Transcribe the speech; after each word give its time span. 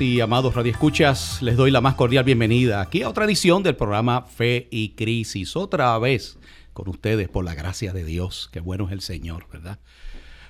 Sí, 0.00 0.18
amados 0.18 0.54
radioescuchas, 0.54 1.42
les 1.42 1.58
doy 1.58 1.70
la 1.70 1.82
más 1.82 1.94
cordial 1.94 2.24
bienvenida 2.24 2.80
aquí 2.80 3.02
a 3.02 3.10
otra 3.10 3.26
edición 3.26 3.62
del 3.62 3.76
programa 3.76 4.22
Fe 4.22 4.66
y 4.70 4.94
Crisis. 4.94 5.56
Otra 5.56 5.98
vez 5.98 6.38
con 6.72 6.88
ustedes 6.88 7.28
por 7.28 7.44
la 7.44 7.54
gracia 7.54 7.92
de 7.92 8.02
Dios. 8.02 8.48
Qué 8.50 8.60
bueno 8.60 8.86
es 8.86 8.92
el 8.92 9.02
Señor, 9.02 9.46
¿verdad? 9.52 9.78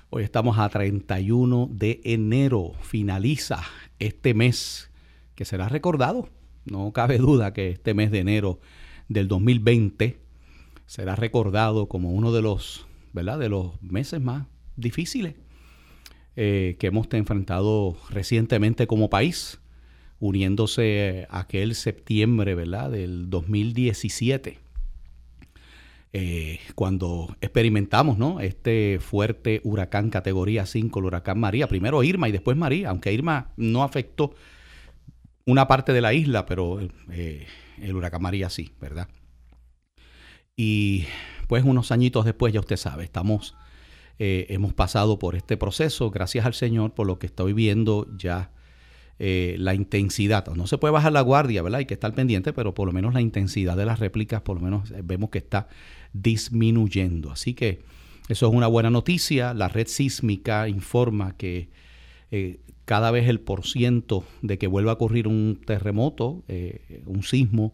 Hoy 0.08 0.22
estamos 0.22 0.60
a 0.60 0.68
31 0.68 1.68
de 1.72 2.00
enero. 2.04 2.74
Finaliza 2.80 3.64
este 3.98 4.34
mes 4.34 4.88
que 5.34 5.44
será 5.44 5.68
recordado. 5.68 6.28
No 6.64 6.92
cabe 6.92 7.18
duda 7.18 7.52
que 7.52 7.70
este 7.70 7.92
mes 7.92 8.12
de 8.12 8.20
enero 8.20 8.60
del 9.08 9.26
2020 9.26 10.20
será 10.86 11.16
recordado 11.16 11.88
como 11.88 12.12
uno 12.12 12.30
de 12.30 12.42
los, 12.42 12.86
¿verdad? 13.12 13.40
De 13.40 13.48
los 13.48 13.82
meses 13.82 14.20
más 14.20 14.46
difíciles 14.76 15.34
eh, 16.36 16.76
que 16.78 16.86
hemos 16.86 17.08
enfrentado 17.12 17.96
recientemente 18.10 18.86
como 18.86 19.10
país, 19.10 19.60
uniéndose 20.20 21.26
a 21.30 21.40
aquel 21.40 21.74
septiembre 21.74 22.54
¿verdad? 22.54 22.90
del 22.90 23.30
2017, 23.30 24.58
eh, 26.12 26.58
cuando 26.74 27.36
experimentamos 27.40 28.18
¿no? 28.18 28.40
este 28.40 28.98
fuerte 29.00 29.60
huracán 29.62 30.10
categoría 30.10 30.66
5, 30.66 30.98
el 30.98 31.04
huracán 31.04 31.38
María, 31.38 31.68
primero 31.68 32.02
Irma 32.02 32.28
y 32.28 32.32
después 32.32 32.56
María, 32.56 32.90
aunque 32.90 33.12
Irma 33.12 33.52
no 33.56 33.84
afectó 33.84 34.34
una 35.46 35.68
parte 35.68 35.92
de 35.92 36.00
la 36.00 36.12
isla, 36.12 36.46
pero 36.46 36.80
eh, 37.10 37.46
el 37.80 37.94
huracán 37.94 38.22
María 38.22 38.50
sí, 38.50 38.72
¿verdad? 38.80 39.08
Y 40.56 41.06
pues 41.48 41.64
unos 41.64 41.90
añitos 41.92 42.24
después, 42.24 42.52
ya 42.52 42.60
usted 42.60 42.76
sabe, 42.76 43.04
estamos 43.04 43.56
eh, 44.22 44.44
hemos 44.50 44.74
pasado 44.74 45.18
por 45.18 45.34
este 45.34 45.56
proceso, 45.56 46.10
gracias 46.10 46.44
al 46.44 46.52
Señor, 46.52 46.92
por 46.92 47.06
lo 47.06 47.18
que 47.18 47.24
estoy 47.24 47.54
viendo 47.54 48.06
ya 48.18 48.50
eh, 49.18 49.56
la 49.58 49.74
intensidad. 49.74 50.46
No 50.54 50.66
se 50.66 50.76
puede 50.76 50.92
bajar 50.92 51.12
la 51.12 51.22
guardia, 51.22 51.62
¿verdad? 51.62 51.78
Hay 51.78 51.86
que 51.86 51.94
estar 51.94 52.14
pendiente, 52.14 52.52
pero 52.52 52.74
por 52.74 52.86
lo 52.86 52.92
menos 52.92 53.14
la 53.14 53.22
intensidad 53.22 53.78
de 53.78 53.86
las 53.86 53.98
réplicas, 53.98 54.42
por 54.42 54.58
lo 54.58 54.62
menos 54.62 54.90
eh, 54.90 55.00
vemos 55.02 55.30
que 55.30 55.38
está 55.38 55.68
disminuyendo. 56.12 57.30
Así 57.30 57.54
que 57.54 57.80
eso 58.28 58.46
es 58.46 58.54
una 58.54 58.66
buena 58.66 58.90
noticia. 58.90 59.54
La 59.54 59.68
red 59.68 59.86
sísmica 59.86 60.68
informa 60.68 61.34
que 61.38 61.70
cada 62.84 63.10
vez 63.10 63.26
el 63.26 63.40
porciento 63.40 64.24
de 64.42 64.58
que 64.58 64.66
vuelva 64.66 64.90
a 64.90 64.94
ocurrir 64.96 65.28
un 65.28 65.58
terremoto, 65.64 66.44
un 67.06 67.22
sismo 67.22 67.72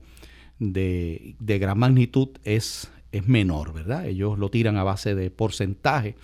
de, 0.60 1.34
de 1.40 1.58
gran 1.58 1.76
magnitud 1.76 2.28
es 2.44 2.88
es 3.18 3.28
menor, 3.28 3.72
¿verdad? 3.72 4.06
Ellos 4.06 4.38
lo 4.38 4.50
tiran 4.50 4.76
a 4.76 4.84
base 4.84 5.14
de 5.14 5.30
porcentaje 5.30 6.16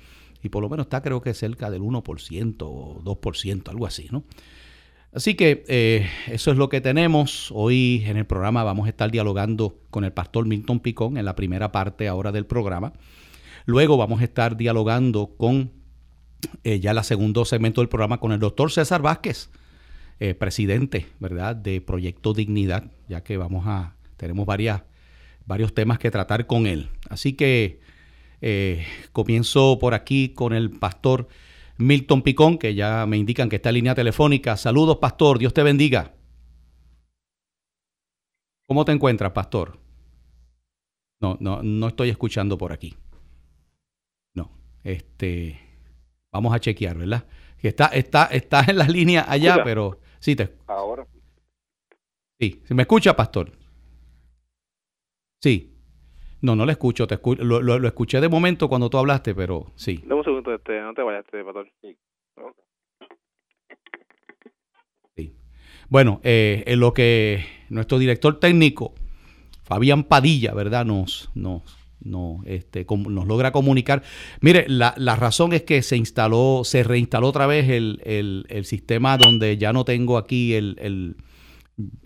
y 0.42 0.48
por 0.48 0.62
lo 0.62 0.68
menos 0.68 0.86
está 0.86 1.02
creo 1.02 1.22
que 1.22 1.34
cerca 1.34 1.70
del 1.70 1.82
1% 1.82 2.56
o 2.62 3.00
2%, 3.02 3.68
algo 3.68 3.86
así, 3.86 4.08
¿no? 4.10 4.24
Así 5.14 5.34
que 5.34 5.64
eh, 5.68 6.08
eso 6.28 6.50
es 6.50 6.56
lo 6.56 6.70
que 6.70 6.80
tenemos. 6.80 7.50
Hoy 7.54 8.02
en 8.06 8.16
el 8.16 8.24
programa 8.24 8.64
vamos 8.64 8.86
a 8.86 8.88
estar 8.88 9.10
dialogando 9.10 9.78
con 9.90 10.04
el 10.04 10.12
pastor 10.12 10.46
Milton 10.46 10.80
Picón 10.80 11.18
en 11.18 11.26
la 11.26 11.36
primera 11.36 11.70
parte 11.70 12.08
ahora 12.08 12.32
del 12.32 12.46
programa. 12.46 12.94
Luego 13.66 13.98
vamos 13.98 14.22
a 14.22 14.24
estar 14.24 14.56
dialogando 14.56 15.34
con 15.36 15.70
eh, 16.64 16.80
ya 16.80 16.92
el 16.92 17.04
segundo 17.04 17.44
segmento 17.44 17.82
del 17.82 17.90
programa 17.90 18.18
con 18.20 18.32
el 18.32 18.40
doctor 18.40 18.72
César 18.72 19.02
Vázquez, 19.02 19.50
eh, 20.19 20.34
presidente, 20.34 21.06
¿verdad?, 21.20 21.56
de 21.56 21.81
Proyecto 21.82 22.32
Dignidad, 22.32 22.84
ya 23.06 23.22
que 23.22 23.36
vamos 23.36 23.64
a, 23.66 23.94
tenemos 24.16 24.47
varias 24.47 24.82
varios 25.47 25.75
temas 25.75 25.98
que 25.98 26.10
tratar 26.10 26.47
con 26.47 26.66
él. 26.66 26.91
Así 27.08 27.34
que 27.34 27.80
eh, 28.41 28.86
comienzo 29.12 29.78
por 29.78 29.94
aquí 29.94 30.30
con 30.30 30.53
el 30.53 30.70
pastor 30.70 31.28
Milton 31.78 32.22
Picón, 32.22 32.58
que 32.58 32.75
ya 32.75 33.06
me 33.06 33.16
indican 33.16 33.48
que 33.48 33.56
está 33.56 33.70
en 33.70 33.76
línea 33.76 33.94
telefónica. 33.94 34.56
Saludos, 34.56 34.98
pastor. 34.98 35.38
Dios 35.38 35.54
te 35.54 35.62
bendiga. 35.62 36.14
¿Cómo 38.66 38.84
te 38.84 38.92
encuentras, 38.92 39.32
pastor? 39.32 39.78
No, 41.20 41.36
no, 41.41 41.62
no 41.62 41.88
estoy 41.88 42.10
escuchando 42.10 42.58
por 42.58 42.72
aquí. 42.72 42.97
No, 44.34 44.50
este, 44.82 45.60
vamos 46.32 46.54
a 46.54 46.58
chequear, 46.58 46.98
¿verdad? 46.98 47.26
Que 47.58 47.69
está, 47.69 47.86
está, 47.86 48.25
está 48.26 48.64
en 48.66 48.78
la 48.78 48.88
línea 48.88 49.25
allá, 49.28 49.62
pero 49.62 50.00
sí 50.19 50.34
te. 50.34 50.56
Ahora. 50.66 51.06
Sí, 52.41 52.60
¿se 52.64 52.75
me 52.75 52.82
escucha, 52.82 53.14
pastor? 53.14 53.52
Sí. 55.42 55.75
No, 56.41 56.56
no 56.56 56.64
lo 56.64 56.72
escucho. 56.72 57.06
Te 57.06 57.19
lo, 57.38 57.86
escuché 57.86 58.20
de 58.20 58.28
momento 58.28 58.69
cuando 58.69 58.88
tú 58.88 58.98
hablaste, 58.98 59.34
pero 59.34 59.72
sí. 59.75 60.00
Dame 60.03 60.14
un 60.14 60.25
segundo, 60.25 60.54
este, 60.54 60.80
no 60.80 60.94
te 60.94 61.03
vayas, 61.03 61.25
este, 61.25 61.44
pastor. 61.44 61.69
Sí. 65.16 65.34
Bueno, 65.88 66.20
eh, 66.22 66.62
en 66.66 66.81
lo 66.81 66.94
que 66.94 67.44
nuestro 67.69 67.98
director 67.98 68.38
técnico, 68.38 68.94
Fabián 69.64 70.04
Padilla, 70.04 70.54
¿verdad? 70.54 70.84
Nos, 70.84 71.31
nos, 71.34 71.62
nos, 72.00 72.47
este, 72.47 72.86
nos 72.88 73.26
logra 73.26 73.52
comunicar. 73.52 74.02
Mire, 74.41 74.64
la, 74.69 74.94
la, 74.97 75.16
razón 75.16 75.52
es 75.52 75.62
que 75.62 75.82
se 75.82 75.97
instaló, 75.97 76.62
se 76.64 76.82
reinstaló 76.82 77.28
otra 77.28 77.47
vez 77.47 77.69
el, 77.69 78.00
el, 78.04 78.47
el 78.48 78.64
sistema 78.64 79.16
donde 79.19 79.58
ya 79.58 79.72
no 79.72 79.84
tengo 79.84 80.19
aquí 80.19 80.54
el, 80.54 80.76
el 80.81 81.16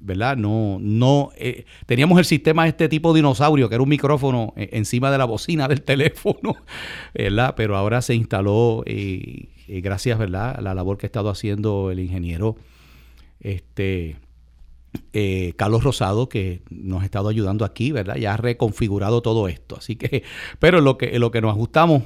¿verdad? 0.00 0.37
No, 0.37 0.78
no, 0.81 1.31
eh, 1.37 1.64
teníamos 1.87 2.19
el 2.19 2.25
sistema 2.25 2.64
de 2.64 2.70
este 2.70 2.88
tipo 2.88 3.12
de 3.12 3.19
dinosaurio, 3.19 3.69
que 3.69 3.75
era 3.75 3.82
un 3.82 3.88
micrófono 3.88 4.53
eh, 4.56 4.70
encima 4.72 5.10
de 5.10 5.19
la 5.19 5.25
bocina 5.25 5.69
del 5.69 5.82
teléfono, 5.84 6.56
¿verdad? 7.14 7.54
Pero 7.56 7.76
ahora 7.76 8.03
se 8.03 8.14
instaló, 8.14 8.82
eh, 8.87 9.48
gracias, 9.69 10.19
¿verdad? 10.19 10.56
A 10.59 10.60
la 10.60 10.75
labor 10.75 10.98
que 10.98 11.06
ha 11.06 11.09
estado 11.09 11.31
haciendo 11.31 11.91
el 11.91 12.00
ingeniero 12.00 12.56
este, 13.41 14.16
Carlos 15.56 15.84
Rosado, 15.84 16.28
que 16.28 16.62
nos 16.70 17.03
ha 17.03 17.04
estado 17.04 17.28
ayudando 17.28 17.64
aquí, 17.64 17.93
¿verdad? 17.93 18.16
Ya 18.16 18.34
ha 18.34 18.37
reconfigurado 18.37 19.22
todo 19.22 19.48
esto. 19.48 19.76
Así 19.76 19.97
que, 19.97 20.22
pero 20.58 20.81
lo 20.81 20.98
que, 20.98 21.19
lo 21.19 21.31
que 21.31 21.41
nos 21.41 21.50
ajustamos, 21.50 22.03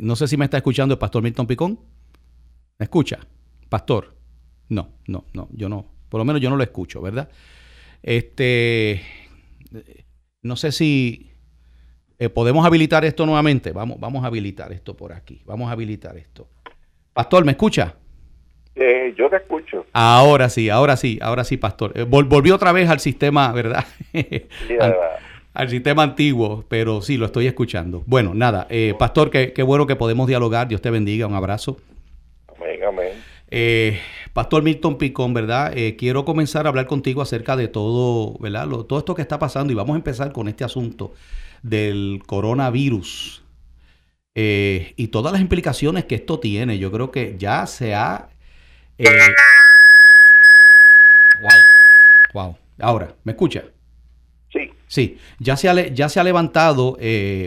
no 0.00 0.16
sé 0.16 0.28
si 0.28 0.36
me 0.36 0.44
está 0.44 0.56
escuchando 0.56 0.94
el 0.94 0.98
pastor 0.98 1.22
Milton 1.22 1.46
Picón. 1.46 1.80
¿Me 2.78 2.84
escucha? 2.84 3.20
Pastor. 3.68 4.14
No, 4.68 4.90
no, 5.06 5.24
no, 5.32 5.48
yo 5.52 5.68
no. 5.68 5.97
Por 6.08 6.18
lo 6.18 6.24
menos 6.24 6.40
yo 6.40 6.50
no 6.50 6.56
lo 6.56 6.62
escucho, 6.62 7.00
¿verdad? 7.00 7.28
Este, 8.02 9.02
no 10.42 10.56
sé 10.56 10.72
si 10.72 11.28
eh, 12.18 12.28
podemos 12.28 12.66
habilitar 12.66 13.04
esto 13.04 13.26
nuevamente. 13.26 13.72
Vamos, 13.72 14.00
vamos 14.00 14.24
a 14.24 14.26
habilitar 14.26 14.72
esto 14.72 14.96
por 14.96 15.12
aquí. 15.12 15.40
Vamos 15.44 15.68
a 15.68 15.72
habilitar 15.72 16.16
esto. 16.16 16.48
Pastor, 17.12 17.44
¿me 17.44 17.52
escucha? 17.52 17.94
Eh, 18.74 19.14
yo 19.16 19.28
te 19.28 19.36
escucho. 19.36 19.86
Ahora 19.92 20.48
sí, 20.48 20.68
ahora 20.68 20.96
sí, 20.96 21.18
ahora 21.20 21.44
sí, 21.44 21.56
pastor. 21.56 21.92
Eh, 21.94 22.04
volvió 22.04 22.54
otra 22.54 22.72
vez 22.72 22.88
al 22.88 23.00
sistema, 23.00 23.52
¿verdad? 23.52 23.84
al, 25.54 25.68
sistema 25.68 26.04
antiguo, 26.04 26.64
pero 26.68 27.02
sí, 27.02 27.16
lo 27.16 27.26
estoy 27.26 27.46
escuchando. 27.48 28.04
Bueno, 28.06 28.34
nada, 28.34 28.68
pastor, 28.98 29.30
qué, 29.30 29.52
qué, 29.52 29.62
bueno 29.62 29.86
que 29.86 29.96
podemos 29.96 30.28
dialogar. 30.28 30.68
Dios 30.68 30.80
te 30.80 30.90
bendiga, 30.90 31.26
un 31.26 31.34
abrazo. 31.34 31.78
Amén, 32.56 32.80
amén. 32.84 33.98
Eh, 34.38 34.42
Pastor 34.42 34.62
Milton 34.62 34.98
Picón, 34.98 35.34
¿verdad? 35.34 35.76
Eh, 35.76 35.96
quiero 35.96 36.24
comenzar 36.24 36.66
a 36.66 36.68
hablar 36.68 36.86
contigo 36.86 37.22
acerca 37.22 37.56
de 37.56 37.66
todo, 37.66 38.38
¿verdad? 38.38 38.68
todo 38.68 38.98
esto 39.00 39.14
que 39.14 39.22
está 39.22 39.38
pasando 39.38 39.72
y 39.72 39.76
vamos 39.76 39.94
a 39.94 39.96
empezar 39.96 40.32
con 40.32 40.46
este 40.48 40.62
asunto 40.64 41.12
del 41.62 42.22
coronavirus 42.24 43.42
eh, 44.36 44.94
y 44.96 45.08
todas 45.08 45.32
las 45.32 45.40
implicaciones 45.40 46.04
que 46.04 46.14
esto 46.14 46.38
tiene. 46.38 46.78
Yo 46.78 46.92
creo 46.92 47.10
que 47.10 47.34
ya 47.36 47.66
se 47.66 47.94
ha... 47.94 48.28
wow, 51.42 51.50
wow. 52.34 52.56
Ahora, 52.80 53.16
¿me 53.24 53.32
escucha? 53.32 53.64
Sí. 54.52 54.70
Sí, 54.86 55.18
ya 55.40 55.56
se 55.56 55.68
ha, 55.68 55.88
ya 55.88 56.08
se 56.08 56.20
ha 56.20 56.24
levantado 56.24 56.96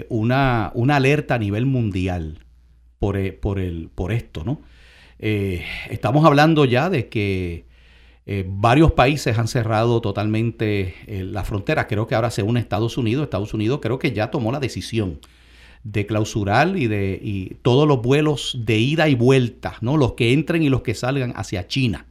una, 0.09 0.71
una 0.75 0.97
alerta 0.97 1.35
a 1.35 1.39
nivel 1.39 1.65
mundial 1.65 2.39
por, 2.99 3.17
por, 3.39 3.59
el, 3.59 3.89
por 3.95 4.11
esto, 4.11 4.43
¿no? 4.43 4.61
Eh, 5.21 5.63
estamos 5.89 6.25
hablando 6.25 6.65
ya 6.65 6.89
de 6.89 7.07
que 7.07 7.65
eh, 8.25 8.45
varios 8.47 8.91
países 8.91 9.37
han 9.37 9.47
cerrado 9.47 10.01
totalmente 10.01 10.95
eh, 11.07 11.23
la 11.23 11.43
frontera. 11.43 11.87
Creo 11.87 12.07
que 12.07 12.15
ahora 12.15 12.31
se 12.31 12.43
une 12.43 12.59
Estados 12.59 12.97
Unidos. 12.97 13.23
Estados 13.23 13.53
Unidos 13.53 13.79
creo 13.81 13.99
que 13.99 14.11
ya 14.11 14.31
tomó 14.31 14.51
la 14.51 14.59
decisión 14.59 15.19
de 15.83 16.05
clausurar 16.05 16.75
y 16.77 16.87
de 16.87 17.57
todos 17.61 17.87
los 17.87 18.01
vuelos 18.01 18.57
de 18.59 18.77
ida 18.77 19.07
y 19.09 19.15
vuelta, 19.15 19.77
¿no? 19.81 19.97
Los 19.97 20.13
que 20.13 20.33
entren 20.33 20.61
y 20.61 20.69
los 20.69 20.81
que 20.83 20.93
salgan 20.93 21.33
hacia 21.35 21.67
China. 21.67 22.05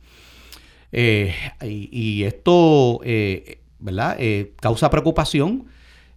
y, 0.92 2.24
esto, 2.24 3.00
¿verdad? 3.78 4.18
causa 4.60 4.90
preocupación 4.90 5.68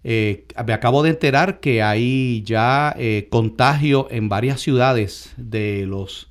Eh, 0.03 0.45
me 0.67 0.73
acabo 0.73 1.01
de 1.01 1.11
enterar 1.11 1.61
que 1.61 1.81
hay 1.81 2.43
ya 2.43 2.93
eh, 2.97 3.27
contagio 3.29 4.07
en 4.11 4.27
varias 4.27 4.59
ciudades 4.59 5.33
de 5.37 5.85
los, 5.85 6.29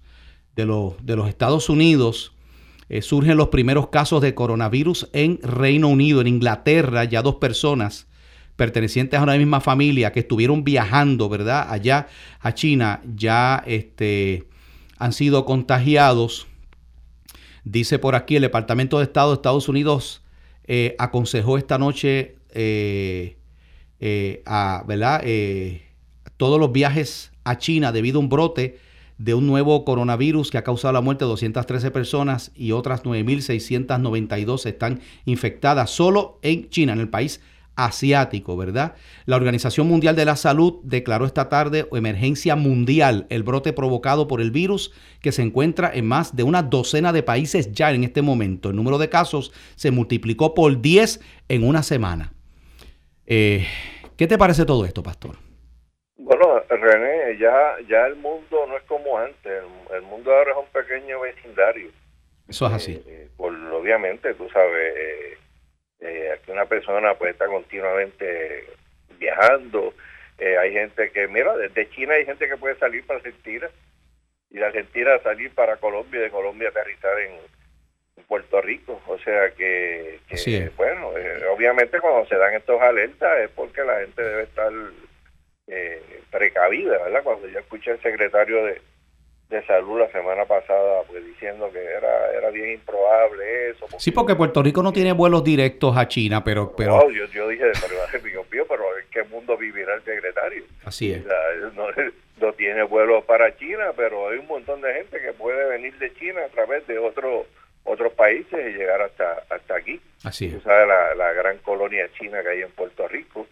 de 0.56 0.66
los, 0.66 0.94
de 1.04 1.16
los 1.16 1.28
Estados 1.28 1.68
Unidos. 1.68 2.32
Eh, 2.88 3.02
surgen 3.02 3.36
los 3.36 3.48
primeros 3.48 3.88
casos 3.88 4.20
de 4.20 4.34
coronavirus 4.34 5.08
en 5.12 5.38
Reino 5.42 5.88
Unido, 5.88 6.20
en 6.20 6.26
Inglaterra, 6.26 7.04
ya 7.04 7.22
dos 7.22 7.36
personas 7.36 8.06
pertenecientes 8.56 9.18
a 9.18 9.22
una 9.22 9.36
misma 9.36 9.60
familia 9.60 10.12
que 10.12 10.20
estuvieron 10.20 10.62
viajando, 10.62 11.28
¿verdad? 11.28 11.66
Allá 11.70 12.08
a 12.40 12.52
China, 12.54 13.00
ya 13.16 13.62
este, 13.66 14.46
han 14.98 15.12
sido 15.12 15.46
contagiados. 15.46 16.46
Dice 17.64 17.98
por 17.98 18.14
aquí 18.14 18.36
el 18.36 18.42
Departamento 18.42 18.98
de 18.98 19.04
Estado 19.04 19.30
de 19.30 19.34
Estados 19.36 19.68
Unidos 19.68 20.22
aconsejó 20.98 21.58
esta 21.58 21.76
noche 21.76 22.36
eh, 24.04 24.42
a, 24.46 24.82
¿verdad? 24.84 25.20
Eh, 25.24 25.82
todos 26.36 26.58
los 26.58 26.72
viajes 26.72 27.30
a 27.44 27.56
China 27.58 27.92
debido 27.92 28.18
a 28.18 28.20
un 28.20 28.28
brote 28.28 28.80
de 29.18 29.34
un 29.34 29.46
nuevo 29.46 29.84
coronavirus 29.84 30.50
que 30.50 30.58
ha 30.58 30.64
causado 30.64 30.92
la 30.92 31.00
muerte 31.00 31.24
de 31.24 31.30
213 31.30 31.90
personas 31.90 32.52
y 32.54 32.72
otras 32.72 33.04
9.692 33.04 34.66
están 34.66 35.00
infectadas 35.24 35.90
solo 35.90 36.38
en 36.42 36.68
China, 36.70 36.92
en 36.92 37.00
el 37.00 37.08
país 37.08 37.40
asiático, 37.76 38.56
¿verdad? 38.56 38.94
La 39.24 39.36
Organización 39.36 39.88
Mundial 39.88 40.14
de 40.14 40.24
la 40.24 40.36
Salud 40.36 40.80
declaró 40.82 41.24
esta 41.24 41.48
tarde 41.48 41.86
emergencia 41.92 42.56
mundial, 42.56 43.26
el 43.30 43.42
brote 43.42 43.72
provocado 43.72 44.28
por 44.28 44.40
el 44.40 44.50
virus 44.50 44.92
que 45.20 45.32
se 45.32 45.42
encuentra 45.42 45.90
en 45.92 46.06
más 46.06 46.36
de 46.36 46.42
una 46.42 46.62
docena 46.62 47.12
de 47.12 47.22
países 47.22 47.72
ya 47.72 47.90
en 47.92 48.04
este 48.04 48.22
momento. 48.22 48.70
El 48.70 48.76
número 48.76 48.98
de 48.98 49.08
casos 49.08 49.52
se 49.76 49.90
multiplicó 49.90 50.54
por 50.54 50.80
10 50.80 51.20
en 51.48 51.64
una 51.64 51.82
semana. 51.82 52.32
Eh, 53.26 53.66
¿Qué 54.16 54.26
te 54.26 54.36
parece 54.36 54.64
todo 54.64 54.84
esto, 54.84 55.02
pastor? 55.02 55.36
Bueno, 56.18 56.60
René, 56.68 57.11
ya, 57.38 57.76
ya 57.88 58.06
el 58.06 58.16
mundo 58.16 58.66
no 58.66 58.76
es 58.76 58.82
como 58.84 59.18
antes. 59.18 59.62
El, 59.92 60.02
mundo 60.02 60.34
ahora 60.34 60.52
es 60.52 60.58
un 60.58 60.66
pequeño 60.66 61.20
vecindario. 61.20 61.90
Eso 62.48 62.66
es 62.66 62.72
así. 62.72 62.92
Eh, 62.92 63.04
eh, 63.06 63.28
por, 63.36 63.54
obviamente, 63.54 64.34
tú 64.34 64.48
sabes, 64.50 65.38
aquí 66.34 66.50
una 66.50 66.66
persona 66.66 67.14
puede 67.14 67.32
estar 67.32 67.48
continuamente 67.48 68.66
viajando. 69.18 69.94
hay 70.38 70.72
gente 70.72 71.10
que, 71.10 71.28
mira, 71.28 71.56
desde 71.56 71.88
China 71.90 72.14
hay 72.14 72.24
gente 72.24 72.48
que 72.48 72.56
puede 72.56 72.76
salir 72.76 73.06
para 73.06 73.18
Argentina 73.18 73.68
y 74.52 74.58
de 74.58 74.66
Argentina 74.66 75.18
salir 75.22 75.50
para 75.54 75.76
Colombia 75.78 76.20
y 76.20 76.24
de 76.24 76.30
Colombia 76.30 76.68
aterrizar 76.68 77.18
en, 77.20 77.62
Puerto 78.28 78.62
Rico. 78.62 79.00
O 79.08 79.18
sea 79.18 79.50
que, 79.50 80.20
bueno, 80.76 81.16
eh, 81.18 81.46
obviamente 81.54 82.00
cuando 82.00 82.26
se 82.26 82.36
dan 82.36 82.54
estos 82.54 82.80
alertas 82.80 83.40
es 83.40 83.50
porque 83.50 83.82
la 83.82 84.00
gente 84.00 84.22
debe 84.22 84.42
estar 84.44 84.72
eh, 85.74 86.20
precavida, 86.30 86.98
¿verdad? 87.02 87.22
Cuando 87.22 87.48
yo 87.48 87.58
escuché 87.58 87.92
al 87.92 88.02
secretario 88.02 88.64
de, 88.64 88.80
salud 89.66 90.00
la 90.00 90.10
semana 90.10 90.46
pasada 90.46 91.02
pues 91.06 91.22
diciendo 91.26 91.70
que 91.70 91.78
era 91.78 92.32
era 92.32 92.48
bien 92.48 92.70
improbable 92.70 93.68
eso 93.68 93.86
sí 93.98 94.10
porque 94.10 94.34
Puerto 94.34 94.62
Rico 94.62 94.82
no 94.82 94.94
tiene 94.94 95.12
vuelos 95.12 95.44
directos 95.44 95.94
a 95.94 96.08
China 96.08 96.42
pero 96.42 96.74
pero 96.74 97.10
yo, 97.10 97.26
yo 97.26 97.48
dije 97.48 97.66
pero, 97.82 97.96
pero 98.66 98.98
en 98.98 99.04
qué 99.10 99.22
mundo 99.24 99.54
vivirá 99.58 99.94
el 99.94 100.02
secretario 100.04 100.64
así 100.86 101.12
es 101.12 101.22
no, 101.74 101.84
no 102.40 102.52
tiene 102.54 102.82
vuelos 102.84 103.24
para 103.24 103.54
China 103.58 103.92
pero 103.94 104.30
hay 104.30 104.38
un 104.38 104.46
montón 104.46 104.80
de 104.80 104.94
gente 104.94 105.20
que 105.20 105.34
puede 105.34 105.68
venir 105.68 105.98
de 105.98 106.14
China 106.14 106.40
a 106.46 106.48
través 106.48 106.86
de 106.86 106.98
otro 106.98 107.44
otros 107.84 108.12
países 108.12 108.52
y 108.52 108.78
llegar 108.78 109.02
hasta 109.02 109.42
hasta 109.50 109.76
aquí. 109.76 110.00
Así 110.24 110.46
es. 110.46 110.62
sabes 110.62 110.88
la, 111.16 111.32
gran 111.32 111.58
colonia 111.58 112.08
china 112.18 112.42
que 112.42 112.48
hay 112.48 112.62
en 112.62 112.70
Puerto 112.70 113.08
Rico, 113.08 113.46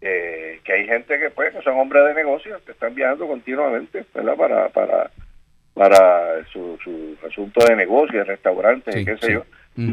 eh, 0.00 0.60
que 0.64 0.72
hay 0.72 0.86
gente 0.86 1.18
que 1.18 1.30
pues 1.30 1.54
que 1.54 1.62
son 1.62 1.78
hombres 1.78 2.04
de 2.06 2.14
negocios 2.14 2.60
que 2.62 2.72
están 2.72 2.94
viajando 2.94 3.26
continuamente, 3.26 4.04
¿verdad? 4.14 4.36
Para 4.36 4.68
para 4.70 5.10
para 5.74 6.44
su, 6.52 6.78
su 6.82 7.16
asunto 7.26 7.64
de 7.64 7.76
negocios, 7.76 8.26
restaurantes, 8.26 9.04
qué 9.04 9.16
sé 9.16 9.32
yo. 9.32 9.44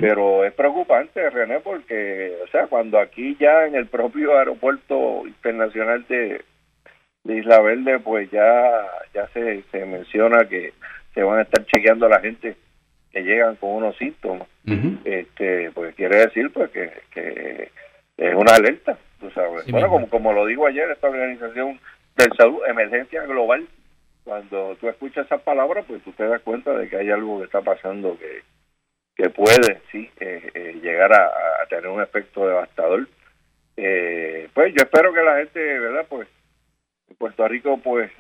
Pero 0.01 0.44
es 0.44 0.53
preocupante, 0.53 1.29
René, 1.29 1.62
porque, 1.62 2.35
o 2.44 2.47
sea, 2.47 2.68
cuando 2.68 3.00
aquí 3.00 3.38
ya 3.39 3.65
en 3.65 3.75
el 3.75 3.85
propio 3.85 4.38
aeropuerto 4.38 5.25
internacional 5.25 6.06
de, 6.09 6.41
de 7.24 7.38
Isla 7.38 7.62
Verde, 7.62 8.00
pues 8.00 8.29
ya, 8.31 8.85
ya 9.13 9.27
se, 9.29 9.63
se 9.71 9.85
menciona 9.85 10.45
que 10.50 10.74
se 11.13 11.24
van 11.24 11.39
a 11.39 11.44
estar 11.44 11.65
chequeando 11.68 12.07
a 12.07 12.09
la 12.09 12.19
gente 12.19 12.57
llegan 13.13 13.56
con 13.56 13.71
unos 13.71 13.98
síntomas, 13.98 14.48
este, 15.06 15.71
pues 15.71 15.95
quiere 15.95 16.18
decir 16.18 16.51
pues 16.54 16.69
que, 16.71 17.71
es 18.18 18.36
una 18.36 18.54
alerta, 18.56 18.98
tú 19.19 19.30
sabes. 19.31 19.65
bueno, 19.68 19.89
como, 19.89 20.09
como 20.09 20.33
lo 20.33 20.45
digo 20.45 20.68
ayer, 20.68 20.89
esta 20.92 21.09
organización 21.09 21.80
de 22.15 22.25
salud, 22.36 22.59
emergencia 22.68 23.24
global, 23.24 23.68
cuando 24.27 24.75
tú 24.75 24.89
escuchas 24.89 25.25
esas 25.25 25.42
palabras, 25.42 25.86
pues 25.88 26.04
tú 26.04 26.12
te 26.12 26.27
das 26.27 26.42
cuenta 26.42 26.74
de 26.74 26.89
que 26.89 26.98
hay 26.98 27.09
algo 27.09 27.39
que 27.39 27.45
está 27.45 27.62
pasando 27.62 28.18
que, 28.19 28.42
que 29.15 29.30
puede, 29.30 29.81
sí, 29.92 30.10
eh, 30.19 30.51
eh, 30.53 30.80
llegar 30.81 31.13
a, 31.13 31.31
tener 31.69 31.88
un 31.88 32.01
efecto 32.01 32.48
devastador. 32.48 33.07
Eh, 33.75 34.50
pues 34.53 34.74
yo 34.74 34.83
espero 34.83 35.13
que 35.13 35.21
la 35.21 35.38
gente, 35.38 35.80
¿verdad? 35.80 36.06
Pues 36.10 36.27
en 37.10 37.15
Puerto 37.15 37.48
Rico, 37.48 37.80
pues 37.83 38.12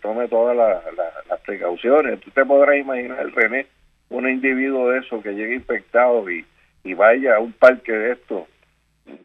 tome 0.00 0.28
todas 0.28 0.56
las 0.56 1.40
precauciones. 1.40 2.20
Tú 2.20 2.30
te 2.30 2.44
podrás 2.44 2.76
imaginar, 2.76 3.26
René, 3.34 3.66
un 4.10 4.28
individuo 4.28 4.90
de 4.90 5.00
eso 5.00 5.22
que 5.22 5.32
llegue 5.32 5.54
infectado 5.54 6.28
y, 6.30 6.44
y 6.84 6.94
vaya 6.94 7.36
a 7.36 7.40
un 7.40 7.52
parque 7.52 7.92
de 7.92 8.12
estos, 8.12 8.44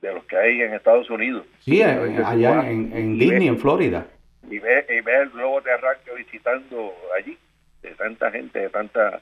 de 0.02 0.14
los 0.14 0.24
que 0.26 0.38
hay 0.38 0.62
en 0.62 0.74
Estados 0.74 1.10
Unidos. 1.10 1.46
Sí, 1.60 1.82
allá 1.82 2.70
en, 2.70 3.18
Disney, 3.18 3.48
en 3.48 3.60
Florida. 3.60 4.06
Y 4.50 4.60
ve, 4.60 4.86
y 4.90 5.02
ve 5.02 5.22
el 5.22 5.30
globo 5.30 5.62
terráqueo 5.62 6.16
visitando 6.16 6.94
allí, 7.18 7.38
de 7.82 7.92
tanta 7.92 8.30
gente, 8.32 8.60
de 8.60 8.70
tantas 8.70 9.22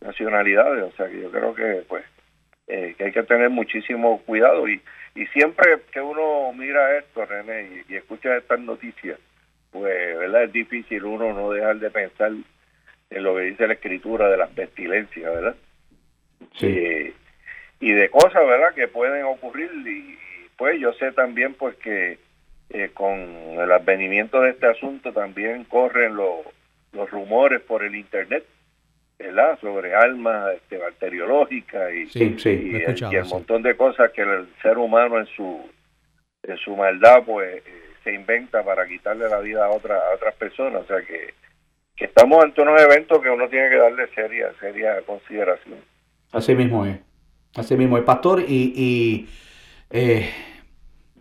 nacionalidades. 0.00 0.84
O 0.84 0.92
sea 0.92 1.08
que 1.08 1.20
yo 1.20 1.30
creo 1.30 1.54
que, 1.54 1.82
pues, 1.88 2.04
eh, 2.68 2.94
que 2.96 3.04
hay 3.04 3.12
que 3.12 3.24
tener 3.24 3.50
muchísimo 3.50 4.20
cuidado. 4.22 4.68
Y, 4.68 4.80
y 5.16 5.26
siempre 5.26 5.78
que 5.92 6.00
uno 6.00 6.52
mira 6.52 6.98
esto, 6.98 7.24
René, 7.24 7.84
y, 7.88 7.92
y 7.92 7.96
escucha 7.96 8.36
estas 8.36 8.60
noticias, 8.60 9.18
pues, 9.72 10.18
¿verdad? 10.18 10.44
Es 10.44 10.52
difícil 10.52 11.04
uno 11.04 11.32
no 11.32 11.50
dejar 11.50 11.78
de 11.78 11.90
pensar 11.90 12.32
en 13.10 13.22
lo 13.22 13.34
que 13.36 13.42
dice 13.42 13.66
la 13.66 13.74
escritura 13.74 14.28
de 14.28 14.36
las 14.36 14.50
pestilencias, 14.50 15.34
¿verdad? 15.34 15.56
Sí. 16.56 16.66
Eh, 16.66 17.12
y 17.80 17.92
de 17.92 18.08
cosas, 18.08 18.46
¿verdad?, 18.46 18.74
que 18.74 18.88
pueden 18.88 19.24
ocurrir 19.24 19.70
y, 19.86 20.18
pues 20.56 20.78
yo 20.78 20.92
sé 20.94 21.12
también 21.12 21.54
pues 21.54 21.74
que 21.76 22.18
eh, 22.68 22.90
con 22.92 23.10
el 23.10 23.72
advenimiento 23.72 24.40
de 24.42 24.50
este 24.50 24.66
asunto 24.66 25.12
también 25.12 25.64
corren 25.64 26.14
los 26.14 27.10
rumores 27.10 27.60
por 27.62 27.82
el 27.82 27.94
internet, 27.94 28.44
¿verdad?, 29.18 29.58
sobre 29.60 29.94
almas 29.94 30.54
este, 30.54 30.76
bacteriológicas 30.76 31.92
y, 31.92 32.18
y, 32.18 33.16
el, 33.16 33.24
montón 33.24 33.62
de 33.62 33.76
cosas 33.76 34.12
que 34.12 34.22
el 34.22 34.46
ser 34.62 34.78
humano 34.78 35.18
en 35.18 35.26
su 35.26 35.70
en 36.42 36.56
su 36.56 36.74
maldad 36.74 37.22
pues 37.24 37.58
eh, 37.58 37.62
se 38.02 38.14
inventa 38.14 38.62
para 38.64 38.86
quitarle 38.86 39.28
la 39.28 39.40
vida 39.40 39.66
a, 39.66 39.70
otra, 39.70 39.96
a 39.96 40.14
otras 40.14 40.34
personas, 40.36 40.82
o 40.82 40.86
sea 40.86 41.02
que 41.02 41.34
estamos 42.04 42.42
ante 42.42 42.60
unos 42.62 42.80
eventos 42.80 43.20
que 43.20 43.30
uno 43.30 43.48
tiene 43.48 43.68
que 43.70 43.76
darle 43.76 44.06
seria, 44.14 44.52
seria 44.60 45.00
consideración. 45.02 45.78
Así 46.32 46.54
mismo 46.54 46.86
es, 46.86 46.98
así 47.56 47.76
mismo 47.76 47.98
es, 47.98 48.04
pastor, 48.04 48.40
y, 48.46 49.28
eh, 49.90 50.30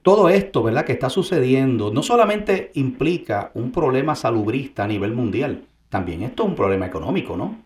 todo 0.02 0.30
esto, 0.30 0.64
¿verdad?, 0.64 0.86
que 0.86 0.94
está 0.94 1.10
sucediendo, 1.10 1.92
no 1.92 2.04
solamente 2.04 2.72
implica 2.76 3.52
un 3.54 3.72
problema 3.72 4.16
salubrista 4.16 4.84
a 4.84 4.88
nivel 4.88 5.14
mundial, 5.14 5.64
también 5.90 6.24
esto 6.24 6.44
es 6.44 6.50
un 6.50 6.56
problema 6.56 6.86
económico, 6.86 7.36
¿no? 7.36 7.64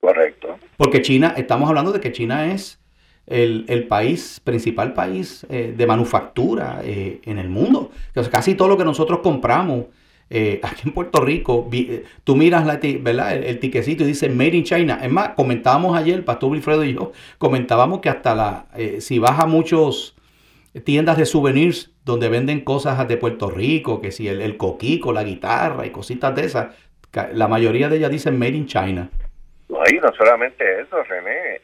Correcto. 0.00 0.58
Porque 0.76 1.02
China, 1.02 1.34
estamos 1.36 1.68
hablando 1.68 1.92
de 1.92 2.00
que 2.00 2.12
China 2.12 2.52
es 2.52 2.80
el, 3.26 3.86
país, 3.88 4.40
principal 4.42 4.94
país 4.94 5.46
eh, 5.50 5.74
de 5.76 5.86
manufactura 5.86 6.80
eh, 6.82 7.20
en 7.24 7.38
el 7.38 7.48
mundo. 7.48 7.90
casi 8.30 8.54
todo 8.54 8.68
lo 8.68 8.76
que 8.76 8.84
nosotros 8.84 9.20
compramos 9.20 9.86
eh, 10.30 10.60
aquí 10.62 10.82
en 10.86 10.92
Puerto 10.92 11.20
Rico, 11.20 11.68
eh, 11.72 12.04
tú 12.24 12.36
miras 12.36 12.66
la, 12.66 12.78
¿verdad? 13.00 13.34
El, 13.34 13.58
tiquecito 13.58 14.04
y 14.04 14.08
dice 14.08 14.28
Made 14.28 14.56
in 14.56 14.64
China. 14.64 15.00
Es 15.02 15.10
más, 15.10 15.30
comentábamos 15.30 15.96
ayer, 15.96 16.16
el 16.16 16.24
pastor 16.24 16.50
Wilfredo 16.50 16.84
y 16.84 16.94
yo, 16.94 17.12
comentábamos 17.38 18.00
que 18.00 18.10
hasta 18.10 18.34
la, 18.34 18.66
eh, 18.76 19.00
si 19.00 19.18
vas 19.18 19.40
a 19.40 19.46
muchos 19.46 20.14
tiendas 20.84 21.16
de 21.16 21.24
souvenirs 21.24 21.90
donde 22.04 22.28
venden 22.28 22.60
cosas 22.60 23.08
de 23.08 23.16
Puerto 23.16 23.50
Rico, 23.50 24.00
que 24.02 24.12
si 24.12 24.28
el, 24.28 24.56
coquico, 24.56 25.12
la 25.12 25.24
guitarra 25.24 25.86
y 25.86 25.90
cositas 25.90 26.34
de 26.34 26.44
esas, 26.44 26.76
la 27.32 27.48
mayoría 27.48 27.88
de 27.88 27.96
ellas 27.96 28.10
dicen 28.10 28.38
Made 28.38 28.56
in 28.56 28.66
China. 28.66 29.08
No, 29.68 29.78
y 29.90 29.98
no 29.98 30.12
solamente 30.14 30.80
eso, 30.80 31.02
René, 31.04 31.60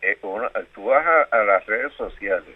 tú 0.75 0.85
vas 0.85 1.05
a, 1.31 1.37
las 1.45 1.65
redes 1.67 1.93
sociales 1.95 2.55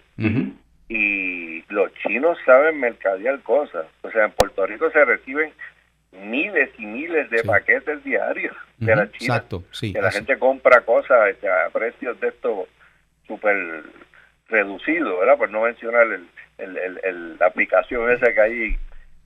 y 0.89 1.63
los 1.71 1.93
chinos 2.01 2.37
saben 2.45 2.79
mercadear 2.79 3.39
cosas. 3.41 3.85
O 4.01 4.09
sea, 4.09 4.25
en 4.25 4.31
Puerto 4.31 4.65
Rico 4.65 4.89
se 4.91 5.05
reciben 5.05 5.53
miles 6.11 6.69
y 6.77 6.85
miles 6.85 7.29
de 7.29 7.43
paquetes 7.43 8.03
diarios 8.03 8.55
de 8.77 8.95
la 8.95 9.11
China. 9.11 9.35
Exacto, 9.35 9.63
sí. 9.71 9.93
Que 9.93 10.01
la 10.01 10.11
gente 10.11 10.37
compra 10.37 10.81
cosas 10.81 11.29
este, 11.29 11.49
a 11.49 11.69
precios 11.69 12.19
de 12.19 12.29
esto 12.29 12.67
súper 13.27 13.83
reducidos, 14.47 15.19
¿verdad? 15.19 15.37
Por 15.37 15.51
no 15.51 15.61
mencionar 15.61 16.07
el, 16.57 17.37
la 17.39 17.45
aplicación 17.45 18.09
esa 18.11 18.33
que 18.33 18.41
hay 18.41 18.77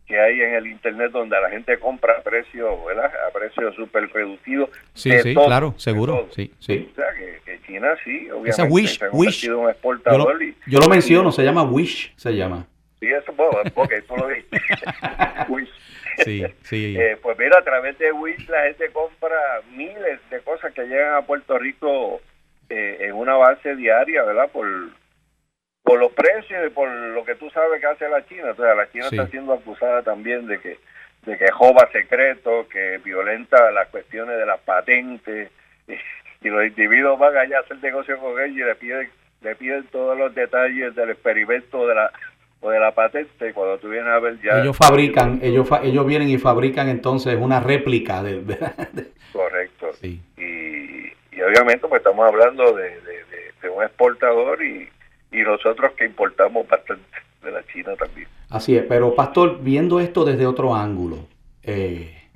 que 0.05 0.19
hay 0.19 0.41
en 0.41 0.55
el 0.55 0.67
internet 0.67 1.11
donde 1.11 1.39
la 1.39 1.49
gente 1.49 1.79
compra 1.79 2.15
a 2.19 2.21
precio, 2.21 2.83
¿verdad? 2.83 3.09
A 3.25 3.31
precio 3.31 3.71
súper 3.73 4.11
reducido. 4.11 4.69
Sí, 4.93 5.11
sí, 5.21 5.33
claro, 5.33 5.75
seguro, 5.77 6.27
sí, 6.31 6.51
sí. 6.59 6.89
O 6.91 6.95
sea, 6.95 7.05
que, 7.13 7.59
China 7.65 7.95
sí, 8.03 8.29
obviamente. 8.29 8.49
Esa 8.49 8.65
Wish, 8.65 8.99
Wish. 9.13 9.49
Un 9.49 9.69
exportador 9.69 10.39
yo, 10.39 10.45
lo, 10.45 10.53
yo 10.67 10.79
lo 10.79 10.89
menciono, 10.89 11.31
se 11.31 11.43
llama 11.43 11.63
Wish, 11.63 12.13
se 12.17 12.35
llama. 12.35 12.67
Sí, 12.99 13.07
eso, 13.07 13.31
bueno, 13.33 13.59
ok, 13.73 13.93
tú 14.07 14.17
lo 14.17 14.27
dijiste. 14.27 14.61
Wish. 15.47 15.69
Sí, 16.17 16.45
sí. 16.63 16.95
Eh, 16.99 17.17
pues 17.21 17.37
mira, 17.37 17.59
a 17.59 17.63
través 17.63 17.97
de 17.97 18.11
Wish 18.11 18.47
la 18.49 18.63
gente 18.63 18.89
compra 18.91 19.61
miles 19.71 20.19
de 20.29 20.39
cosas 20.41 20.73
que 20.73 20.83
llegan 20.83 21.15
a 21.15 21.21
Puerto 21.21 21.57
Rico 21.57 22.21
eh, 22.69 22.97
en 23.01 23.13
una 23.13 23.35
base 23.35 23.75
diaria, 23.75 24.23
¿verdad? 24.23 24.49
Por 24.51 24.67
por 25.83 25.99
los 25.99 26.13
precios 26.13 26.65
y 26.65 26.69
por 26.69 26.89
lo 26.89 27.25
que 27.25 27.35
tú 27.35 27.49
sabes 27.49 27.81
que 27.81 27.87
hace 27.87 28.07
la 28.07 28.25
China. 28.25 28.51
O 28.51 28.55
sea, 28.55 28.73
la 28.73 28.89
China 28.89 29.07
está 29.11 29.27
siendo 29.27 29.53
acusada 29.53 30.01
también 30.01 30.47
de 30.47 30.59
que 30.59 30.77
de 31.25 31.37
que 31.37 31.51
joba 31.51 31.89
secretos, 31.91 32.67
que 32.67 32.99
violenta 33.03 33.71
las 33.71 33.87
cuestiones 33.89 34.37
de 34.37 34.45
las 34.45 34.59
patentes 34.61 35.49
y, 36.41 36.49
los 36.49 36.65
individuos 36.65 37.17
van 37.17 37.37
allá 37.37 37.57
a 37.57 37.61
hacer 37.61 37.77
negocio 37.81 38.17
con 38.19 38.41
ellos 38.41 38.57
y 38.57 38.63
le 38.63 38.75
piden 38.75 39.09
le 39.41 39.55
piden 39.55 39.85
todos 39.87 40.17
los 40.17 40.33
detalles 40.33 40.95
del 40.95 41.11
experimento 41.11 41.85
de 41.87 41.95
la 41.95 42.11
o 42.63 42.71
de 42.71 42.79
la 42.79 42.95
patente 42.95 43.53
cuando 43.53 43.77
tú 43.77 43.89
vienes 43.89 44.09
a 44.09 44.19
ver 44.19 44.39
ya 44.41 44.61
ellos 44.61 44.75
fabrican 44.75 45.39
ellos 45.43 45.67
ellos 45.83 46.05
vienen 46.07 46.29
y 46.29 46.37
fabrican 46.37 46.89
entonces 46.89 47.37
una 47.39 47.59
réplica 47.59 48.23
de, 48.23 48.41
correcto 49.31 49.91
y, 50.01 50.19
y 50.37 51.41
obviamente 51.41 51.87
pues 51.87 51.99
estamos 51.99 52.25
hablando 52.25 52.73
de, 52.73 52.99
de 53.61 53.69
un 53.69 53.83
exportador 53.83 54.63
y 54.63 54.87
y 55.33 55.41
nosotros 55.41 55.91
que 55.97 56.05
importamos 56.05 56.67
bastante 56.67 57.03
de 57.43 57.51
la 57.51 57.65
China 57.65 57.95
también. 57.97 58.27
Así 58.49 58.77
es, 58.77 58.85
pero 58.87 59.15
Pastor, 59.15 59.59
viendo 59.61 59.99
esto 59.99 60.23
desde 60.23 60.45
otro 60.45 60.75
ángulo, 60.75 61.27
eh, 61.63 62.29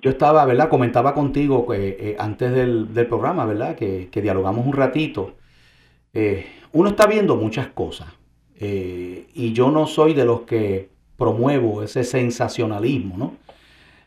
yo 0.00 0.10
estaba, 0.10 0.44
¿verdad? 0.46 0.68
Comentaba 0.68 1.14
contigo 1.14 1.66
que 1.68 1.88
eh, 2.00 2.16
antes 2.18 2.52
del, 2.52 2.88
programa, 3.06 3.44
¿verdad? 3.44 3.76
Que, 3.76 4.08
dialogamos 4.10 4.66
un 4.66 4.72
ratito. 4.72 5.34
Eh, 6.14 6.46
uno 6.72 6.88
está 6.88 7.06
viendo 7.06 7.36
muchas 7.36 7.68
cosas 7.68 8.08
y 8.60 9.52
yo 9.52 9.70
no 9.70 9.86
soy 9.86 10.14
de 10.14 10.24
los 10.24 10.42
que 10.42 10.88
promuevo 11.16 11.82
ese 11.82 12.04
sensacionalismo, 12.04 13.16
¿no? 13.16 13.36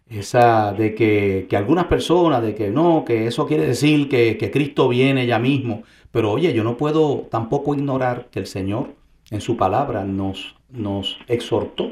Esa 0.09 0.71
de 0.71 0.95
que, 0.95 1.47
algunas 1.51 1.85
personas, 1.85 2.41
de 2.41 2.55
que 2.55 2.69
no, 2.69 3.03
que 3.05 3.27
eso 3.27 3.45
quiere 3.45 3.67
decir 3.67 4.07
que, 4.07 4.37
que 4.37 4.51
Cristo 4.51 4.87
viene 4.87 5.27
ya 5.27 5.37
mismo. 5.37 5.83
Pero 6.11 6.31
oye, 6.31 6.53
yo 6.53 6.63
no 6.63 6.77
puedo 6.77 7.27
tampoco 7.29 7.75
ignorar 7.75 8.27
que 8.31 8.39
el 8.39 8.47
Señor 8.47 8.95
en 9.31 9.41
su 9.41 9.57
palabra 9.57 10.05
nos, 10.05 10.55
nos 10.69 11.17
exhortó 11.27 11.91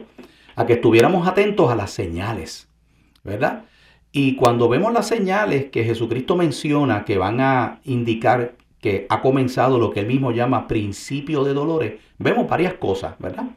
a 0.56 0.66
que 0.66 0.74
estuviéramos 0.74 1.28
atentos 1.28 1.70
a 1.70 1.76
las 1.76 1.92
señales, 1.92 2.70
¿verdad? 3.24 3.66
Y 4.12 4.36
cuando 4.36 4.70
vemos 4.70 4.94
las 4.94 5.08
señales 5.08 5.66
que 5.66 5.84
Jesucristo 5.84 6.38
menciona 6.38 7.04
que 7.04 7.18
van 7.18 7.42
a 7.42 7.82
indicar 7.84 8.56
que 8.86 9.08
ha 9.10 9.20
comenzado 9.20 9.80
lo 9.80 9.89
que 9.89 10.01
él 10.01 10.06
mismo 10.06 10.30
llama 10.30 10.68
principio 10.68 11.44
de 11.44 11.56
dolores, 11.56 11.94
vemos 12.20 12.48
varias 12.48 12.75
cosas, 12.75 13.15
¿verdad? 13.18 13.48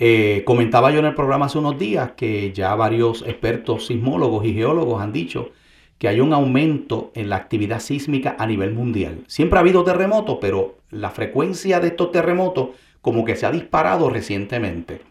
Eh, 0.00 0.42
comentaba 0.44 0.90
yo 0.90 0.98
en 0.98 1.04
el 1.04 1.14
programa 1.14 1.46
hace 1.46 1.58
unos 1.58 1.78
días 1.78 2.10
que 2.16 2.52
ya 2.52 2.74
varios 2.74 3.22
expertos 3.22 3.86
sismólogos 3.86 4.44
y 4.44 4.52
geólogos 4.52 5.00
han 5.00 5.12
dicho 5.12 5.50
que 5.96 6.08
hay 6.08 6.18
un 6.18 6.32
aumento 6.32 7.12
en 7.14 7.28
la 7.28 7.36
actividad 7.36 7.78
sísmica 7.78 8.34
a 8.36 8.46
nivel 8.46 8.74
mundial. 8.74 9.22
Siempre 9.28 9.58
ha 9.58 9.60
habido 9.60 9.84
terremotos, 9.84 10.38
pero 10.40 10.78
la 10.90 11.10
frecuencia 11.10 11.78
de 11.78 11.86
estos 11.86 12.10
terremotos 12.10 12.70
como 13.00 13.24
que 13.24 13.36
se 13.36 13.46
ha 13.46 13.52
disparado 13.52 14.10
recientemente. 14.10 15.02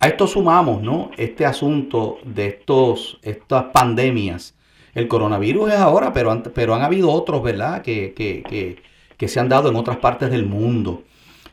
A 0.00 0.08
esto 0.08 0.26
sumamos, 0.26 0.82
¿no? 0.82 1.12
Este 1.16 1.46
asunto 1.46 2.18
de 2.24 2.48
estos, 2.48 3.20
estas 3.22 3.66
pandemias. 3.66 4.53
El 4.94 5.08
coronavirus 5.08 5.72
es 5.72 5.78
ahora, 5.78 6.12
pero 6.12 6.30
han, 6.30 6.42
pero 6.42 6.74
han 6.74 6.82
habido 6.82 7.10
otros, 7.10 7.42
¿verdad? 7.42 7.82
Que, 7.82 8.14
que, 8.14 8.76
que, 9.16 9.28
se 9.28 9.40
han 9.40 9.48
dado 9.48 9.70
en 9.70 9.76
otras 9.76 9.96
partes 9.96 10.30
del 10.30 10.44
mundo. 10.44 11.02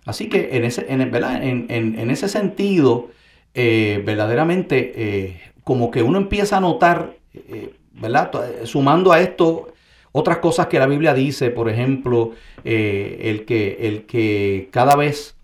Así 0.05 0.27
que 0.29 0.49
en 0.57 0.65
ese, 0.65 0.85
en, 0.89 1.09
¿verdad? 1.09 1.41
En, 1.41 2.11
ese 2.11 2.27
sentido, 2.27 3.09
eh, 3.53 4.01
verdaderamente, 4.05 4.93
eh, 4.95 5.41
como 5.63 5.89
que 5.89 6.03
uno 6.03 6.17
empieza 6.17 6.57
a 6.57 6.59
notar 6.59 7.15
eh, 7.33 7.73
¿verdad? 7.93 8.31
Sumando 8.65 9.11
a 9.11 9.21
esto 9.21 9.73
otras 10.11 10.39
cosas 10.39 10.67
que 10.67 10.79
la 10.79 10.87
Biblia 10.87 11.13
dice, 11.13 11.49
por 11.49 11.69
ejemplo, 11.69 12.31
el, 12.63 13.45
que, 13.45 13.77
el 13.81 14.03
que 14.05 14.67
cada 14.71 14.95
vez 14.95 15.35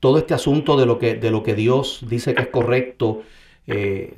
todo 0.00 0.18
este 0.18 0.34
asunto 0.34 0.76
de 0.76 0.86
lo, 0.86 0.98
que, 0.98 1.14
de 1.14 1.30
lo 1.30 1.42
que 1.42 1.54
Dios 1.54 2.04
dice 2.08 2.34
que 2.34 2.42
es 2.42 2.48
correcto, 2.48 3.22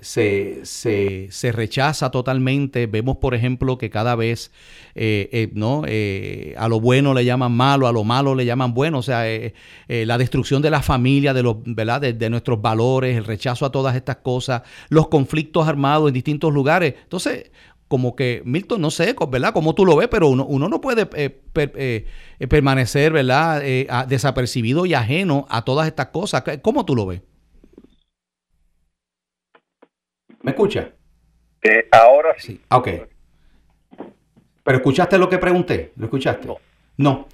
se, 0.01 0.65
se, 0.65 1.53
rechaza 1.53 2.11
totalmente. 2.11 2.87
Vemos, 2.87 3.17
por 3.17 3.35
ejemplo, 3.35 3.79
que 3.79 3.91
cada 3.91 4.15
vez 4.15 4.51
¿no? 5.53 5.83
a 6.57 6.69
lo 6.69 6.81
bueno 6.81 7.15
le 7.15 7.25
llaman 7.25 7.53
malo, 7.53 7.87
a 7.87 7.93
lo 7.93 8.05
malo 8.05 8.35
le 8.35 8.45
llaman 8.45 8.75
bueno. 8.75 8.99
O 8.99 9.03
sea, 9.03 9.25
la 9.89 10.19
destrucción 10.19 10.63
de 10.63 10.71
la 10.71 10.83
familia, 10.83 11.35
de, 11.35 11.43
los, 11.43 11.57
¿verdad? 11.65 12.01
de, 12.01 12.31
nuestros 12.31 12.61
valores, 12.63 13.17
el 13.17 13.25
rechazo 13.25 13.67
a 13.67 13.73
todas 13.73 13.97
estas 13.97 14.17
cosas, 14.17 14.63
los 14.89 15.09
conflictos 15.09 15.67
armados 15.67 16.09
en 16.09 16.15
distintos 16.15 16.53
lugares. 16.53 16.95
Entonces, 17.03 17.51
como 17.89 18.17
que, 18.17 18.43
Milton, 18.47 18.81
no 18.81 18.91
sé, 18.91 19.15
¿verdad? 19.31 19.53
Como 19.53 19.75
tú 19.75 19.85
lo 19.85 19.97
ves, 19.97 20.09
pero 20.09 20.29
uno, 20.29 20.69
no 20.69 20.81
puede 20.81 21.05
permanecer, 22.49 23.13
¿verdad? 23.13 23.63
desapercibido 24.07 24.87
y 24.87 24.95
ajeno 24.95 25.47
a 25.51 25.63
todas 25.63 25.87
estas 25.87 26.07
cosas. 26.07 26.43
¿Cómo 26.63 26.87
tú 26.87 26.97
lo 26.97 27.07
ves? 27.07 27.21
¿Me 30.43 30.51
escucha? 30.51 30.91
Eh, 31.63 31.89
ahora 31.93 32.35
sí. 32.37 32.61
Ok. 32.71 32.89
Pero 34.65 34.77
escuchaste 34.79 35.19
lo 35.19 35.29
que 35.29 35.39
pregunté, 35.39 35.93
¿lo 35.97 36.07
escuchaste? 36.07 36.49
No. 36.97 37.27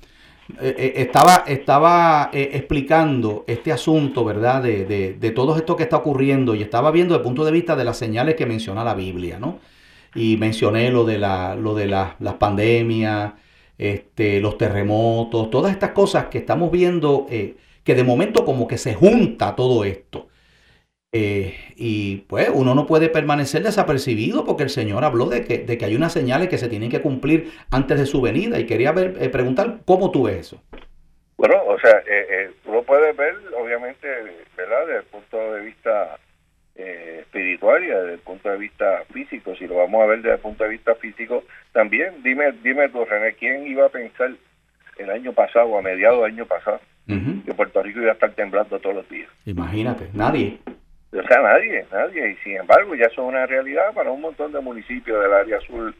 Eh, 0.60 0.74
eh, 0.78 0.92
estaba 0.96 1.44
estaba 1.46 2.30
explicando 2.32 3.44
este 3.46 3.70
asunto, 3.70 4.24
¿verdad? 4.24 4.62
De, 4.62 4.86
de, 4.86 5.14
de, 5.14 5.30
todo 5.30 5.56
esto 5.56 5.76
que 5.76 5.82
está 5.82 5.96
ocurriendo 5.96 6.54
y 6.54 6.62
estaba 6.62 6.90
viendo 6.90 7.12
desde 7.14 7.22
el 7.22 7.28
punto 7.28 7.44
de 7.44 7.52
vista 7.52 7.76
de 7.76 7.84
las 7.84 7.98
señales 7.98 8.34
que 8.34 8.46
menciona 8.46 8.82
la 8.82 8.94
Biblia, 8.94 9.38
¿no? 9.38 9.58
Y 10.14 10.38
mencioné 10.38 10.90
lo 10.90 11.04
de, 11.04 11.18
la, 11.18 11.54
lo 11.54 11.74
de 11.74 11.86
las 11.86 12.34
pandemias, 12.38 13.34
este, 13.76 14.40
los 14.40 14.56
terremotos, 14.56 15.50
todas 15.50 15.72
estas 15.72 15.90
cosas 15.90 16.26
que 16.26 16.38
estamos 16.38 16.70
viendo, 16.70 17.26
que 17.28 17.94
de 17.94 18.04
momento 18.04 18.46
como 18.46 18.66
que 18.66 18.78
se 18.78 18.94
junta 18.94 19.54
todo 19.54 19.84
esto. 19.84 20.28
Eh, 21.12 21.54
y 21.76 22.16
pues 22.28 22.50
uno 22.52 22.74
no 22.74 22.86
puede 22.86 23.08
permanecer 23.08 23.62
desapercibido 23.62 24.44
porque 24.44 24.64
el 24.64 24.68
Señor 24.68 25.04
habló 25.04 25.26
de 25.26 25.42
que, 25.42 25.58
de 25.58 25.78
que 25.78 25.86
hay 25.86 25.96
unas 25.96 26.12
señales 26.12 26.48
que 26.48 26.58
se 26.58 26.68
tienen 26.68 26.90
que 26.90 27.00
cumplir 27.00 27.50
antes 27.70 27.98
de 27.98 28.06
su 28.06 28.20
venida. 28.20 28.58
Y 28.58 28.66
quería 28.66 28.92
ver, 28.92 29.16
eh, 29.18 29.28
preguntar 29.30 29.78
cómo 29.86 30.10
tú 30.10 30.24
ves 30.24 30.36
eso. 30.36 30.62
Bueno, 31.38 31.56
o 31.66 31.78
sea, 31.78 32.02
eh, 32.06 32.50
tú 32.64 32.72
lo 32.72 32.82
puedes 32.82 33.16
ver, 33.16 33.34
obviamente, 33.58 34.06
¿verdad? 34.56 34.86
Desde 34.86 34.98
el 34.98 35.04
punto 35.04 35.54
de 35.54 35.62
vista 35.62 36.18
espiritual 36.74 37.82
y 37.82 37.88
desde 37.88 38.12
el 38.14 38.18
punto 38.20 38.50
de 38.50 38.58
vista 38.58 39.02
físico. 39.12 39.54
Si 39.56 39.66
lo 39.66 39.76
vamos 39.76 40.00
a 40.02 40.06
ver 40.06 40.18
desde 40.18 40.34
el 40.34 40.40
punto 40.40 40.62
de 40.62 40.70
vista 40.70 40.94
físico, 40.94 41.42
también, 41.72 42.22
dime, 42.22 42.52
dime 42.62 42.88
tú, 42.90 43.04
René, 43.04 43.34
¿quién 43.34 43.66
iba 43.66 43.86
a 43.86 43.88
pensar 43.88 44.30
el 44.96 45.10
año 45.10 45.32
pasado, 45.32 45.76
a 45.76 45.82
mediados 45.82 46.22
del 46.22 46.34
año 46.34 46.46
pasado, 46.46 46.80
que 47.06 47.54
Puerto 47.54 47.82
Rico 47.82 48.00
iba 48.00 48.10
a 48.10 48.14
estar 48.14 48.32
temblando 48.32 48.78
todos 48.78 48.94
los 48.94 49.08
días? 49.08 49.28
Imagínate, 49.44 50.08
nadie. 50.12 50.60
O 51.12 51.22
sea, 51.22 51.40
nadie, 51.40 51.86
nadie. 51.90 52.30
Y 52.30 52.36
sin 52.36 52.56
embargo, 52.56 52.94
ya 52.94 53.08
son 53.10 53.26
una 53.26 53.46
realidad 53.46 53.92
para 53.94 54.10
un 54.10 54.20
montón 54.20 54.52
de 54.52 54.60
municipios 54.60 55.22
del 55.22 55.32
área 55.32 55.60
sur 55.60 55.94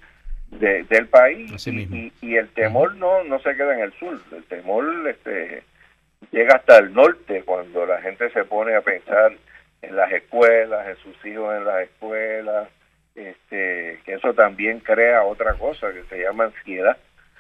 del 0.50 1.08
país. 1.08 1.66
Y, 1.66 2.12
y, 2.20 2.36
el 2.36 2.48
temor 2.50 2.94
no, 2.96 3.24
no 3.24 3.38
se 3.40 3.54
queda 3.54 3.74
en 3.74 3.80
el 3.80 3.92
sur. 3.94 4.20
El 4.32 4.44
temor 4.44 4.84
este, 5.08 5.62
llega 6.30 6.56
hasta 6.56 6.78
el 6.78 6.92
norte 6.92 7.42
cuando 7.44 7.86
la 7.86 8.00
gente 8.00 8.30
se 8.30 8.44
pone 8.44 8.74
a 8.74 8.82
pensar 8.82 9.32
en 9.82 9.96
las 9.96 10.10
escuelas, 10.12 10.88
en 10.88 10.96
sus 10.96 11.26
hijos 11.26 11.54
en 11.56 11.64
las 11.64 11.82
escuelas. 11.82 12.68
Este, 13.14 13.98
que 14.04 14.14
eso 14.14 14.32
también 14.32 14.78
crea 14.80 15.24
otra 15.24 15.54
cosa 15.54 15.92
que 15.92 16.04
se 16.04 16.22
llama 16.22 16.44
ansiedad 16.44 16.96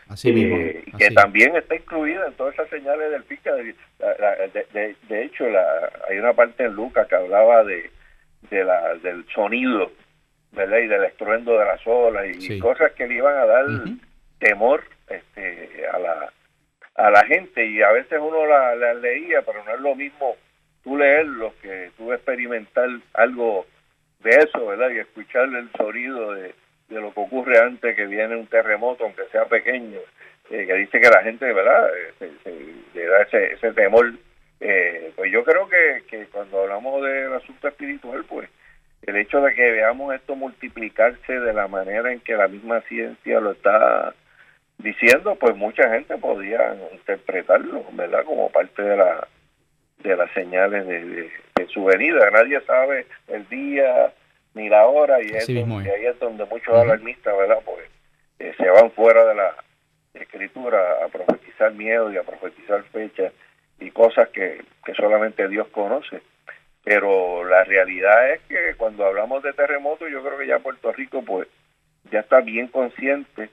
Así 0.08 0.32
mismo. 0.32 0.56
Eh, 0.56 0.84
que 0.96 1.10
también 1.10 1.54
está 1.56 1.76
incluida 1.76 2.26
en 2.26 2.32
todas 2.34 2.54
esas 2.54 2.68
señales 2.70 3.10
del 3.10 3.24
FICA. 3.24 3.52
De, 3.54 4.96
de, 5.08 5.24
hecho, 5.24 5.48
la, 5.48 5.90
hay 6.08 6.18
una 6.18 6.32
parte 6.32 6.64
en 6.64 6.72
Lucas 6.72 7.06
que 7.06 7.14
hablaba 7.14 7.64
de, 7.64 7.90
la, 8.50 8.94
del 8.96 9.26
sonido 9.34 9.92
¿verdad? 10.52 10.78
y 10.78 10.86
del 10.86 11.04
estruendo 11.04 11.58
de 11.58 11.64
las 11.64 11.80
olas 11.86 12.26
y 12.34 12.58
cosas 12.58 12.92
que 12.92 13.06
le 13.06 13.16
iban 13.16 13.36
a 13.36 13.44
dar 13.44 13.66
temor 14.38 14.82
este, 15.08 15.86
a, 15.92 15.98
la, 15.98 16.32
a 16.94 17.10
la 17.10 17.24
gente. 17.26 17.66
Y 17.66 17.82
a 17.82 17.92
veces 17.92 18.18
uno 18.20 18.46
la, 18.46 18.74
la 18.76 18.94
leía, 18.94 19.42
pero 19.42 19.62
no 19.64 19.74
es 19.74 19.80
lo 19.80 19.94
mismo 19.94 20.36
tú 20.82 20.96
leerlo 20.96 21.52
que 21.60 21.90
tú 21.96 22.12
experimentar 22.12 22.88
algo 23.12 23.66
de 24.20 24.30
eso, 24.30 24.66
¿verdad? 24.66 24.90
Y 24.90 24.98
escuchar 24.98 25.44
el 25.44 25.70
sonido 25.72 26.32
de 26.32 26.54
de 26.88 27.00
lo 27.00 27.12
que 27.12 27.20
ocurre 27.20 27.58
antes 27.58 27.94
que 27.94 28.06
viene 28.06 28.36
un 28.36 28.46
terremoto, 28.46 29.04
aunque 29.04 29.26
sea 29.30 29.44
pequeño, 29.46 29.98
eh, 30.50 30.66
que 30.66 30.74
dice 30.74 31.00
que 31.00 31.10
la 31.10 31.22
gente, 31.22 31.52
¿verdad?, 31.52 31.90
le 32.94 33.06
da 33.06 33.22
ese, 33.22 33.52
ese 33.54 33.72
temor. 33.72 34.12
pues 35.16 35.32
yo 35.32 35.44
creo 35.44 35.68
que, 35.68 36.02
que 36.08 36.26
cuando 36.26 36.62
hablamos 36.62 37.02
del 37.02 37.32
asunto 37.34 37.68
espiritual, 37.68 38.24
pues 38.24 38.48
el 39.02 39.16
hecho 39.16 39.40
de 39.40 39.54
que 39.54 39.72
veamos 39.72 40.14
esto 40.14 40.34
multiplicarse 40.34 41.40
de 41.40 41.52
la 41.52 41.68
manera 41.68 42.12
en 42.12 42.20
que 42.20 42.34
la 42.34 42.48
misma 42.48 42.80
ciencia 42.82 43.40
lo 43.40 43.52
está 43.52 44.14
diciendo, 44.78 45.36
pues 45.36 45.56
mucha 45.56 45.88
gente 45.90 46.16
podría 46.18 46.76
interpretarlo, 46.92 47.84
¿verdad? 47.92 48.24
Como 48.24 48.50
parte 48.50 48.82
de 48.82 48.96
la 48.96 49.28
de 50.02 50.16
las 50.16 50.30
señales 50.32 50.86
de, 50.86 51.30
su 51.74 51.84
venida. 51.84 52.30
Nadie 52.30 52.60
sabe 52.62 53.06
el 53.26 53.46
día 53.48 54.12
ni 54.54 54.68
la 54.68 54.86
hora 54.86 55.22
y, 55.22 55.26
es 55.26 55.46
donde, 55.46 55.90
ahí 55.90 56.06
es 56.06 56.18
donde 56.18 56.44
muchos 56.46 56.74
alarmistas, 56.74 57.36
¿verdad? 57.36 57.58
Pues 57.64 57.88
eh, 58.38 58.54
se 58.56 58.68
van 58.70 58.90
fuera 58.92 59.24
de 59.24 59.34
la 59.34 59.54
escritura 60.14 61.04
a 61.04 61.08
profetizar 61.08 61.72
miedo 61.74 62.12
y 62.12 62.16
a 62.16 62.22
profetizar 62.22 62.82
fechas 62.84 63.32
y 63.80 63.90
cosas 63.90 64.28
que, 64.30 64.64
que 64.84 64.94
solamente 64.94 65.48
Dios 65.48 65.68
conoce. 65.68 66.22
Pero 66.84 67.44
la 67.44 67.64
realidad 67.64 68.32
es 68.32 68.40
que 68.42 68.74
cuando 68.76 69.04
hablamos 69.04 69.42
de 69.42 69.52
terremotos, 69.52 70.10
yo 70.10 70.22
creo 70.22 70.38
que 70.38 70.46
ya 70.46 70.58
Puerto 70.58 70.92
Rico 70.92 71.22
pues 71.22 71.46
ya 72.10 72.20
está 72.20 72.40
bien 72.40 72.68
consciente 72.68 73.50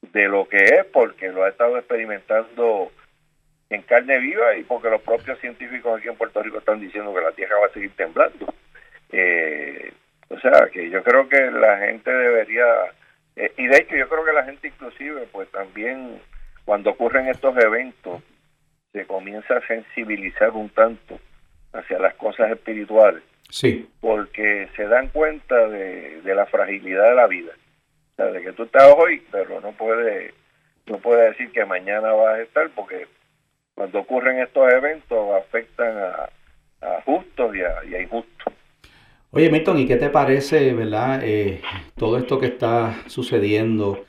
de 0.00 0.28
lo 0.28 0.48
que 0.48 0.58
es 0.58 0.84
porque 0.92 1.28
lo 1.28 1.44
ha 1.44 1.48
estado 1.48 1.76
experimentando 1.76 2.92
en 3.70 3.82
carne 3.82 4.18
viva 4.18 4.56
y 4.56 4.62
porque 4.62 4.90
los 4.90 5.02
propios 5.02 5.38
científicos 5.40 5.98
aquí 5.98 6.08
en 6.08 6.16
Puerto 6.16 6.42
Rico 6.42 6.58
están 6.58 6.80
diciendo 6.80 7.12
que 7.14 7.20
la 7.20 7.32
Tierra 7.32 7.58
va 7.60 7.66
a 7.66 7.72
seguir 7.72 7.90
temblando. 7.96 8.54
Eh, 9.10 9.92
o 10.28 10.38
sea, 10.40 10.68
que 10.72 10.90
yo 10.90 11.02
creo 11.02 11.28
que 11.28 11.50
la 11.50 11.78
gente 11.78 12.10
debería, 12.10 12.64
eh, 13.36 13.52
y 13.56 13.66
de 13.66 13.76
hecho 13.78 13.96
yo 13.96 14.08
creo 14.08 14.24
que 14.24 14.32
la 14.32 14.44
gente 14.44 14.68
inclusive, 14.68 15.26
pues 15.32 15.50
también 15.50 16.20
cuando 16.64 16.90
ocurren 16.90 17.28
estos 17.28 17.56
eventos, 17.56 18.22
se 18.92 19.06
comienza 19.06 19.56
a 19.56 19.66
sensibilizar 19.66 20.50
un 20.50 20.68
tanto 20.70 21.18
hacia 21.72 21.98
las 21.98 22.14
cosas 22.14 22.50
espirituales. 22.50 23.22
Sí. 23.50 23.88
Porque 24.00 24.68
se 24.76 24.86
dan 24.86 25.08
cuenta 25.08 25.68
de, 25.68 26.20
de 26.22 26.34
la 26.34 26.46
fragilidad 26.46 27.08
de 27.08 27.14
la 27.14 27.26
vida. 27.26 27.52
O 28.12 28.16
sea, 28.16 28.26
de 28.26 28.42
que 28.42 28.52
tú 28.52 28.64
estás 28.64 28.92
hoy, 28.96 29.22
pero 29.30 29.60
no 29.60 29.72
puedes 29.72 30.34
no 30.88 30.98
puede 30.98 31.28
decir 31.28 31.50
que 31.52 31.64
mañana 31.64 32.12
vas 32.12 32.38
a 32.38 32.42
estar 32.42 32.70
porque 32.70 33.06
cuando 33.74 34.00
ocurren 34.00 34.40
estos 34.40 34.72
eventos 34.72 35.36
afectan 35.36 35.96
a, 35.96 36.30
justos 37.04 37.54
y 37.54 37.62
a, 37.62 38.00
injustos. 38.00 38.52
Oye, 39.30 39.50
Milton, 39.50 39.78
¿y 39.78 39.86
qué 39.86 39.96
te 39.96 40.08
parece, 40.08 40.72
verdad, 40.72 41.20
eh, 41.22 41.60
todo 41.96 42.16
esto 42.16 42.38
que 42.38 42.46
está 42.46 43.02
sucediendo? 43.08 44.04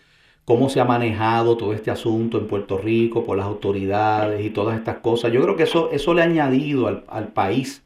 ¿Cómo 0.45 0.69
se 0.69 0.79
ha 0.79 0.85
manejado 0.85 1.57
todo 1.57 1.73
este 1.73 1.91
asunto 1.91 2.37
en 2.37 2.47
Puerto 2.47 2.77
Rico 2.77 3.25
por 3.25 3.37
las 3.37 3.45
autoridades 3.45 4.45
y 4.45 4.49
todas 4.49 4.77
estas 4.77 4.99
cosas? 4.99 5.33
Yo 5.33 5.41
creo 5.41 5.57
que 5.57 5.63
eso, 5.63 5.91
eso 5.91 6.13
le 6.13 6.21
ha 6.21 6.25
añadido 6.25 6.87
al, 7.07 7.27
país 7.33 7.83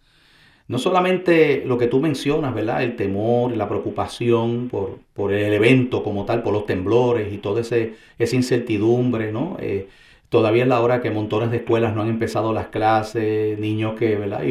no 0.67 0.77
solamente 0.79 1.63
lo 1.65 1.77
que 1.77 1.87
tú 1.87 1.99
mencionas, 1.99 2.53
¿verdad? 2.55 2.83
El 2.83 2.95
temor, 2.95 3.55
la 3.57 3.67
preocupación 3.67 4.69
por, 4.69 4.99
por 5.13 5.33
el 5.33 5.53
evento 5.53 6.03
como 6.03 6.25
tal, 6.25 6.43
por 6.43 6.53
los 6.53 6.65
temblores 6.65 7.33
y 7.33 7.37
toda 7.39 7.61
esa 7.61 8.35
incertidumbre, 8.35 9.31
¿no? 9.31 9.57
Eh, 9.59 9.87
Todavía 10.33 10.63
es 10.63 10.69
la 10.69 10.81
hora 10.81 10.99
que 10.99 11.11
montones 11.11 11.51
de 11.51 11.57
escuelas 11.57 11.93
no 11.93 12.01
han 12.01 12.09
empezado 12.09 12.53
las 12.53 12.69
clases, 12.69 13.59
niños 13.59 13.93
que, 13.93 14.15
¿verdad? 14.15 14.41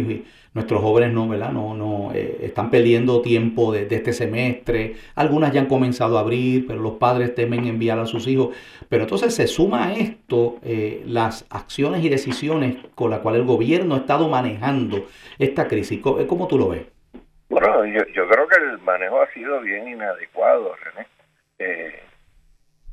Nuestros 0.54 0.82
jóvenes 0.82 1.12
no, 1.12 1.28
¿verdad? 1.28 1.50
No, 1.50 1.75
no, 1.75 2.12
eh, 2.14 2.38
están 2.42 2.71
perdiendo 2.71 3.23
tiempo 3.23 3.73
de, 3.73 3.87
este 3.90 4.12
semestre. 4.12 4.97
Algunas 5.14 5.52
ya 5.52 5.61
han 5.61 5.66
comenzado 5.66 6.18
a 6.18 6.21
abrir, 6.21 6.66
pero 6.66 6.80
los 6.80 6.94
padres 6.94 7.35
temen 7.35 7.66
enviar 7.66 7.99
a 7.99 8.06
sus 8.06 8.26
hijos. 8.26 8.54
Pero 8.88 9.04
entonces 9.04 9.35
se 9.35 9.47
suma 9.47 9.88
a 9.88 9.92
esto 9.94 10.59
eh, 10.62 11.02
las 11.06 11.47
acciones 11.50 12.04
y 12.04 12.09
decisiones 12.09 12.76
con 12.94 13.11
las 13.11 13.21
cuales 13.21 13.40
el 13.40 13.47
gobierno 13.47 13.94
ha 13.94 13.99
estado 13.99 14.28
manejando 14.28 15.06
esta 15.38 15.68
crisis. 15.68 16.00
¿Cómo, 16.00 16.47
tú 16.49 16.59
lo 16.59 16.68
ves? 16.68 16.82
Bueno, 17.49 17.85
yo, 17.87 18.04
yo 18.14 18.28
creo 18.28 18.47
que 18.49 18.56
el 18.56 18.78
manejo 18.80 19.23
ha 19.23 19.32
sido 19.32 19.61
bien 19.61 19.88
inadecuado, 19.88 20.75
René. 20.76 21.06
Eh, 21.58 22.00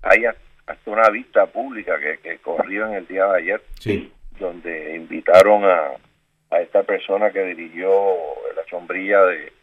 hay 0.02 0.26
hasta 0.26 0.92
una 0.92 1.10
vista 1.10 1.46
pública 1.48 2.00
que, 2.00 2.20
que 2.20 2.38
corrió 2.38 2.88
en 2.88 2.94
el 2.94 3.08
día 3.08 3.26
de 3.26 3.38
ayer, 3.38 3.62
donde 4.40 4.96
invitaron 4.96 5.66
a, 5.66 5.92
a 6.52 6.60
esta 6.62 6.84
persona 6.84 7.32
que 7.32 7.44
dirigió 7.44 7.90
la 8.56 8.64
sombrilla 8.70 9.24
de 9.26 9.54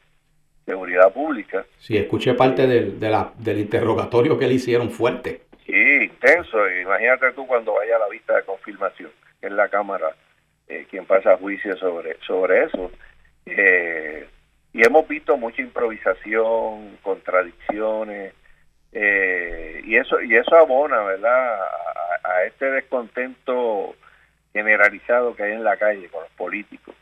seguridad 0.65 1.13
pública. 1.13 1.65
Sí, 1.79 1.97
escuché 1.97 2.35
parte 2.35 2.67
del, 2.67 2.99
de 2.99 3.11
la, 3.11 3.33
del 3.39 3.61
interrogatorio 3.61 4.39
que 4.39 4.47
le 4.47 4.55
hicieron 4.55 4.91
fuerte. 4.91 5.43
Sí, 5.65 6.05
intenso. 6.05 6.69
Imagínate 6.69 7.33
tú 7.33 7.47
cuando 7.47 7.75
vaya 7.75 7.97
a 7.97 8.01
la 8.01 8.09
vista 8.09 8.37
de 8.37 8.43
confirmación, 8.43 9.11
que 9.41 9.47
es 9.47 9.53
la 9.53 9.69
Cámara 9.69 10.15
eh, 10.69 10.87
quien 10.91 11.07
pasa 11.07 11.37
juicio 11.37 11.77
sobre, 11.77 12.17
sobre 12.27 12.65
eso. 12.65 12.91
Eh, 13.47 14.27
y 14.73 14.85
hemos 14.85 15.07
visto 15.09 15.37
mucha 15.37 15.63
improvisación, 15.63 16.99
contradicciones, 17.03 18.35
eh, 18.93 19.81
y 19.85 19.97
eso 19.97 20.21
y 20.23 20.35
eso 20.35 20.57
abona 20.57 21.03
verdad 21.03 21.61
a, 22.25 22.45
este 22.45 22.71
descontento 22.71 23.95
generalizado 24.57 25.35
que 25.35 25.43
hay 25.43 25.53
en 25.53 25.65
la 25.65 25.77
calle 25.77 26.09
con 26.09 26.23
los 26.23 26.33
políticos 26.33 26.95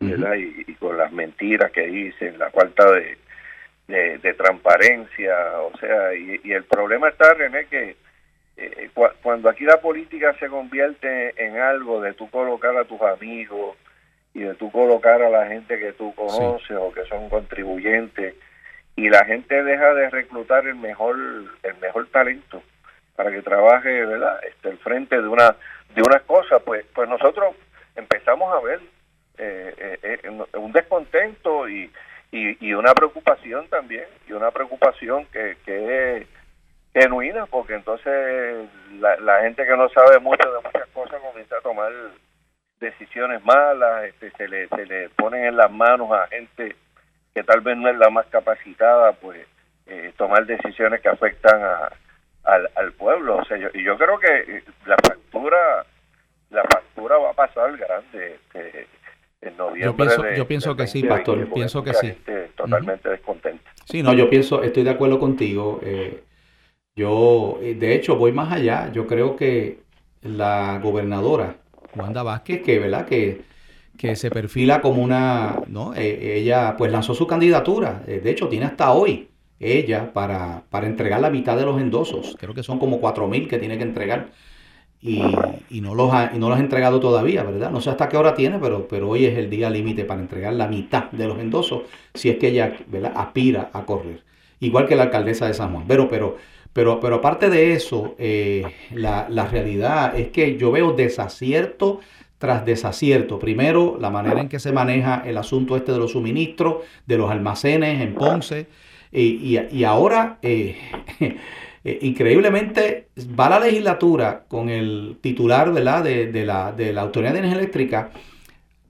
verdad 0.00 0.34
y, 0.36 0.74
con 0.74 0.96
las 0.96 1.10
mentiras 1.12 1.72
que 1.72 1.86
dicen 1.86 2.38
la 2.38 2.50
falta 2.50 2.84
de, 2.92 4.18
de, 4.18 4.34
transparencia 4.34 5.34
o 5.60 5.76
sea 5.78 6.14
y, 6.14 6.52
el 6.52 6.64
problema 6.64 7.08
está 7.08 7.34
René 7.34 7.66
que 7.66 7.96
eh, 8.56 8.90
cuando 9.22 9.48
aquí 9.48 9.64
la 9.64 9.80
política 9.80 10.34
se 10.38 10.48
convierte 10.48 11.34
en 11.44 11.58
algo 11.58 12.00
de 12.00 12.12
tú 12.12 12.28
colocar 12.30 12.76
a 12.76 12.84
tus 12.84 13.00
amigos 13.00 13.76
y 14.34 14.40
de 14.40 14.54
tú 14.54 14.70
colocar 14.70 15.22
a 15.22 15.30
la 15.30 15.46
gente 15.46 15.78
que 15.78 15.92
tú 15.92 16.14
conoces 16.14 16.76
o 16.76 16.92
que 16.92 17.04
son 17.06 17.28
contribuyentes 17.28 18.34
y 18.94 19.08
la 19.08 19.24
gente 19.24 19.62
deja 19.62 19.94
de 19.94 20.10
reclutar 20.10 20.66
el 20.66 20.76
mejor 20.76 21.16
el 21.62 21.76
mejor 21.80 22.08
talento 22.08 22.62
para 23.16 23.32
que 23.32 23.42
trabaje 23.42 24.04
verdad 24.04 24.38
este 24.46 24.70
el 24.70 24.78
frente 24.78 25.20
de 25.20 25.26
una 25.26 25.56
de 25.94 26.02
unas 26.02 26.22
cosas 26.22 26.62
pues 26.64 26.84
pues 26.94 27.08
nosotros 27.08 27.54
empezamos 27.96 28.54
a 28.54 28.60
ver 28.60 28.80
eh, 29.38 29.98
eh, 30.02 30.20
eh, 30.22 30.58
un 30.58 30.72
descontento 30.72 31.68
y, 31.68 31.90
y, 32.32 32.72
una 32.74 32.92
preocupación 32.92 33.68
también 33.68 34.04
y 34.28 34.32
una 34.32 34.50
preocupación 34.50 35.26
que, 35.26 35.56
que 35.64 36.16
es 36.16 36.26
genuina 36.92 37.46
porque 37.46 37.74
entonces 37.74 38.68
la, 38.98 39.16
la 39.18 39.40
gente 39.42 39.64
que 39.64 39.76
no 39.76 39.88
sabe 39.90 40.18
mucho 40.18 40.50
de 40.50 40.60
muchas 40.62 40.88
cosas 40.88 41.20
comienza 41.22 41.56
a 41.56 41.62
tomar 41.62 41.92
decisiones 42.80 43.44
malas 43.44 44.04
este 44.04 44.30
se 44.32 44.48
le 44.48 44.68
se 44.68 44.86
le 44.86 45.08
ponen 45.10 45.44
en 45.44 45.56
las 45.56 45.70
manos 45.70 46.10
a 46.12 46.26
gente 46.28 46.76
que 47.38 47.44
tal 47.44 47.60
vez 47.60 47.76
no 47.76 47.88
es 47.88 47.96
la 47.96 48.10
más 48.10 48.26
capacitada, 48.26 49.12
pues 49.12 49.46
eh, 49.86 50.12
tomar 50.16 50.44
decisiones 50.44 51.00
que 51.00 51.08
afectan 51.08 51.62
a, 51.62 51.88
al, 52.74 52.92
pueblo. 52.92 53.36
O 53.36 53.44
sea, 53.44 53.56
yo, 53.56 53.68
y 53.74 53.84
yo 53.84 53.96
creo 53.96 54.18
que 54.18 54.56
eh, 54.56 54.64
la 54.86 54.96
factura 54.96 55.86
la 56.50 56.62
factura 56.62 57.18
va 57.18 57.30
a 57.30 57.34
pasar 57.34 57.76
grande 57.76 58.36
este, 58.36 58.86
en 59.42 59.56
noviembre. 59.56 59.84
Yo 59.84 59.96
pienso, 59.96 60.30
yo 60.34 60.48
pienso 60.48 60.76
que 60.76 60.86
sí, 60.86 61.02
pastor. 61.02 61.52
Pienso 61.52 61.84
que 61.84 61.94
sí. 61.94 62.14
Totalmente 62.56 63.10
descontenta. 63.10 63.70
Sí, 63.84 64.02
no, 64.02 64.12
yo 64.14 64.30
pienso, 64.30 64.62
estoy 64.62 64.82
de 64.82 64.90
acuerdo 64.90 65.18
contigo. 65.18 65.80
Eh, 65.82 66.24
yo, 66.96 67.58
de 67.60 67.94
hecho, 67.94 68.16
voy 68.16 68.32
más 68.32 68.52
allá. 68.52 68.90
Yo 68.92 69.06
creo 69.06 69.36
que 69.36 69.80
la 70.22 70.80
gobernadora 70.82 71.56
Wanda 71.94 72.22
Vázquez, 72.22 72.62
que, 72.62 72.78
¿verdad? 72.78 73.06
Que 73.06 73.42
que 73.98 74.16
se 74.16 74.30
perfila 74.30 74.80
como 74.80 75.02
una, 75.02 75.56
¿no? 75.66 75.92
E, 75.94 76.38
ella 76.38 76.76
pues 76.78 76.90
lanzó 76.90 77.14
su 77.14 77.26
candidatura, 77.26 78.02
eh, 78.06 78.20
de 78.22 78.30
hecho 78.30 78.48
tiene 78.48 78.64
hasta 78.64 78.92
hoy 78.92 79.27
ella 79.60 80.12
para, 80.12 80.64
para 80.70 80.86
entregar 80.86 81.20
la 81.20 81.30
mitad 81.30 81.56
de 81.56 81.64
los 81.64 81.80
endosos, 81.80 82.36
creo 82.38 82.54
que 82.54 82.62
son 82.62 82.78
como 82.78 83.00
cuatro 83.00 83.26
mil 83.28 83.48
que 83.48 83.58
tiene 83.58 83.76
que 83.76 83.84
entregar 83.84 84.30
y, 85.00 85.22
y, 85.70 85.80
no 85.80 85.94
los 85.94 86.12
ha, 86.12 86.32
y 86.34 86.38
no 86.38 86.48
los 86.48 86.58
ha 86.58 86.60
entregado 86.60 86.98
todavía, 86.98 87.44
¿verdad? 87.44 87.70
No 87.70 87.80
sé 87.80 87.90
hasta 87.90 88.08
qué 88.08 88.16
hora 88.16 88.34
tiene, 88.34 88.58
pero, 88.58 88.88
pero 88.88 89.08
hoy 89.08 89.26
es 89.26 89.38
el 89.38 89.48
día 89.48 89.70
límite 89.70 90.04
para 90.04 90.20
entregar 90.20 90.52
la 90.54 90.66
mitad 90.66 91.10
de 91.12 91.26
los 91.26 91.38
endosos 91.38 91.82
si 92.14 92.30
es 92.30 92.36
que 92.36 92.48
ella 92.48 92.76
¿verdad? 92.88 93.12
aspira 93.14 93.70
a 93.72 93.84
correr, 93.84 94.22
igual 94.60 94.86
que 94.86 94.96
la 94.96 95.04
alcaldesa 95.04 95.46
de 95.46 95.54
San 95.54 95.72
Juan, 95.72 95.84
pero, 95.86 96.08
pero, 96.08 96.36
pero, 96.72 96.98
pero 97.00 97.16
aparte 97.16 97.48
de 97.48 97.74
eso, 97.74 98.16
eh, 98.18 98.64
la, 98.92 99.28
la 99.28 99.46
realidad 99.46 100.18
es 100.18 100.28
que 100.28 100.56
yo 100.56 100.72
veo 100.72 100.92
desacierto 100.92 102.00
tras 102.38 102.64
desacierto. 102.64 103.38
Primero, 103.38 103.98
la 104.00 104.10
manera 104.10 104.40
en 104.40 104.48
que 104.48 104.60
se 104.60 104.72
maneja 104.72 105.22
el 105.26 105.36
asunto 105.36 105.76
este 105.76 105.92
de 105.92 105.98
los 105.98 106.12
suministros, 106.12 106.84
de 107.06 107.18
los 107.18 107.30
almacenes 107.30 108.00
en 108.00 108.14
Ponce. 108.14 108.66
Y, 109.12 109.84
ahora, 109.84 110.38
eh, 110.42 110.76
eh, 111.84 111.98
increíblemente, 112.02 113.08
va 113.38 113.48
la 113.48 113.60
legislatura 113.60 114.44
con 114.48 114.68
el 114.68 115.18
titular 115.20 115.72
¿verdad? 115.72 116.04
De, 116.04 116.44
la, 116.44 116.72
de 116.72 116.92
la 116.92 117.02
Autoridad 117.02 117.32
de 117.32 117.38
Energía 117.38 117.58
Eléctrica 117.58 118.10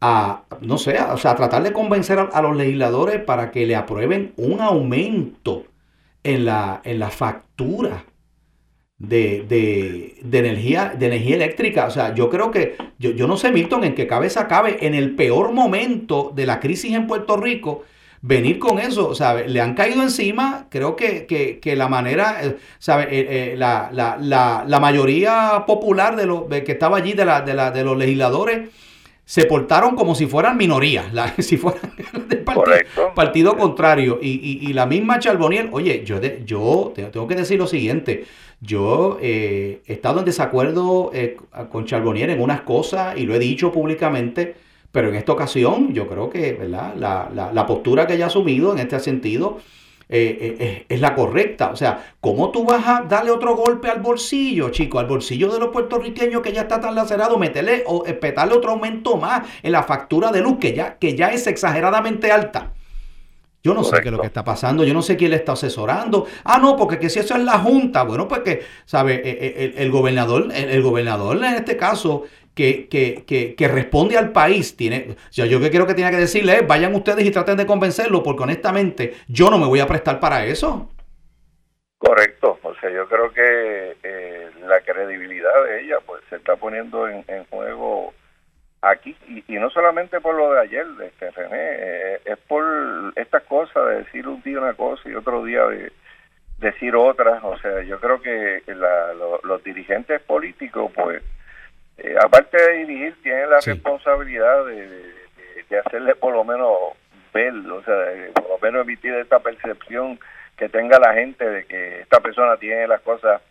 a, 0.01 0.45
no 0.61 0.79
sé, 0.79 0.99
o 1.01 1.17
sea, 1.17 1.33
a 1.33 1.37
tratar 1.37 1.63
de 1.63 1.73
convencer 1.73 2.19
a, 2.19 2.43
los 2.43 2.57
legisladores 2.57 3.23
para 3.23 3.51
que 3.51 3.67
le 3.67 3.77
aprueben 3.77 4.33
un 4.37 4.61
aumento 4.61 5.65
en 6.23 6.45
la, 6.45 6.81
en 6.85 6.99
la 6.99 7.11
factura 7.11 8.05
de, 8.99 9.45
de, 10.23 10.39
energía, 10.39 10.95
de 10.97 11.07
energía 11.07 11.37
eléctrica. 11.37 11.87
O 11.87 11.91
sea, 11.91 12.15
yo 12.15 12.31
creo 12.31 12.51
que, 12.51 12.77
yo, 12.99 13.11
yo 13.11 13.27
no 13.27 13.37
sé, 13.37 13.51
Milton, 13.51 13.85
en 13.85 13.95
qué 13.95 14.07
cabeza 14.07 14.47
cabe 14.47 14.87
en 14.87 14.95
el 14.95 15.15
peor 15.17 15.53
momento 15.53 16.33
de 16.35 16.47
la 16.47 16.61
crisis 16.61 16.93
en 16.95 17.07
Puerto 17.07 17.37
Rico 17.37 17.85
venir 18.23 18.59
con 18.59 18.79
eso, 18.79 19.15
¿sabe? 19.15 19.49
Le 19.49 19.61
han 19.61 19.75
caído 19.75 20.03
encima, 20.03 20.67
creo 20.71 20.97
que, 20.97 21.27
que, 21.27 21.77
la 21.77 21.89
manera, 21.89 22.39
eh, 22.43 22.57
¿sabe? 22.79 23.05
Eh, 23.05 23.53
eh, 23.53 23.57
la, 23.57 23.91
la, 23.93 24.17
la, 24.21 24.65
la, 24.67 24.81
mayoría 24.81 25.65
popular 25.67 26.17
de, 26.17 26.27
los 26.27 26.45
que 26.47 26.73
estaba 26.73 26.97
allí, 26.97 27.13
de, 27.13 27.25
la, 27.25 27.43
de, 27.43 27.55
la, 27.55 27.71
de 27.71 27.85
los 27.85 27.97
legisladores, 27.97 28.71
se 29.25 29.45
portaron 29.45 29.95
como 29.95 30.15
si 30.15 30.27
fueran 30.27 30.57
minorías, 30.57 31.07
si 31.39 31.57
fueran 31.59 31.93
del 32.29 32.41
partido, 32.41 33.15
partido 33.15 33.57
contrario. 33.57 34.19
Y, 34.21 34.67
y, 34.69 34.73
la 34.73 34.87
misma 34.87 35.19
Charboniel, 35.19 35.69
oye, 35.73 36.03
yo, 36.05 36.21
yo 36.45 36.93
tengo 36.95 37.29
que 37.29 37.35
decir 37.35 37.59
lo 37.59 37.67
siguiente, 37.67 38.25
yo 38.61 39.19
he 39.21 39.83
estado 39.87 40.21
en 40.21 40.25
desacuerdo 40.25 41.13
con 41.71 41.85
Charboniel 41.85 42.31
en 42.31 42.41
unas 42.41 42.63
cosas 42.63 43.17
y 43.17 43.25
lo 43.27 43.35
he 43.35 43.39
dicho 43.39 43.71
públicamente, 43.71 44.57
pero 44.92 45.09
en 45.09 45.16
esta 45.16 45.33
ocasión 45.33 45.92
yo 45.92 46.07
creo 46.07 46.31
que 46.31 46.53
¿verdad? 46.55 46.94
La, 46.96 47.31
la, 47.35 47.53
la 47.53 47.66
postura 47.66 48.07
que 48.07 48.14
haya 48.14 48.27
asumido 48.27 48.72
en 48.72 48.79
este 48.79 48.98
sentido 49.01 49.59
eh, 50.11 50.57
eh, 50.59 50.87
es 50.88 51.01
la 51.01 51.14
correcta. 51.14 51.70
O 51.70 51.77
sea, 51.77 52.14
¿cómo 52.20 52.51
tú 52.51 52.64
vas 52.64 52.87
a 52.87 53.03
darle 53.03 53.31
otro 53.31 53.55
golpe 53.55 53.90
al 53.90 54.01
bolsillo, 54.01 54.70
chico? 54.70 54.98
Al 54.98 55.07
bolsillo 55.07 55.53
de 55.53 55.59
los 55.59 55.68
puertorriqueños 55.68 56.40
que 56.40 56.53
ya 56.53 56.62
está 56.62 56.81
tan 56.81 56.94
lacerado, 56.94 57.38
meterle 57.38 57.85
o 57.87 58.07
espetarle 58.07 58.55
otro 58.55 58.70
aumento 58.70 59.18
más 59.18 59.46
en 59.62 59.72
la 59.72 59.83
factura 59.83 60.31
de 60.33 60.40
luz 60.40 60.57
que 60.59 60.72
ya, 60.72 60.96
que 60.96 61.14
ya 61.14 61.29
es 61.29 61.46
exageradamente 61.46 62.33
alta. 62.33 62.72
Yo 63.62 63.74
no 63.74 63.85
sé 63.85 64.01
qué 64.01 64.09
es 64.09 64.12
lo 64.12 64.20
que 64.20 64.29
está 64.29 64.44
pasando, 64.44 64.85
yo 64.85 64.94
no 64.94 65.03
sé 65.03 65.16
quién 65.16 65.31
le 65.31 65.37
está 65.37 65.53
asesorando. 65.53 66.27
Ah, 66.44 66.59
no, 66.59 66.74
porque 66.77 66.98
que 66.98 67.11
si 67.11 67.18
eso 67.18 67.35
es 67.35 67.42
la 67.42 67.59
Junta, 67.59 68.05
bueno, 68.05 68.27
pues 68.27 68.40
que, 68.40 68.62
¿sabe? 68.87 69.20
Eh, 69.22 69.74
el, 69.77 69.90
gobernador, 69.90 70.48
el, 70.55 70.81
gobernador 70.81 71.37
en 71.37 71.55
este 71.55 71.77
caso 71.77 72.22
que, 72.59 73.25
que, 73.25 73.55
que, 73.55 73.68
responde 73.68 74.18
al 74.18 74.33
país. 74.33 74.77
Tiene, 74.77 75.11
o 75.12 75.33
sea, 75.33 75.47
yo 75.47 75.61
que 75.61 75.71
quiero 75.71 75.87
que 75.87 75.94
tiene 75.94 76.11
que 76.11 76.16
decirle 76.16 76.57
es, 76.57 76.66
vayan 76.66 76.94
ustedes 76.94 77.25
y 77.25 77.31
traten 77.31 77.57
de 77.57 77.66
convencerlo, 77.66 78.25
porque 78.25 78.42
honestamente 78.42 79.14
yo 79.29 79.49
no 79.49 79.59
me 79.59 79.66
voy 79.66 79.79
a 79.79 79.87
prestar 79.87 80.18
para 80.18 80.44
eso. 80.44 80.90
Correcto, 81.99 82.59
o 82.62 82.75
sea, 82.77 82.90
yo 82.90 83.09
creo 83.09 83.33
que 83.33 83.97
eh, 84.03 84.51
la 84.66 84.81
credibilidad 84.81 85.64
de 85.64 85.83
ella 85.83 85.99
pues 86.05 86.23
se 86.29 86.37
está 86.37 86.57
poniendo 86.57 87.09
en, 87.09 87.25
juego 87.49 88.12
aquí 88.83 89.16
y, 89.29 89.53
no 89.55 89.71
solamente 89.71 90.21
por 90.21 90.35
lo 90.35 90.53
de 90.53 90.61
ayer, 90.61 90.87
de 90.87 91.07
este 91.07 91.31
René, 91.31 91.57
eh, 91.57 92.21
es 92.25 92.38
por 92.38 92.64
esta 93.14 93.40
cosa 93.40 93.81
de 93.85 93.99
decir 93.99 94.27
un 94.27 94.42
día 94.42 94.59
una 94.59 94.75
cosa 94.75 95.09
y 95.09 95.14
otro 95.14 95.44
día 95.44 95.64
de 95.66 95.92
decir 96.59 96.97
otra, 96.97 97.40
o 97.44 97.57
sea, 97.59 97.83
yo 97.83 98.01
creo 98.01 98.21
que 98.21 98.62
los 99.44 99.62
dirigentes 99.62 100.21
políticos 100.23 100.90
pues 100.94 101.23
eh, 101.99 102.15
aparte 102.23 102.57
de 102.57 102.79
dirigir, 102.79 103.17
tiene 103.23 103.47
la 103.47 103.61
responsabilidad 103.61 104.65
de, 104.67 105.19
hacerle 105.85 106.15
por 106.15 106.33
lo 106.33 106.45
menos 106.45 106.73
ver, 107.35 107.53
o 107.55 107.83
sea, 107.83 108.33
por 108.33 108.49
lo 108.49 108.59
menos 108.59 108.83
emitir 108.83 109.13
esta 109.15 109.39
percepción 109.41 110.19
que 110.57 110.69
tenga 110.69 110.99
la 110.99 111.13
gente 111.13 111.45
de 111.45 111.65
que 111.67 112.01
esta 112.01 112.21
persona 112.21 112.57
tiene 112.57 112.87
las 112.87 113.01
cosas, 113.03 113.43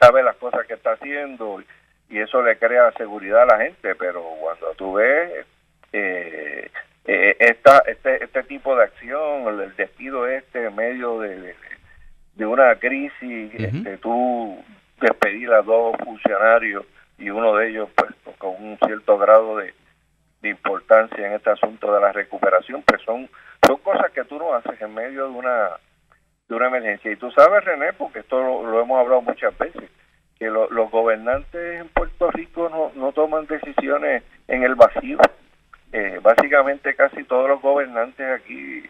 sabe 0.00 0.22
las 0.22 0.36
cosas 0.36 0.66
que 0.66 0.74
está 0.74 0.92
haciendo 0.92 1.62
y 2.08 2.18
eso 2.18 2.42
le 2.42 2.58
crea 2.58 2.92
seguridad 2.92 3.42
a 3.42 3.56
la 3.56 3.58
gente, 3.58 3.94
pero 3.94 4.22
cuando 4.40 4.72
tú 4.74 4.94
ves 4.94 5.46
eh, 5.92 6.70
eh 7.04 7.36
esta, 7.38 7.78
este, 7.86 8.24
este 8.24 8.42
tipo 8.44 8.74
de 8.74 8.84
acción, 8.84 9.60
el 9.60 9.76
despido 9.76 10.26
este 10.26 10.64
en 10.64 10.74
medio 10.74 11.20
de, 11.20 11.54
de, 12.34 12.46
una 12.46 12.74
crisis, 12.76 13.54
este, 13.54 13.98
tú 13.98 14.62
despedir 15.00 15.52
a 15.52 15.62
dos 15.62 15.96
funcionarios 16.04 16.84
y 17.22 17.30
uno 17.30 17.54
de 17.54 17.70
ellos 17.70 17.88
pues 17.94 18.10
con 18.36 18.50
un 18.60 18.76
cierto 18.84 19.16
grado 19.16 19.58
de, 19.58 19.72
importancia 20.42 21.24
en 21.24 21.34
este 21.34 21.50
asunto 21.50 21.94
de 21.94 22.00
la 22.00 22.10
recuperación, 22.10 22.82
pues 22.82 23.00
son, 23.02 23.30
son 23.64 23.76
cosas 23.76 24.10
que 24.10 24.24
tú 24.24 24.38
no 24.40 24.52
haces 24.54 24.80
en 24.82 24.92
medio 24.92 25.26
de 25.28 25.30
una, 25.30 25.68
de 26.48 26.54
una 26.56 26.66
emergencia. 26.66 27.12
Y 27.12 27.16
tú 27.16 27.30
sabes, 27.30 27.64
René, 27.64 27.92
porque 27.92 28.18
esto 28.18 28.42
lo, 28.42 28.80
hemos 28.80 28.98
hablado 28.98 29.22
muchas 29.22 29.56
veces, 29.56 29.88
que 30.36 30.46
los 30.50 30.90
gobernantes 30.90 31.82
en 31.82 31.88
Puerto 31.90 32.28
Rico 32.32 32.68
no, 32.68 32.90
no 33.00 33.12
toman 33.12 33.46
decisiones 33.46 34.24
en 34.48 34.64
el 34.64 34.74
vacío. 34.74 35.18
Eh, 35.92 36.18
básicamente 36.20 36.96
casi 36.96 37.22
todos 37.22 37.48
los 37.48 37.62
gobernantes 37.62 38.26
aquí 38.40 38.82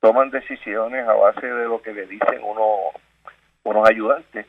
toman 0.00 0.30
decisiones 0.30 1.06
a 1.06 1.12
base 1.12 1.46
de 1.46 1.64
lo 1.66 1.82
que 1.82 1.92
le 1.92 2.06
dicen 2.06 2.40
uno, 2.42 2.92
unos 3.64 3.90
ayudantes 3.90 4.46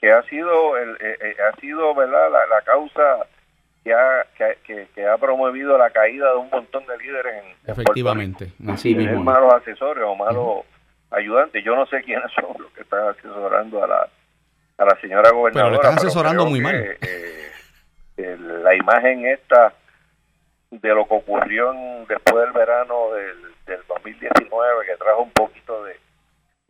que 0.00 0.10
ha 0.10 0.22
sido 0.22 0.76
el, 0.78 0.90
eh, 1.00 1.18
eh, 1.20 1.36
ha 1.42 1.60
sido 1.60 1.94
verdad 1.94 2.30
la, 2.30 2.62
causa 2.62 3.26
que 3.84 3.92
ha, 3.92 4.26
que, 4.64 5.06
ha 5.06 5.18
promovido 5.18 5.76
la 5.76 5.90
caída 5.90 6.30
de 6.32 6.38
un 6.38 6.50
montón 6.50 6.86
de 6.86 6.96
líderes 6.98 7.44
en 7.44 7.70
efectivamente 7.70 8.52
así 8.68 8.94
mismo 8.94 9.22
malos 9.22 9.52
asesores 9.54 10.04
o 10.04 10.14
malos 10.14 10.64
ayudantes. 11.10 11.62
Yo 11.64 11.76
no 11.76 11.86
sé 11.86 12.02
quiénes 12.02 12.32
son 12.34 12.56
los 12.58 12.72
que 12.72 12.82
están 12.82 13.08
asesorando 13.08 13.84
a 13.84 13.86
la 13.86 14.08
a 14.78 14.84
la 14.86 14.98
señora 15.00 15.30
gobernadora 15.30 15.52
pero 15.52 15.70
le 15.70 15.76
están 15.76 15.98
asesorando 15.98 16.46
muy 16.46 16.60
mal. 16.60 16.74
eh, 16.76 18.36
la 18.62 18.74
imagen 18.74 19.26
esta 19.26 19.74
de 20.70 20.88
lo 20.94 21.06
que 21.06 21.14
ocurrió 21.14 21.72
después 22.08 22.44
del 22.44 22.52
verano 22.52 23.12
del, 23.12 23.36
del 23.66 23.80
2019 23.88 24.86
que 24.86 24.96
trajo 24.96 25.22
un 25.22 25.30
poquito 25.32 25.84
de, 25.84 25.96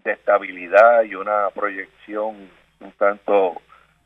de 0.05 0.13
estabilidad 0.13 1.03
y 1.03 1.15
una 1.15 1.51
proyección 1.51 2.49
un 2.81 2.93
tanto 2.93 3.61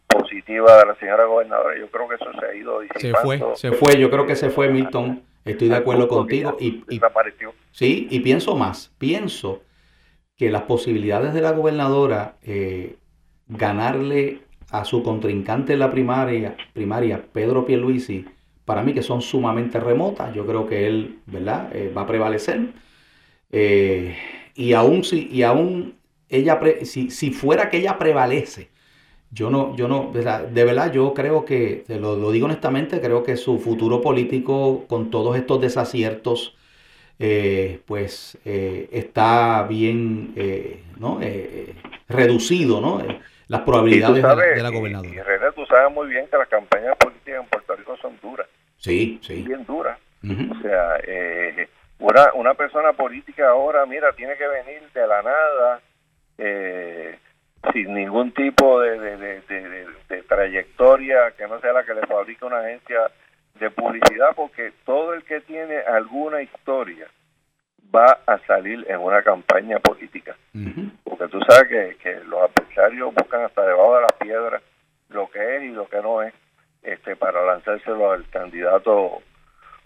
positiva 0.07 0.79
de 0.79 0.87
la 0.87 0.95
señora 0.97 1.25
gobernadora. 1.25 1.79
Yo 1.79 1.89
creo 1.91 2.09
que 2.09 2.15
eso 2.17 2.31
se 2.39 2.47
ha 2.47 2.55
ido 2.55 2.81
disipando. 2.81 3.19
Se 3.19 3.23
fue, 3.23 3.57
se 3.57 3.73
fue, 3.73 3.99
yo 3.99 4.11
creo 4.11 4.27
que 4.27 4.37
se 4.37 4.51
fue 4.51 4.69
Milton. 4.69 5.23
Estoy 5.45 5.69
de 5.69 5.77
acuerdo 5.77 6.09
contigo. 6.09 6.57
Y, 6.59 6.83
y, 6.89 7.01
sí, 7.73 8.09
y 8.11 8.21
pienso 8.21 8.57
más, 8.57 8.95
pienso 8.99 9.63
que 10.37 10.51
las 10.51 10.63
posibilidades 10.63 11.35
de 11.35 11.43
la 11.43 11.53
gobernadora 11.53 12.37
eh, 12.43 12.97
ganarle 13.47 14.41
a 14.71 14.85
su 14.85 15.03
contrincante 15.03 15.75
en 15.75 15.79
la 15.81 15.91
primaria, 15.91 16.57
primaria, 16.73 17.23
Pedro 17.33 17.67
Pierluisi, 17.67 18.25
para 18.65 18.83
mí 18.83 18.95
que 18.95 19.03
son 19.03 19.21
sumamente 19.21 19.79
remotas. 19.79 20.35
Yo 20.35 20.47
creo 20.47 20.67
que 20.67 20.87
él, 20.87 21.21
¿verdad?, 21.27 21.75
eh, 21.77 21.93
va 21.95 22.03
a 22.03 22.07
prevalecer. 22.07 22.71
Eh, 23.53 24.17
y 24.55 24.73
aún 24.73 25.05
si, 25.05 25.29
y 25.31 25.43
aún 25.43 25.95
ella, 26.29 26.61
si, 26.83 27.11
si 27.11 27.31
fuera 27.31 27.71
que 27.71 27.79
ella 27.79 27.99
prevalece, 27.99 28.71
yo 29.35 29.51
no, 29.51 29.75
yo 29.77 29.89
no, 29.89 30.13
de 30.13 30.65
verdad, 30.65 30.93
yo 30.93 31.13
creo 31.13 31.45
que, 31.45 31.85
lo, 31.89 32.31
digo 32.31 32.47
honestamente, 32.47 33.01
creo 33.01 33.25
que 33.25 33.37
su 33.37 33.59
futuro 33.59 34.01
político 34.01 34.87
con 34.87 35.11
todos 35.11 35.37
estos 35.37 35.61
desaciertos, 35.61 36.57
eh, 37.19 37.81
pues 37.85 38.39
eh, 38.45 38.89
está 38.93 39.65
bien 39.65 40.35
eh, 40.37 40.85
¿no? 40.99 41.19
reducido, 42.09 42.81
¿no? 42.81 43.03
Las 43.49 43.63
probabilidades 43.63 44.23
de, 44.23 44.63
la, 44.63 44.71
gobernadora. 44.71 45.11
Y, 45.11 45.21
René, 45.21 45.53
tú 45.55 45.67
sabes 45.67 45.93
muy 45.93 46.09
bien 46.09 46.27
que 46.29 46.37
las 46.37 46.49
campañas 46.49 46.97
políticas 46.97 47.43
en 47.43 47.49
Puerto 47.49 47.77
Rico 47.77 47.97
son 47.97 48.17
duras. 48.23 48.47
Sí, 48.79 49.19
sí. 49.21 49.43
Bien 49.43 49.65
duras. 49.67 49.99
O 50.23 50.63
sea, 50.63 50.97
una, 51.99 52.33
una 52.35 52.55
persona 52.55 52.93
política 52.93 53.49
ahora, 53.49 53.85
mira, 53.85 54.13
tiene 54.13 54.37
que 54.37 54.47
venir 54.47 54.83
de 54.95 55.07
la 55.07 55.23
nada 55.23 55.81
eh, 56.39 57.19
sin 57.73 57.95
ningún 57.95 58.33
tipo 58.33 58.81
de, 58.81 59.17
de, 59.17 60.23
trayectoria 60.29 61.33
que 61.37 61.47
no 61.47 61.61
sea 61.61 61.73
la 61.73 61.85
que 61.85 61.95
le 61.95 62.07
fabrica 62.07 62.47
una 62.47 62.61
agencia 62.61 63.11
de 63.59 63.71
publicidad, 63.71 64.31
porque 64.35 64.73
todo 64.85 65.15
el 65.15 65.23
que 65.25 65.41
tiene 65.41 65.79
alguna 65.79 66.43
historia 66.43 67.07
va 67.95 68.19
a 68.27 68.39
salir 68.47 68.85
en 68.89 68.99
una 68.99 69.23
campaña 69.23 69.79
política. 69.79 70.37
Porque 71.05 71.29
tú 71.29 71.41
sabes 71.49 71.69
que, 71.69 71.97
que 72.03 72.25
los 72.25 72.51
adversarios 72.51 73.15
buscan 73.15 73.45
hasta 73.45 73.67
debajo 73.67 73.97
de 73.97 74.03
las 74.03 74.13
piedras 74.15 74.63
lo 75.11 75.31
que 75.31 75.57
es 75.57 75.63
y 75.63 75.69
lo 75.69 75.89
que 75.89 76.03
no 76.03 76.23
es 76.23 76.35
este 76.83 77.17
para 77.17 77.45
lanzárselo 77.45 78.13
al 78.13 78.29
candidato 78.31 79.23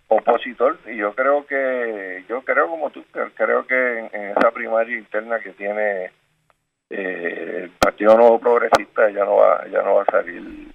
opositor 0.08 0.78
y 0.86 0.96
yo 0.96 1.14
creo 1.14 1.46
que 1.46 2.24
yo 2.28 2.42
creo 2.42 2.68
como 2.68 2.90
tú 2.90 3.04
creo 3.34 3.66
que 3.66 3.98
en 4.12 4.30
esa 4.30 4.50
primaria 4.52 4.96
interna 4.96 5.38
que 5.40 5.50
tiene 5.50 6.10
eh, 6.90 7.60
el 7.64 7.70
Partido 7.70 8.16
Nuevo 8.16 8.38
Progresista 8.38 9.10
ya 9.10 9.24
no 9.24 9.36
va, 9.36 9.66
ya 9.68 9.82
no 9.82 9.96
va 9.96 10.02
a 10.02 10.10
salir 10.10 10.72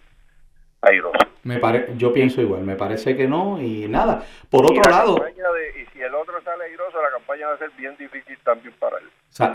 airoso. 0.82 1.17
Me 1.43 1.60
pare, 1.60 1.88
yo 1.97 2.13
pienso 2.13 2.41
igual, 2.41 2.63
me 2.63 2.76
parece 2.76 3.15
que 3.15 3.28
no 3.28 3.62
y 3.62 3.88
nada. 3.88 4.23
Por 4.49 4.65
otro 4.65 4.89
lado... 4.89 5.17
y 5.17 5.86
si 5.93 6.02
el 6.02 6.13
otro 6.13 6.41
sale 6.41 6.65
airoso, 6.65 7.02
la 7.02 7.12
campaña 7.12 7.47
va 7.47 7.54
a 7.54 7.58
ser 7.58 7.71
bien 7.78 7.95
difícil 7.97 8.38
también 8.43 8.73
para 8.80 8.97
él. 8.97 9.06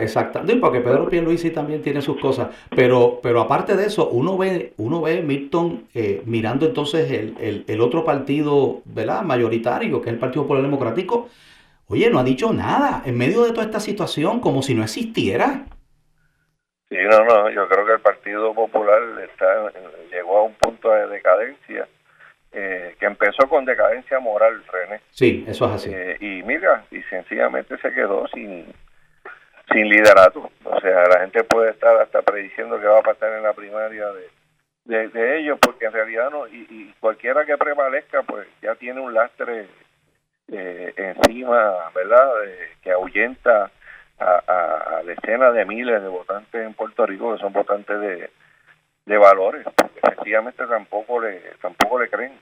Exacto, 0.01 0.43
porque 0.61 0.81
Pedro 0.81 1.09
Pierluisi 1.09 1.51
también 1.51 1.83
tiene 1.83 2.03
sus 2.03 2.21
cosas, 2.21 2.49
pero 2.75 3.21
pero 3.23 3.41
aparte 3.41 3.77
de 3.77 3.87
eso, 3.87 4.09
uno 4.09 4.37
ve 4.37 4.73
uno 4.77 5.03
ve 5.03 5.23
Milton 5.23 5.87
eh, 5.95 6.21
mirando 6.27 6.67
entonces 6.67 7.09
el, 7.13 7.37
el, 7.39 7.65
el, 7.69 7.81
otro 7.81 8.05
partido, 8.05 8.83
¿verdad? 8.87 9.23
mayoritario, 9.23 10.01
que 10.01 10.09
es 10.09 10.15
el 10.15 10.19
Partido 10.19 10.43
Popular 10.43 10.65
Democrático, 10.65 11.29
oye, 11.87 12.11
no 12.11 12.19
ha 12.19 12.25
dicho 12.25 12.53
nada 12.53 13.03
en 13.05 13.17
medio 13.17 13.45
de 13.45 13.51
toda 13.51 13.65
esta 13.65 13.79
situación, 13.79 14.41
como 14.41 14.63
si 14.63 14.75
no 14.75 14.83
existiera. 14.83 15.67
Sí, 16.89 16.97
no, 16.97 17.25
no, 17.25 17.51
yo 17.51 17.69
creo 17.69 17.85
que 17.85 17.93
el 17.93 18.01
Partido 18.01 18.55
Popular 18.55 19.03
está, 19.23 19.71
llegó 20.11 20.39
a 20.39 20.43
un 20.45 20.55
punto 20.55 20.91
de 20.91 21.07
decadencia 21.09 21.87
eh, 22.51 22.97
que 22.99 23.05
empezó 23.05 23.47
con 23.47 23.67
decadencia 23.67 24.19
moral, 24.21 24.65
René. 24.73 25.03
Sí, 25.11 25.45
eso 25.47 25.67
es 25.67 25.73
así. 25.73 25.91
Eh, 25.93 26.17
y 26.19 26.43
mira, 26.45 26.85
y 26.91 27.03
sencillamente 27.03 27.77
se 27.77 27.93
quedó 27.93 28.27
sin, 28.29 28.73
sin 29.71 29.89
liderato. 29.89 30.51
O 30.65 30.81
sea, 30.81 31.05
la 31.09 31.21
gente 31.21 31.45
puede 31.45 31.73
estar 31.73 31.95
hasta 32.01 32.23
prediciendo 32.23 32.81
que 32.81 32.87
va 32.87 33.01
a 33.01 33.03
pasar 33.03 33.35
en 33.35 33.43
la 33.43 33.53
primaria 33.53 34.07
de, 34.87 35.09
de, 35.09 35.39
ellos, 35.41 35.59
porque 35.61 35.85
en 35.85 35.93
realidad 35.93 36.31
no, 36.31 36.49
y, 36.49 36.95
cualquiera 37.01 37.45
que 37.45 37.59
prevalezca, 37.59 38.23
pues 38.23 38.49
ya 38.63 38.75
tiene 38.77 39.01
un 39.01 39.13
lastre 39.13 39.67
eh, 40.51 40.95
encima, 40.97 41.91
¿verdad?, 41.95 42.31
que 42.83 42.93
ahuyenta 42.93 43.71
a, 44.21 45.03
decenas 45.05 45.55
de 45.55 45.65
miles 45.65 46.03
de 46.03 46.09
votantes 46.09 46.67
en 46.67 46.75
Puerto 46.75 47.07
Rico 47.07 47.33
que 47.33 47.41
son 47.41 47.53
votantes 47.53 48.01
de, 48.01 48.31
de 49.07 49.19
valores, 49.19 49.65
porque 49.75 50.01
efectivamente 50.03 50.67
tampoco 50.67 51.21
le, 51.21 51.41
tampoco 51.61 51.99
le 52.01 52.09
creen. 52.09 52.33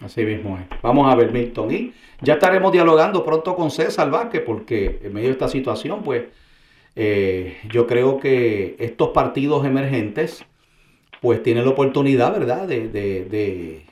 Así 0.00 0.24
mismo 0.24 0.58
es. 0.58 0.82
Vamos 0.82 1.10
a 1.10 1.16
ver, 1.16 1.30
Milton. 1.30 1.70
Y 1.70 1.94
ya 2.20 2.34
estaremos 2.34 2.72
dialogando 2.72 3.24
pronto 3.24 3.54
con 3.54 3.70
César 3.70 4.10
Vázquez, 4.10 4.42
porque 4.44 5.00
en 5.02 5.12
medio 5.12 5.28
de 5.28 5.32
esta 5.32 5.48
situación, 5.48 6.02
pues, 6.02 6.24
eh, 6.96 7.58
yo 7.68 7.86
creo 7.86 8.18
que 8.18 8.76
estos 8.78 9.10
partidos 9.10 9.64
emergentes, 9.64 10.44
pues, 11.20 11.42
tienen 11.42 11.64
la 11.64 11.70
oportunidad, 11.70 12.32
¿verdad?, 12.32 12.66
de, 12.66 13.86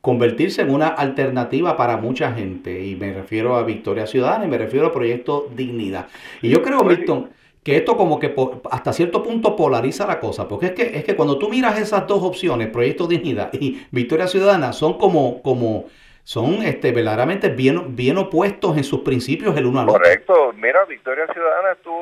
convertirse 0.00 0.62
en 0.62 0.70
una 0.70 0.88
alternativa 0.88 1.76
para 1.76 1.96
mucha 1.96 2.32
gente. 2.32 2.80
Y 2.84 2.96
me 2.96 3.12
refiero 3.12 3.56
a 3.56 3.62
Victoria 3.62 4.06
Ciudadana 4.06 4.44
y 4.44 4.48
me 4.48 4.58
refiero 4.58 4.86
al 4.86 4.92
proyecto 4.92 5.48
Dignidad. 5.54 6.08
Y 6.42 6.50
yo 6.50 6.62
creo, 6.62 6.82
Milton, 6.84 7.30
que 7.64 7.76
esto 7.76 7.96
como 7.96 8.18
que 8.18 8.34
hasta 8.70 8.92
cierto 8.92 9.22
punto 9.22 9.56
polariza 9.56 10.06
la 10.06 10.20
cosa, 10.20 10.46
porque 10.48 10.66
es 10.66 10.72
que, 10.72 10.96
es 10.96 11.04
que 11.04 11.16
cuando 11.16 11.38
tú 11.38 11.48
miras 11.48 11.78
esas 11.78 12.06
dos 12.06 12.22
opciones, 12.22 12.68
Proyecto 12.68 13.06
Dignidad 13.06 13.52
y 13.52 13.86
Victoria 13.90 14.26
Ciudadana, 14.26 14.72
son 14.72 14.98
como, 14.98 15.42
como 15.42 15.86
son 16.22 16.62
este, 16.62 16.92
verdaderamente 16.92 17.48
bien, 17.48 17.96
bien 17.96 18.18
opuestos 18.18 18.76
en 18.76 18.84
sus 18.84 19.00
principios 19.00 19.56
el 19.56 19.66
uno 19.66 19.80
al 19.80 19.88
otro. 19.88 20.00
Correcto, 20.02 20.52
mira, 20.54 20.84
Victoria 20.84 21.26
Ciudadana 21.32 21.74
tú 21.82 21.92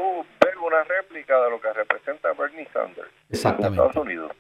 ves 0.45 0.55
una 0.65 0.83
réplica 0.85 1.41
de 1.43 1.51
lo 1.51 1.61
que 1.61 1.73
representa 1.73 2.33
Bernie 2.33 2.69
Sanders 2.73 3.11
Exactamente. 3.31 3.81
en 3.81 3.87
Estados 3.87 4.07
Unidos. 4.07 4.33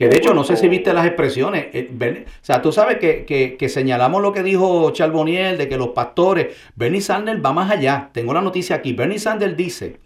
Que 0.00 0.08
de 0.08 0.16
hecho, 0.16 0.32
no 0.32 0.44
sé 0.44 0.56
si 0.56 0.66
viste 0.66 0.94
las 0.94 1.04
expresiones. 1.04 1.66
Eh, 1.74 2.24
o 2.26 2.44
sea, 2.44 2.62
tú 2.62 2.72
sabes 2.72 2.96
que, 2.96 3.26
que, 3.26 3.58
que, 3.58 3.68
señalamos 3.68 4.22
lo 4.22 4.32
que 4.32 4.42
dijo 4.42 4.90
Charboniel 4.92 5.58
de 5.58 5.68
que 5.68 5.76
los 5.76 5.90
pastores, 5.90 6.56
Bernie 6.74 7.02
Sanders 7.02 7.44
va 7.44 7.52
más 7.52 7.70
allá. 7.70 8.08
Tengo 8.14 8.32
la 8.32 8.40
noticia 8.40 8.76
aquí. 8.76 8.94
Bernie 8.94 9.18
Sanders 9.18 9.58
dice 9.58 9.98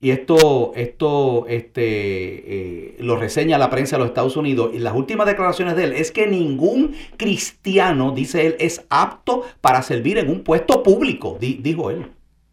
y 0.00 0.12
esto, 0.12 0.72
esto 0.76 1.46
este, 1.48 1.82
eh, 1.82 2.96
lo 3.00 3.16
reseña 3.16 3.58
la 3.58 3.68
prensa 3.68 3.96
de 3.96 4.00
los 4.00 4.08
Estados 4.10 4.36
Unidos, 4.36 4.70
y 4.74 4.78
las 4.80 4.94
últimas 4.94 5.26
declaraciones 5.26 5.76
de 5.76 5.84
él 5.84 5.92
es 5.92 6.12
que 6.12 6.26
ningún 6.28 6.96
cristiano, 7.16 8.12
dice 8.12 8.46
él, 8.46 8.56
es 8.60 8.86
apto 8.90 9.44
para 9.60 9.82
servir 9.82 10.18
en 10.18 10.28
un 10.28 10.42
puesto 10.42 10.84
público, 10.84 11.36
dijo 11.40 11.90
él. 11.90 12.10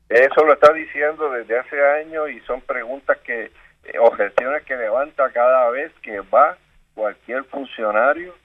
Eso 0.10 0.44
lo 0.44 0.54
está 0.54 0.74
diciendo 0.74 1.32
desde 1.32 1.58
hace 1.58 1.80
años 2.02 2.30
y 2.32 2.40
son 2.42 2.62
preguntas 2.62 3.18
que, 3.26 3.46
eh, 3.46 4.00
objeciones 4.00 4.64
que 4.64 4.76
levanta 4.76 5.32
cada 5.32 5.70
vez 5.70 5.92
que 6.02 6.20
va 6.20 6.58
cualquier 7.00 7.46
funcionario 7.46 8.36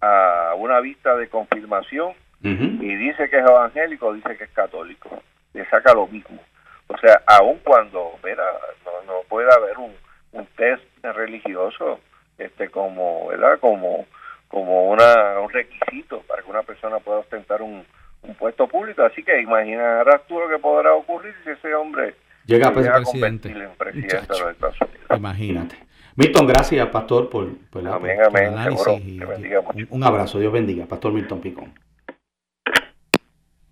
a 0.00 0.54
una 0.56 0.78
vista 0.78 1.16
de 1.16 1.28
confirmación 1.28 2.12
y 2.40 2.94
dice 2.94 3.28
que 3.28 3.38
es 3.38 3.44
evangélico, 3.44 4.14
dice 4.14 4.36
que 4.36 4.44
es 4.44 4.50
católico, 4.50 5.20
le 5.52 5.68
saca 5.68 5.92
lo 5.92 6.06
mismo. 6.06 6.38
O 6.86 6.96
sea, 6.98 7.20
aun 7.26 7.58
cuando, 7.64 8.12
mira, 8.24 8.44
no, 8.84 9.12
no 9.12 9.20
puede 9.28 9.52
haber 9.52 9.76
un, 9.78 9.92
un 10.30 10.46
test 10.56 10.84
religioso 11.02 11.98
este 12.38 12.68
como, 12.68 13.26
¿verdad? 13.26 13.58
Como 13.58 14.06
como 14.46 14.90
una, 14.90 15.40
un 15.40 15.50
requisito 15.50 16.22
para 16.22 16.42
que 16.42 16.50
una 16.50 16.62
persona 16.62 17.00
pueda 17.00 17.18
ostentar 17.18 17.60
un, 17.60 17.84
un 18.22 18.34
puesto 18.36 18.66
público. 18.66 19.02
Así 19.02 19.22
que 19.22 19.42
imaginarás 19.42 20.26
tú 20.26 20.38
lo 20.38 20.48
que 20.48 20.58
podrá 20.58 20.94
ocurrir 20.94 21.34
si 21.44 21.50
ese 21.50 21.74
hombre 21.74 22.14
llega 22.46 22.68
a 22.68 22.74
ser 22.74 22.92
presidente. 23.76 24.22
Imagínate. 25.14 25.87
Milton, 26.18 26.48
gracias, 26.48 26.88
pastor, 26.88 27.30
por, 27.30 27.56
por, 27.70 27.80
la, 27.80 27.94
amén, 27.94 28.18
amén, 28.26 28.52
un 29.88 30.02
abrazo, 30.02 30.40
Dios 30.40 30.52
bendiga, 30.52 30.84
pastor 30.84 31.12
Milton 31.12 31.40
Picón. 31.40 31.72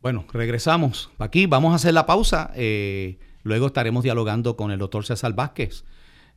Bueno, 0.01 0.25
regresamos 0.33 1.11
aquí, 1.19 1.47
vamos 1.47 1.73
a 1.73 1.75
hacer 1.75 1.93
la 1.93 2.07
pausa. 2.07 2.53
Eh, 2.55 3.19
luego 3.43 3.67
estaremos 3.67 4.05
dialogando 4.05 4.57
con 4.57 4.71
el 4.71 4.79
doctor 4.79 5.05
César 5.05 5.35
Vázquez, 5.35 5.85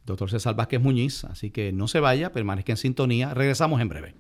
doctor 0.04 0.32
César 0.32 0.56
Vázquez 0.56 0.82
Muñiz, 0.82 1.26
así 1.26 1.52
que 1.52 1.72
no 1.72 1.88
se 1.88 2.00
vaya, 2.00 2.32
permanezca 2.32 2.72
en 2.72 2.78
sintonía. 2.78 3.36
Regresamos 3.36 3.80
en 3.80 3.90
breve. 3.90 4.16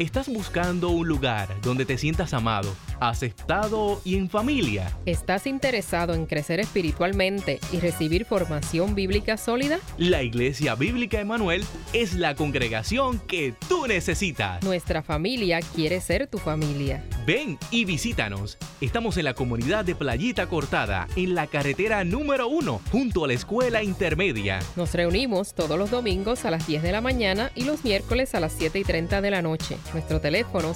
¿Estás 0.00 0.28
buscando 0.28 0.88
un 0.88 1.06
lugar 1.06 1.46
donde 1.62 1.84
te 1.84 1.96
sientas 1.96 2.34
amado, 2.34 2.74
aceptado 3.08 4.00
y 4.04 4.16
en 4.16 4.28
familia? 4.28 4.96
¿Estás 5.06 5.46
interesado 5.46 6.14
en 6.14 6.26
crecer 6.26 6.60
espiritualmente 6.60 7.60
y 7.72 7.78
recibir 7.78 8.24
formación 8.24 8.94
bíblica 8.94 9.36
sólida? 9.36 9.78
La 9.98 10.22
Iglesia 10.22 10.74
Bíblica 10.74 11.20
Emanuel 11.20 11.64
es 11.92 12.14
la 12.14 12.34
congregación 12.34 13.18
que 13.20 13.54
tú 13.68 13.86
necesitas. 13.86 14.62
Nuestra 14.62 15.02
familia 15.02 15.60
quiere 15.74 16.00
ser 16.00 16.26
tu 16.26 16.38
familia. 16.38 17.04
Ven 17.26 17.58
y 17.70 17.84
visítanos. 17.84 18.58
Estamos 18.80 19.16
en 19.16 19.24
la 19.24 19.34
comunidad 19.34 19.84
de 19.84 19.94
Playita 19.94 20.46
Cortada, 20.46 21.08
en 21.16 21.34
la 21.34 21.46
carretera 21.46 22.04
número 22.04 22.48
uno, 22.48 22.80
junto 22.92 23.24
a 23.24 23.28
la 23.28 23.34
escuela 23.34 23.82
intermedia. 23.82 24.58
Nos 24.76 24.92
reunimos 24.92 25.54
todos 25.54 25.78
los 25.78 25.90
domingos 25.90 26.44
a 26.44 26.50
las 26.50 26.66
10 26.66 26.82
de 26.82 26.92
la 26.92 27.00
mañana 27.00 27.50
y 27.54 27.64
los 27.64 27.84
miércoles 27.84 28.34
a 28.34 28.40
las 28.40 28.52
7 28.52 28.78
y 28.78 28.84
30 28.84 29.20
de 29.20 29.30
la 29.30 29.42
noche. 29.42 29.78
Nuestro 29.92 30.20
teléfono 30.20 30.74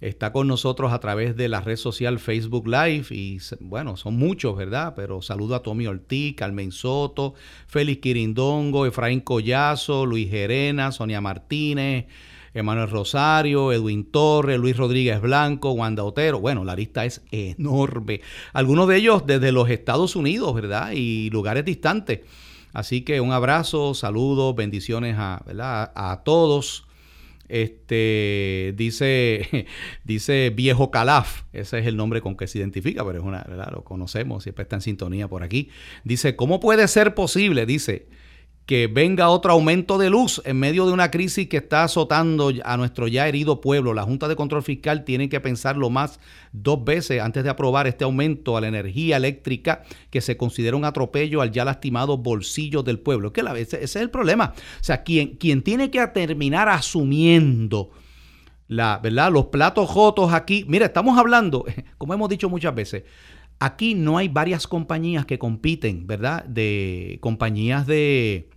está 0.00 0.32
con 0.32 0.46
nosotros 0.46 0.92
a 0.92 1.00
través 1.00 1.36
de 1.36 1.48
la 1.48 1.60
red 1.60 1.76
social 1.76 2.18
Facebook 2.18 2.66
Live 2.66 3.06
y 3.10 3.38
bueno, 3.60 3.96
son 3.96 4.16
muchos, 4.16 4.56
¿verdad? 4.56 4.94
Pero 4.94 5.22
saludo 5.22 5.54
a 5.54 5.62
Tommy 5.62 5.86
Ortiz, 5.86 6.34
Carmen 6.36 6.72
Soto, 6.72 7.34
Félix 7.66 8.00
Quirindongo, 8.00 8.86
Efraín 8.86 9.20
Collazo, 9.20 10.06
Luis 10.06 10.30
Gerena, 10.30 10.92
Sonia 10.92 11.20
Martínez, 11.20 12.06
Emanuel 12.54 12.88
Rosario, 12.88 13.72
Edwin 13.72 14.10
Torres, 14.10 14.58
Luis 14.58 14.76
Rodríguez 14.76 15.20
Blanco, 15.20 15.72
Wanda 15.72 16.04
Otero. 16.04 16.40
Bueno, 16.40 16.64
la 16.64 16.74
lista 16.74 17.04
es 17.04 17.22
enorme. 17.30 18.22
Algunos 18.52 18.88
de 18.88 18.96
ellos 18.96 19.26
desde 19.26 19.52
los 19.52 19.68
Estados 19.68 20.16
Unidos, 20.16 20.54
¿verdad? 20.54 20.92
Y 20.94 21.28
lugares 21.30 21.64
distantes. 21.64 22.20
Así 22.72 23.02
que 23.02 23.20
un 23.20 23.32
abrazo, 23.32 23.94
saludos, 23.94 24.54
bendiciones 24.54 25.16
a, 25.18 25.42
a 25.94 26.22
todos. 26.24 26.85
Este 27.48 28.74
dice, 28.76 29.66
dice 30.04 30.52
Viejo 30.54 30.90
Calaf, 30.90 31.42
ese 31.52 31.78
es 31.78 31.86
el 31.86 31.96
nombre 31.96 32.20
con 32.20 32.36
que 32.36 32.46
se 32.46 32.58
identifica, 32.58 33.04
pero 33.04 33.18
es 33.18 33.24
una, 33.24 33.44
¿verdad? 33.44 33.70
Lo 33.72 33.84
conocemos, 33.84 34.42
siempre 34.42 34.64
está 34.64 34.76
en 34.76 34.82
sintonía 34.82 35.28
por 35.28 35.42
aquí. 35.42 35.70
Dice, 36.04 36.36
¿cómo 36.36 36.60
puede 36.60 36.86
ser 36.88 37.14
posible? 37.14 37.66
Dice, 37.66 38.06
que 38.66 38.88
venga 38.88 39.28
otro 39.28 39.52
aumento 39.52 39.96
de 39.96 40.10
luz 40.10 40.42
en 40.44 40.58
medio 40.58 40.86
de 40.86 40.92
una 40.92 41.12
crisis 41.12 41.48
que 41.48 41.58
está 41.58 41.84
azotando 41.84 42.52
a 42.64 42.76
nuestro 42.76 43.06
ya 43.06 43.28
herido 43.28 43.60
pueblo. 43.60 43.94
La 43.94 44.02
Junta 44.02 44.26
de 44.26 44.34
Control 44.34 44.64
Fiscal 44.64 45.04
tiene 45.04 45.28
que 45.28 45.40
pensarlo 45.40 45.88
más 45.88 46.18
dos 46.52 46.84
veces 46.84 47.22
antes 47.22 47.44
de 47.44 47.50
aprobar 47.50 47.86
este 47.86 48.02
aumento 48.02 48.56
a 48.56 48.60
la 48.60 48.66
energía 48.66 49.18
eléctrica 49.18 49.84
que 50.10 50.20
se 50.20 50.36
considera 50.36 50.76
un 50.76 50.84
atropello 50.84 51.42
al 51.42 51.52
ya 51.52 51.64
lastimado 51.64 52.18
bolsillo 52.18 52.82
del 52.82 52.98
pueblo. 52.98 53.32
Que 53.32 53.44
ese, 53.56 53.84
es 53.84 53.94
el 53.94 54.10
problema. 54.10 54.52
O 54.56 54.84
sea, 54.84 55.04
quien, 55.04 55.36
quien 55.36 55.62
tiene 55.62 55.88
que 55.88 56.04
terminar 56.08 56.68
asumiendo 56.68 57.92
la, 58.66 58.98
¿verdad? 59.00 59.30
los 59.30 59.46
platos 59.46 59.88
jotos 59.88 60.32
aquí. 60.32 60.64
Mira, 60.66 60.86
estamos 60.86 61.16
hablando, 61.16 61.64
como 61.98 62.14
hemos 62.14 62.28
dicho 62.28 62.50
muchas 62.50 62.74
veces, 62.74 63.04
aquí 63.60 63.94
no 63.94 64.18
hay 64.18 64.26
varias 64.26 64.66
compañías 64.66 65.24
que 65.24 65.38
compiten, 65.38 66.08
¿verdad? 66.08 66.44
De 66.46 67.18
compañías 67.20 67.86
de 67.86 68.50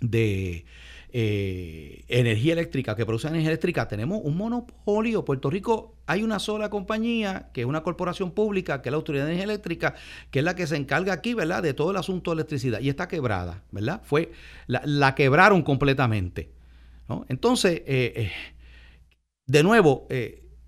de 0.00 0.64
eh, 1.12 2.04
energía 2.08 2.52
eléctrica, 2.52 2.94
que 2.94 3.06
produce 3.06 3.28
energía 3.28 3.48
eléctrica, 3.48 3.88
tenemos 3.88 4.20
un 4.22 4.36
monopolio. 4.36 5.24
Puerto 5.24 5.48
Rico 5.48 5.96
hay 6.06 6.22
una 6.22 6.38
sola 6.38 6.68
compañía, 6.68 7.48
que 7.54 7.62
es 7.62 7.66
una 7.66 7.82
corporación 7.82 8.32
pública, 8.32 8.82
que 8.82 8.88
es 8.88 8.90
la 8.90 8.96
Autoridad 8.96 9.24
de 9.24 9.30
Energía 9.30 9.44
Eléctrica, 9.44 9.94
que 10.30 10.40
es 10.40 10.44
la 10.44 10.54
que 10.54 10.66
se 10.66 10.76
encarga 10.76 11.12
aquí, 11.12 11.34
¿verdad?, 11.34 11.62
de 11.62 11.74
todo 11.74 11.90
el 11.90 11.96
asunto 11.96 12.30
de 12.30 12.34
electricidad. 12.34 12.80
Y 12.80 12.88
está 12.88 13.08
quebrada, 13.08 13.62
¿verdad? 13.70 14.02
Fue, 14.04 14.32
la, 14.66 15.14
quebraron 15.14 15.62
completamente. 15.62 16.50
Entonces, 17.28 17.82
eh, 17.86 18.12
eh, 18.16 18.32
de 19.46 19.62
nuevo, 19.62 20.08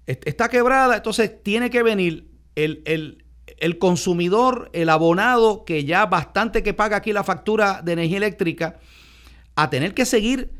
está 0.06 0.48
quebrada, 0.48 0.96
entonces 0.96 1.42
tiene 1.42 1.68
que 1.68 1.82
venir 1.82 2.30
el, 2.54 2.82
el, 2.86 3.24
el 3.58 3.78
consumidor, 3.78 4.70
el 4.72 4.88
abonado, 4.88 5.64
que 5.64 5.84
ya 5.84 6.06
bastante 6.06 6.62
que 6.62 6.74
paga 6.74 6.98
aquí 6.98 7.12
la 7.12 7.24
factura 7.24 7.82
de 7.82 7.92
energía 7.92 8.18
eléctrica, 8.18 8.78
a 9.58 9.70
tener 9.70 9.92
que 9.92 10.06
seguir 10.06 10.50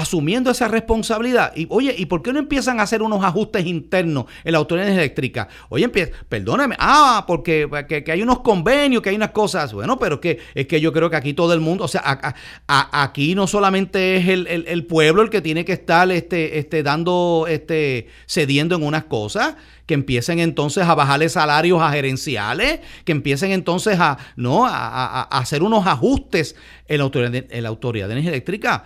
asumiendo 0.00 0.50
esa 0.50 0.68
responsabilidad. 0.68 1.52
Y 1.54 1.66
oye, 1.70 1.94
¿y 1.96 2.06
por 2.06 2.22
qué 2.22 2.32
no 2.32 2.38
empiezan 2.38 2.80
a 2.80 2.84
hacer 2.84 3.02
unos 3.02 3.22
ajustes 3.24 3.66
internos 3.66 4.26
en 4.44 4.52
la 4.52 4.58
autoridad 4.58 4.88
eléctrica? 4.88 5.48
Oye, 5.68 5.84
empieza, 5.84 6.12
perdóname, 6.28 6.76
ah, 6.78 7.24
porque 7.26 7.68
que, 7.88 8.10
hay 8.10 8.22
unos 8.22 8.40
convenios, 8.40 9.02
que 9.02 9.10
hay 9.10 9.16
unas 9.16 9.30
cosas. 9.30 9.72
Bueno, 9.72 9.98
pero 9.98 10.16
es 10.16 10.20
que, 10.20 10.38
es 10.54 10.66
que 10.66 10.80
yo 10.80 10.92
creo 10.92 11.10
que 11.10 11.16
aquí 11.16 11.34
todo 11.34 11.52
el 11.54 11.60
mundo, 11.60 11.84
o 11.84 11.88
sea, 11.88 12.34
aquí 12.66 13.34
no 13.34 13.46
solamente 13.46 14.16
es 14.16 14.28
el, 14.28 14.86
pueblo 14.86 15.22
el 15.22 15.30
que 15.30 15.40
tiene 15.40 15.64
que 15.64 15.72
estar 15.72 16.10
este, 16.10 16.58
este, 16.58 16.82
dando, 16.82 17.46
este, 17.48 18.08
cediendo 18.26 18.76
en 18.76 18.82
unas 18.82 19.04
cosas, 19.04 19.56
que 19.86 19.94
empiecen 19.94 20.38
entonces 20.38 20.84
a 20.84 20.94
bajarle 20.94 21.28
salarios 21.28 21.82
a 21.82 21.90
gerenciales, 21.90 22.80
que 23.04 23.12
empiecen 23.12 23.50
entonces 23.50 23.98
a, 23.98 24.18
¿no? 24.36 24.64
a, 24.66 25.22
hacer 25.22 25.62
unos 25.62 25.86
ajustes 25.86 26.54
en 26.86 26.98
la 26.98 27.04
autoridad 27.04 27.44
en 27.50 27.62
la 27.62 27.68
autoridad 27.68 28.10
eléctrica 28.10 28.84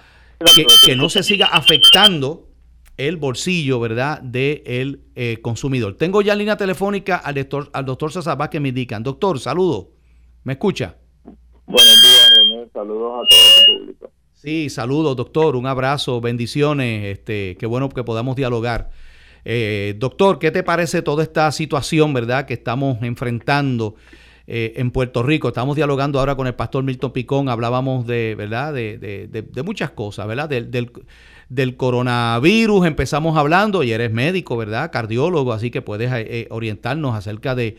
que, 0.84 0.96
no 0.96 1.08
se 1.08 1.22
siga 1.22 1.46
afectando 1.46 2.48
el 2.96 3.16
bolsillo, 3.16 3.80
¿verdad?, 3.80 4.20
del 4.20 5.00
de 5.14 5.32
eh, 5.32 5.40
consumidor. 5.42 5.96
Tengo 5.96 6.22
ya 6.22 6.34
línea 6.34 6.56
telefónica 6.56 7.16
al 7.16 7.34
doctor, 7.34 7.70
al 7.72 7.84
doctor 7.84 8.12
César 8.12 8.38
Vázquez 8.38 8.60
me 8.60 8.68
indican. 8.68 9.02
Doctor, 9.02 9.40
saludo. 9.40 9.90
¿Me 10.44 10.54
escucha? 10.54 10.96
Buenos 11.66 12.02
días, 12.02 12.30
René. 12.36 12.68
Saludos 12.72 13.12
a 13.12 13.28
todo 13.28 13.74
el 13.74 13.78
público. 13.78 14.12
Sí, 14.34 14.68
saludos, 14.68 15.16
doctor. 15.16 15.56
Un 15.56 15.66
abrazo, 15.66 16.20
bendiciones. 16.20 17.04
Este, 17.04 17.56
qué 17.58 17.66
bueno 17.66 17.88
que 17.88 18.04
podamos 18.04 18.36
dialogar. 18.36 18.90
Eh, 19.44 19.94
doctor, 19.98 20.38
¿qué 20.38 20.50
te 20.50 20.62
parece 20.62 21.02
toda 21.02 21.22
esta 21.22 21.50
situación, 21.50 22.12
verdad, 22.12 22.46
que 22.46 22.54
estamos 22.54 23.02
enfrentando? 23.02 23.96
Eh, 24.46 24.74
en 24.76 24.90
Puerto 24.90 25.22
Rico. 25.22 25.48
Estamos 25.48 25.74
dialogando 25.74 26.18
ahora 26.18 26.36
con 26.36 26.46
el 26.46 26.54
pastor 26.54 26.84
Milton 26.84 27.12
Picón, 27.12 27.48
hablábamos 27.48 28.06
de, 28.06 28.34
¿verdad? 28.36 28.74
De, 28.74 28.98
de, 28.98 29.62
muchas 29.62 29.90
cosas, 29.92 30.26
¿verdad? 30.26 30.50
Del, 30.50 30.70
del, 31.48 31.76
coronavirus 31.78 32.86
empezamos 32.86 33.38
hablando 33.38 33.82
y 33.82 33.92
eres 33.92 34.12
médico, 34.12 34.58
¿verdad? 34.58 34.90
Cardiólogo, 34.92 35.54
así 35.54 35.70
que 35.70 35.80
puedes 35.80 36.12
eh, 36.12 36.26
eh, 36.28 36.46
orientarnos 36.50 37.14
acerca 37.14 37.54
de, 37.54 37.78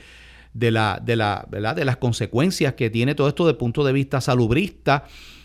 de, 0.55 0.71
la, 0.71 0.99
de, 1.05 1.15
la, 1.15 1.45
¿verdad? 1.51 1.75
de 1.75 1.85
las 1.85 1.97
consecuencias 1.97 2.73
que 2.73 2.89
tiene 2.89 3.13
todo 3.13 3.27
esto 3.27 3.47
el 3.47 3.57
punto 3.57 3.83
de 3.83 3.93
vista 3.93 4.19
salubrista. 4.19 5.03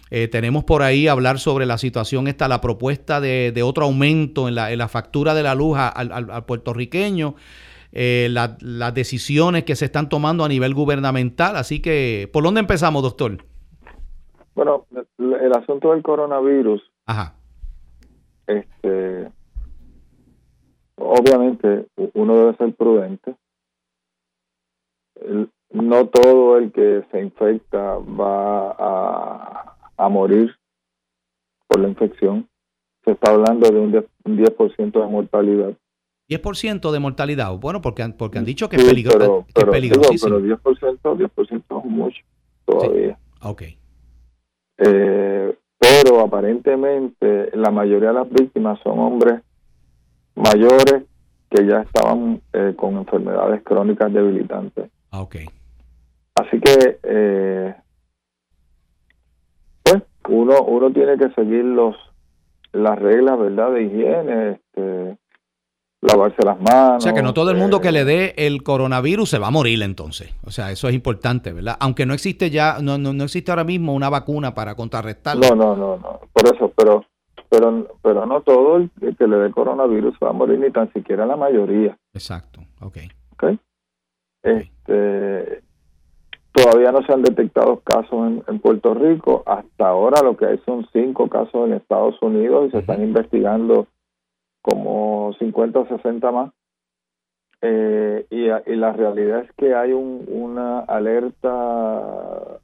tenemos 0.09 0.65
por 0.65 0.83
ahí 0.83 1.07
hablar 1.07 1.39
sobre 1.39 1.67
la 1.67 1.77
situación 1.77 2.29
esta, 2.29 2.49
la 2.49 2.63
propuesta 2.63 3.21
de, 3.21 3.63
otro 3.63 3.85
aumento 3.85 4.49
en 4.49 4.55
la, 4.55 4.73
en 4.73 4.79
la, 4.79 4.89
factura 4.89 5.35
de 5.35 5.43
la 5.43 5.55
luz 5.55 5.77
al, 5.77 6.13
al 6.13 6.45
puertorriqueño 6.47 7.37
eh, 7.93 8.29
las 8.31 8.95
decisiones 8.95 9.65
que 9.65 9.77
se 9.77 9.87
están 9.87 10.09
tomando 10.09 10.45
a 10.45 10.49
nivel 10.49 10.75
gubernamental. 10.75 11.57
Así 11.57 11.83
que, 11.83 12.29
¿por 12.33 12.45
dónde 12.45 12.61
empezamos, 12.61 13.03
doctor? 13.03 13.39
Bueno, 14.55 14.87
el 15.19 15.53
asunto 15.57 15.93
del 15.93 16.03
coronavirus. 16.03 16.83
Ajá. 17.07 17.35
Este, 18.47 19.31
obviamente, 20.97 21.87
uno 22.15 22.37
debe 22.37 22.57
ser 22.57 22.75
prudente. 22.75 23.37
no 25.73 26.07
todo 26.07 26.59
el 26.59 26.73
que 26.73 27.05
se 27.11 27.21
infecta 27.21 27.97
va 27.99 28.71
a, 28.73 29.77
a 29.97 30.09
morir 30.09 30.55
por 31.69 31.81
la 31.81 31.89
infección. 31.89 32.49
Se 33.05 33.13
está 33.13 33.31
hablando 33.31 33.71
de 33.71 33.79
un 33.79 33.93
10%, 33.93 34.93
de 34.93 35.07
mortalidad. 35.07 35.75
10% 36.31 36.93
de 36.93 37.01
mortalidad. 37.01 37.53
Bueno, 37.59 37.83
porque 37.83 38.03
han, 38.03 38.13
porque 38.13 38.39
han 38.39 38.45
dicho 38.45 38.69
que 38.69 38.77
es, 38.77 38.85
peligro, 38.85 39.19
pero, 39.19 39.47
pero, 39.53 39.73
10%, 39.73 40.61
10% 41.03 41.79
es 41.79 41.85
mucho 41.85 42.23
todavía. 42.65 43.19
Ok. 43.43 43.63
Eh, 44.79 45.59
pero 45.79 46.21
aparentemente 46.21 47.51
la 47.55 47.71
mayoría 47.71 48.09
de 48.09 48.15
las 48.15 48.31
víctimas 48.31 48.79
son 48.83 49.01
hombres 49.01 49.43
mayores 50.37 51.05
que 51.51 51.67
ya 51.67 51.81
estaban 51.81 52.41
eh, 52.53 52.75
con 52.77 52.97
enfermedades 52.97 53.63
crónicas 53.65 54.13
debilitantes. 54.13 54.89
Ah, 55.11 55.23
ok. 55.23 55.37
Así 56.37 56.61
que, 56.61 57.01
eh, 57.03 57.75
pues, 59.83 60.03
uno, 60.29 60.63
uno 60.63 60.93
tiene 60.93 61.19
que 61.19 61.31
seguir 61.31 61.65
los 61.65 61.97
las 62.73 62.97
reglas, 63.01 63.37
¿verdad?, 63.37 63.73
de 63.73 63.83
higiene, 63.83 64.51
este, 64.53 65.19
lavarse 66.01 66.43
las 66.45 66.61
manos. 66.61 66.99
O 66.99 67.01
sea, 67.01 67.13
que 67.13 67.23
no 67.23 67.35
todo 67.35 67.51
el 67.51 67.57
mundo 67.57 67.81
que 67.81 67.93
le 67.93 68.05
dé 68.05 68.35
el 68.37 68.63
coronavirus 68.63 69.31
se 69.31 69.39
va 69.39 69.49
a 69.49 69.51
morir 69.51 69.83
entonces. 69.83 70.35
O 70.45 70.51
sea, 70.51 70.71
eso 70.71 70.89
es 70.89 70.95
importante, 70.95 71.53
¿verdad? 71.53 71.77
Aunque 71.81 72.07
no 72.07 72.15
existe 72.15 72.51
ya, 72.51 72.79
no, 72.81 72.99
no, 72.99 73.13
no 73.13 73.25
existe 73.25 73.51
ahora 73.51 73.65
mismo 73.65 73.95
una 73.95 74.09
vacuna 74.09 74.55
para 74.55 74.75
contrarrestarlo. 74.75 75.43
No, 75.51 75.55
no, 75.55 75.77
no, 75.77 75.97
no. 75.99 76.21
Por 76.33 76.55
eso, 76.55 76.73
pero 76.77 77.05
pero 77.51 77.89
pero 78.03 78.27
no 78.27 78.43
todo 78.43 78.77
el 78.77 78.91
que 79.17 79.27
le 79.27 79.37
dé 79.37 79.51
coronavirus 79.51 80.15
va 80.23 80.31
a 80.31 80.33
morir, 80.33 80.59
ni 80.59 80.71
tan 80.71 80.93
siquiera 80.93 81.27
la 81.27 81.37
mayoría. 81.37 81.97
Exacto, 82.15 82.61
ok. 82.81 82.97
okay. 83.35 83.59
Este, 84.43 85.63
todavía 86.53 86.93
no 86.93 87.03
se 87.03 87.13
han 87.13 87.23
detectado 87.23 87.81
casos 87.81 88.27
en, 88.27 88.45
en, 88.47 88.61
Puerto 88.61 88.95
Rico. 88.95 89.43
Hasta 89.47 89.89
ahora 89.89 90.23
lo 90.23 90.37
que 90.37 90.47
hay 90.47 90.59
son 90.65 90.87
cinco 90.93 91.29
casos 91.29 91.67
en 91.67 91.75
Estados 91.75 92.17
Unidos 92.23 92.69
y 92.69 92.71
se 92.71 92.79
están 92.79 93.03
investigando 93.03 93.87
como 94.63 95.35
50 95.39 95.79
o 95.79 95.89
60 95.89 96.31
más. 96.31 96.53
Eh, 97.63 98.27
y, 98.31 98.47
la 98.77 98.93
realidad 98.93 99.41
es 99.41 99.53
que 99.53 99.75
hay 99.75 99.93
un, 99.93 100.25
una 100.29 100.81
alerta 100.81 102.59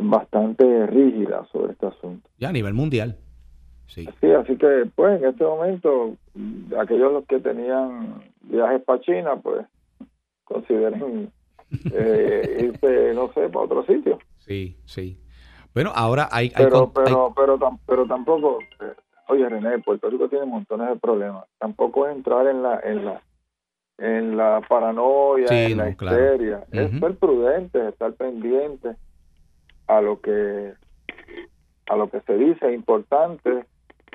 bastante 0.00 0.86
rígida 0.86 1.46
sobre 1.52 1.72
este 1.72 1.86
asunto. 1.86 2.28
Ya 2.38 2.48
a 2.48 2.52
nivel 2.52 2.74
mundial. 2.74 3.18
Sí. 3.86 4.08
sí, 4.20 4.30
así 4.30 4.56
que 4.56 4.88
pues 4.94 5.20
en 5.20 5.28
este 5.28 5.44
momento 5.44 6.16
aquellos 6.80 7.12
los 7.12 7.26
que 7.26 7.40
tenían 7.40 8.22
viajes 8.40 8.80
para 8.84 9.00
China 9.00 9.36
pues 9.36 9.66
consideren 10.44 11.30
eh, 11.92 12.70
irse, 12.70 13.12
no 13.14 13.28
sé, 13.34 13.48
para 13.48 13.66
otro 13.66 13.84
sitio. 13.84 14.18
Sí, 14.38 14.78
sí. 14.86 15.18
Bueno, 15.74 15.92
ahora 15.94 16.28
hay... 16.30 16.50
pero, 16.56 16.90
pero, 16.92 17.32
pero, 17.34 17.58
pero 17.86 18.06
tampoco, 18.06 18.58
eh, 18.80 18.94
oye 19.28 19.48
René, 19.48 19.78
Puerto 19.78 20.10
Rico 20.10 20.28
tiene 20.28 20.46
montones 20.46 20.88
de 20.88 20.96
problemas. 20.96 21.44
Tampoco 21.58 22.06
es 22.06 22.16
entrar 22.16 22.46
en 22.46 22.62
la 22.62 22.80
en 22.80 23.04
la 23.04 23.22
en 23.98 24.36
la 24.36 24.60
paranoia, 24.68 25.46
en 25.48 25.76
la 25.76 25.90
histeria. 25.90 26.64
Es 26.72 26.98
ser 26.98 27.16
prudente, 27.16 27.88
estar 27.88 28.12
pendiente 28.14 28.96
a 29.86 30.00
lo 30.00 30.20
que 30.20 30.74
a 31.88 31.96
lo 31.96 32.10
que 32.10 32.20
se 32.22 32.34
dice 32.36 32.68
es 32.68 32.74
importante. 32.74 33.64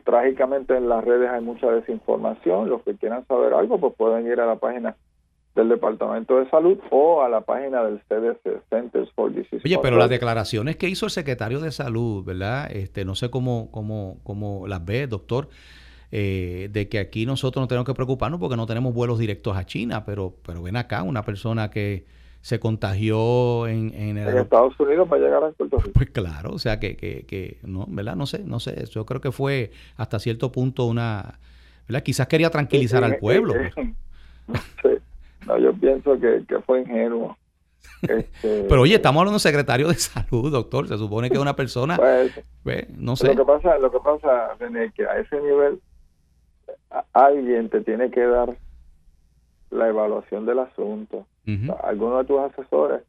Trágicamente 0.03 0.75
en 0.75 0.87
las 0.87 1.03
redes 1.03 1.29
hay 1.29 1.41
mucha 1.41 1.69
desinformación. 1.71 2.69
Los 2.69 2.81
que 2.83 2.95
quieran 2.95 3.25
saber 3.27 3.53
algo, 3.53 3.79
pues 3.79 3.93
pueden 3.95 4.25
ir 4.25 4.39
a 4.39 4.45
la 4.45 4.55
página 4.55 4.95
del 5.57 5.69
Departamento 5.69 6.39
de 6.39 6.47
Salud 6.49 6.77
o 6.91 7.23
a 7.23 7.29
la 7.29 7.41
página 7.41 7.83
del 7.83 7.99
CDC, 8.07 8.61
Centers 8.69 9.11
for 9.13 9.33
Disease 9.33 9.61
Oye, 9.65 9.79
pero 9.81 9.97
las 9.97 10.09
declaraciones 10.09 10.75
que 10.75 10.87
hizo 10.87 11.07
el 11.07 11.11
secretario 11.11 11.59
de 11.59 11.71
Salud, 11.71 12.23
¿verdad? 12.23 12.71
Este, 12.71 13.03
no 13.03 13.15
sé 13.15 13.31
cómo, 13.31 13.69
cómo, 13.71 14.19
cómo 14.23 14.67
las 14.67 14.85
ve, 14.85 15.07
doctor, 15.07 15.49
eh, 16.11 16.69
de 16.71 16.87
que 16.87 16.99
aquí 16.99 17.25
nosotros 17.25 17.61
no 17.61 17.67
tenemos 17.67 17.87
que 17.87 17.95
preocuparnos 17.95 18.39
porque 18.39 18.55
no 18.55 18.67
tenemos 18.67 18.93
vuelos 18.93 19.17
directos 19.17 19.57
a 19.57 19.65
China, 19.65 20.05
pero, 20.05 20.35
pero 20.45 20.61
ven 20.61 20.75
acá, 20.75 21.01
una 21.01 21.23
persona 21.23 21.71
que 21.71 22.05
se 22.41 22.59
contagió 22.59 23.67
en, 23.67 23.91
en, 23.95 24.19
el, 24.19 24.37
Estados 24.37 24.79
Unidos 24.79 25.09
para 25.09 25.23
llegar 25.23 25.43
a 25.43 25.49
Puerto 25.49 25.77
Rico. 25.79 25.91
Pues 25.91 26.11
claro, 26.11 26.51
o 26.51 26.59
sea 26.59 26.79
que, 26.79 26.95
que, 26.95 27.25
que, 27.25 27.57
no, 27.63 27.85
¿verdad? 27.89 28.15
No 28.15 28.27
sé, 28.27 28.43
no 28.45 28.59
sé, 28.59 28.85
yo 28.85 29.07
creo 29.07 29.21
que 29.21 29.31
fue 29.31 29.71
hasta 29.95 30.19
cierto 30.19 30.51
punto 30.51 30.85
una, 30.85 31.39
¿verdad? 31.87 32.03
Quizás 32.03 32.27
quería 32.27 32.51
tranquilizar 32.51 33.03
al 33.03 33.17
pueblo. 33.17 33.53
sí. 34.83 34.89
No, 35.45 35.57
yo 35.57 35.73
pienso 35.73 36.19
que, 36.19 36.43
fue 36.65 36.81
ingenuo. 36.81 37.37
Este, 38.01 38.65
Pero 38.69 38.81
oye, 38.81 38.95
estamos 38.95 39.21
hablando 39.21 39.37
de 39.37 39.39
secretario 39.39 39.87
de 39.87 39.95
salud, 39.95 40.51
doctor. 40.51 40.87
Se 40.87 40.97
supone 40.97 41.29
que 41.29 41.35
es 41.35 41.41
una 41.41 41.55
persona, 41.55 41.97
pues, 42.63 42.89
no 42.89 43.15
sé. 43.15 43.33
Lo 43.33 43.35
que 43.35 43.45
pasa, 43.45 43.77
lo 43.77 43.91
que 43.91 43.99
pasa, 43.99 44.53
René, 44.59 44.91
que 44.91 45.05
a 45.05 45.17
ese 45.19 45.39
nivel 45.41 45.79
alguien 47.13 47.69
te 47.69 47.81
tiene 47.81 48.11
que 48.11 48.21
dar 48.21 48.55
la 49.71 49.87
evaluación 49.87 50.45
del 50.45 50.59
asunto. 50.59 51.25
algunos 51.83 52.19
de 52.19 52.25
tus 52.25 52.39
asesores 52.39 53.01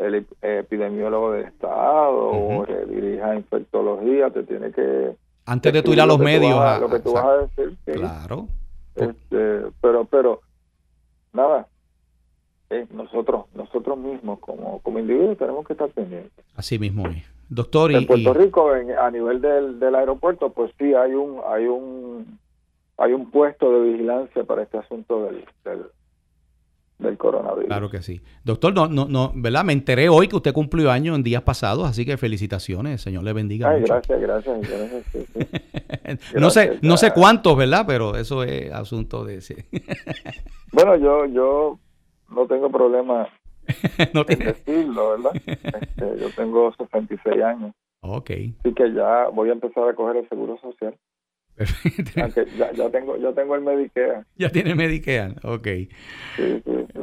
el 0.00 0.26
epidemiólogo 0.42 1.32
de 1.32 1.42
Estado 1.42 2.30
o 2.30 2.64
que 2.64 2.84
dirija 2.86 3.34
infectología, 3.34 4.30
te 4.30 4.42
tiene 4.44 4.70
que... 4.70 5.16
Antes 5.46 5.72
de 5.72 5.82
tú 5.82 5.92
ir 5.92 6.00
a 6.00 6.06
los 6.06 6.18
medios. 6.18 6.80
lo 6.80 6.90
que 6.90 6.98
tú 7.00 7.12
vas 7.12 7.24
a 7.24 7.36
decir. 7.38 7.76
Claro. 7.84 8.48
Este, 8.94 9.62
pero, 9.80 10.04
pero, 10.06 10.40
nada, 11.36 11.68
eh, 12.70 12.86
nosotros 12.90 13.44
nosotros 13.54 13.96
mismos 13.96 14.40
como, 14.40 14.80
como 14.80 14.98
individuos 14.98 15.38
tenemos 15.38 15.66
que 15.66 15.74
estar 15.74 15.88
pendientes. 15.90 16.44
Así 16.56 16.78
mismo 16.78 17.06
es. 17.08 17.24
Doctor, 17.48 17.92
en 17.92 18.06
Puerto 18.06 18.34
Rico, 18.34 18.70
a 18.72 19.10
nivel 19.10 19.40
del, 19.40 19.78
del 19.78 19.94
aeropuerto, 19.94 20.50
pues 20.50 20.72
sí 20.78 20.94
hay 20.94 21.12
un 21.14 21.40
hay 21.46 21.66
un 21.66 22.38
hay 22.98 23.12
un 23.12 23.30
puesto 23.30 23.70
de 23.70 23.92
vigilancia 23.92 24.42
para 24.42 24.62
este 24.62 24.78
asunto 24.78 25.24
del, 25.24 25.44
del, 25.64 25.86
coronavirus. 27.18 27.66
Claro 27.66 27.90
que 27.90 28.02
sí. 28.02 28.20
Doctor, 28.44 28.74
no, 28.74 28.88
no, 28.88 29.06
no, 29.06 29.32
¿verdad? 29.34 29.64
Me 29.64 29.72
enteré 29.72 30.08
hoy 30.08 30.28
que 30.28 30.36
usted 30.36 30.52
cumplió 30.52 30.90
años 30.90 31.16
en 31.16 31.22
días 31.22 31.42
pasados, 31.42 31.88
así 31.88 32.04
que 32.04 32.16
felicitaciones, 32.16 33.00
Señor 33.02 33.24
le 33.24 33.32
bendiga. 33.32 33.70
Ay, 33.70 33.82
gracias, 33.82 34.20
gracias, 34.22 34.58
no 36.34 36.50
sé, 36.50 36.78
no 36.82 36.96
sé 36.96 37.12
cuántos, 37.12 37.56
¿verdad? 37.56 37.84
Pero 37.86 38.16
eso 38.16 38.42
es 38.42 38.72
asunto 38.72 39.24
de 39.24 39.36
ese. 39.36 39.66
bueno, 40.72 40.96
yo, 40.96 41.26
yo 41.26 41.78
no 42.30 42.46
tengo 42.46 42.70
problema 42.70 43.28
no 44.14 44.24
en 44.28 44.38
decirlo, 44.38 45.10
¿verdad? 45.10 45.32
Este, 45.46 46.18
yo 46.20 46.30
tengo 46.36 46.72
66 46.76 47.42
años. 47.42 47.74
Ok. 48.00 48.30
Así 48.30 48.74
que 48.74 48.92
ya 48.92 49.28
voy 49.28 49.48
a 49.48 49.52
empezar 49.52 49.88
a 49.88 49.94
coger 49.94 50.16
el 50.16 50.28
seguro 50.28 50.58
social. 50.60 50.96
Perfecto. 51.56 52.12
ya, 52.58 52.72
ya, 52.72 52.90
tengo, 52.90 53.16
ya 53.16 53.32
tengo 53.32 53.54
el 53.54 53.62
Medicare. 53.62 54.24
Ya 54.36 54.50
tiene 54.50 54.74
Medicare, 54.74 55.34
ok. 55.42 55.66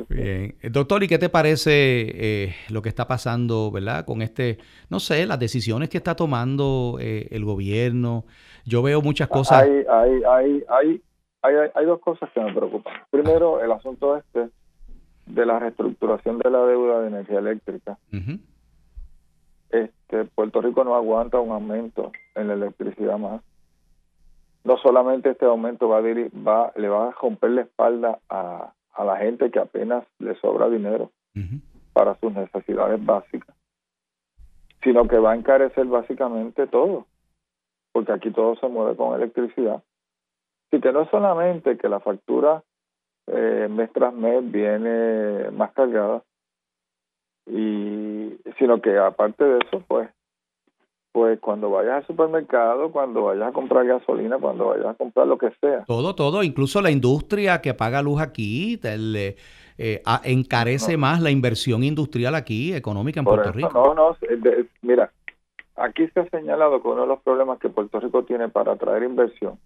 Bien. 0.09 0.55
Doctor, 0.71 1.03
¿y 1.03 1.07
qué 1.07 1.17
te 1.17 1.29
parece 1.29 1.71
eh, 1.71 2.55
lo 2.69 2.81
que 2.81 2.89
está 2.89 3.07
pasando, 3.07 3.71
verdad? 3.71 4.05
Con 4.05 4.21
este, 4.21 4.57
no 4.89 4.99
sé, 4.99 5.25
las 5.25 5.39
decisiones 5.39 5.89
que 5.89 5.97
está 5.97 6.15
tomando 6.15 6.97
eh, 6.99 7.27
el 7.31 7.45
gobierno. 7.45 8.25
Yo 8.65 8.81
veo 8.81 9.01
muchas 9.01 9.27
cosas. 9.27 9.63
Hay, 9.63 9.85
hay, 9.89 10.21
hay, 10.23 10.63
hay, 10.69 11.01
hay, 11.41 11.69
hay 11.73 11.85
dos 11.85 11.99
cosas 11.99 12.29
que 12.33 12.39
me 12.39 12.53
preocupan. 12.53 12.93
Primero, 13.11 13.61
el 13.61 13.71
asunto 13.71 14.17
este 14.17 14.49
de 15.25 15.45
la 15.45 15.59
reestructuración 15.59 16.37
de 16.39 16.49
la 16.49 16.65
deuda 16.65 17.01
de 17.01 17.07
energía 17.07 17.39
eléctrica. 17.39 17.97
este 19.69 20.25
Puerto 20.35 20.61
Rico 20.61 20.83
no 20.83 20.95
aguanta 20.95 21.39
un 21.39 21.51
aumento 21.51 22.11
en 22.35 22.47
la 22.47 22.53
electricidad 22.53 23.17
más. 23.17 23.41
No 24.63 24.77
solamente 24.77 25.31
este 25.31 25.45
aumento 25.45 25.89
va, 25.89 25.97
a 25.97 26.01
va 26.01 26.71
le 26.75 26.87
va 26.87 27.09
a 27.09 27.11
romper 27.11 27.51
la 27.51 27.61
espalda 27.61 28.19
a, 28.29 28.73
a 28.93 29.03
la 29.03 29.17
gente 29.17 29.51
que 29.51 29.59
apenas 29.59 30.05
le 30.19 30.35
sobra 30.35 30.69
dinero 30.69 31.11
para 31.93 32.15
sus 32.19 32.33
necesidades 32.33 33.03
básicas, 33.03 33.55
sino 34.83 35.07
que 35.07 35.17
va 35.17 35.31
a 35.31 35.35
encarecer 35.35 35.85
básicamente 35.85 36.67
todo, 36.67 37.07
porque 37.91 38.11
aquí 38.11 38.31
todo 38.31 38.55
se 38.55 38.67
mueve 38.67 38.95
con 38.95 39.15
electricidad. 39.15 39.83
Así 40.67 40.81
que 40.81 40.91
no 40.91 41.01
es 41.01 41.09
solamente 41.09 41.77
que 41.77 41.89
la 41.89 41.99
factura 41.99 42.63
eh, 43.27 43.67
mes 43.69 43.91
tras 43.93 44.13
mes 44.13 44.51
viene 44.51 45.49
más 45.51 45.71
cargada 45.73 46.23
y 47.45 48.37
sino 48.57 48.81
que 48.81 48.97
aparte 48.97 49.43
de 49.43 49.59
eso 49.59 49.83
pues 49.87 50.09
pues 51.13 51.39
cuando 51.39 51.69
vayas 51.69 51.97
al 51.97 52.07
supermercado, 52.07 52.91
cuando 52.91 53.25
vayas 53.25 53.49
a 53.49 53.51
comprar 53.51 53.85
gasolina, 53.85 54.39
cuando 54.39 54.69
vayas 54.69 54.87
a 54.87 54.93
comprar 54.95 55.27
lo 55.27 55.37
que 55.37 55.51
sea. 55.61 55.85
Todo, 55.85 56.15
todo, 56.15 56.41
incluso 56.41 56.81
la 56.81 56.89
industria 56.89 57.61
que 57.61 57.75
paga 57.75 58.01
luz 58.01 58.19
aquí, 58.19 58.77
te, 58.77 59.35
eh, 59.77 60.01
encarece 60.23 60.97
más 60.97 61.21
la 61.21 61.29
inversión 61.29 61.83
industrial 61.83 62.33
aquí, 62.33 62.73
económica 62.73 63.19
en 63.19 63.25
Puerto 63.25 63.51
Rico. 63.51 63.69
No, 63.71 63.93
no, 63.93 64.17
mira, 64.81 65.11
aquí 65.75 66.07
se 66.07 66.21
ha 66.21 66.29
señalado 66.29 66.81
que 66.81 66.87
uno 66.87 67.01
de 67.01 67.07
los 67.07 67.21
problemas 67.21 67.59
que 67.59 67.69
Puerto 67.69 67.99
Rico 67.99 68.23
tiene 68.23 68.49
para 68.49 68.71
atraer 68.71 69.03
inversión 69.03 69.59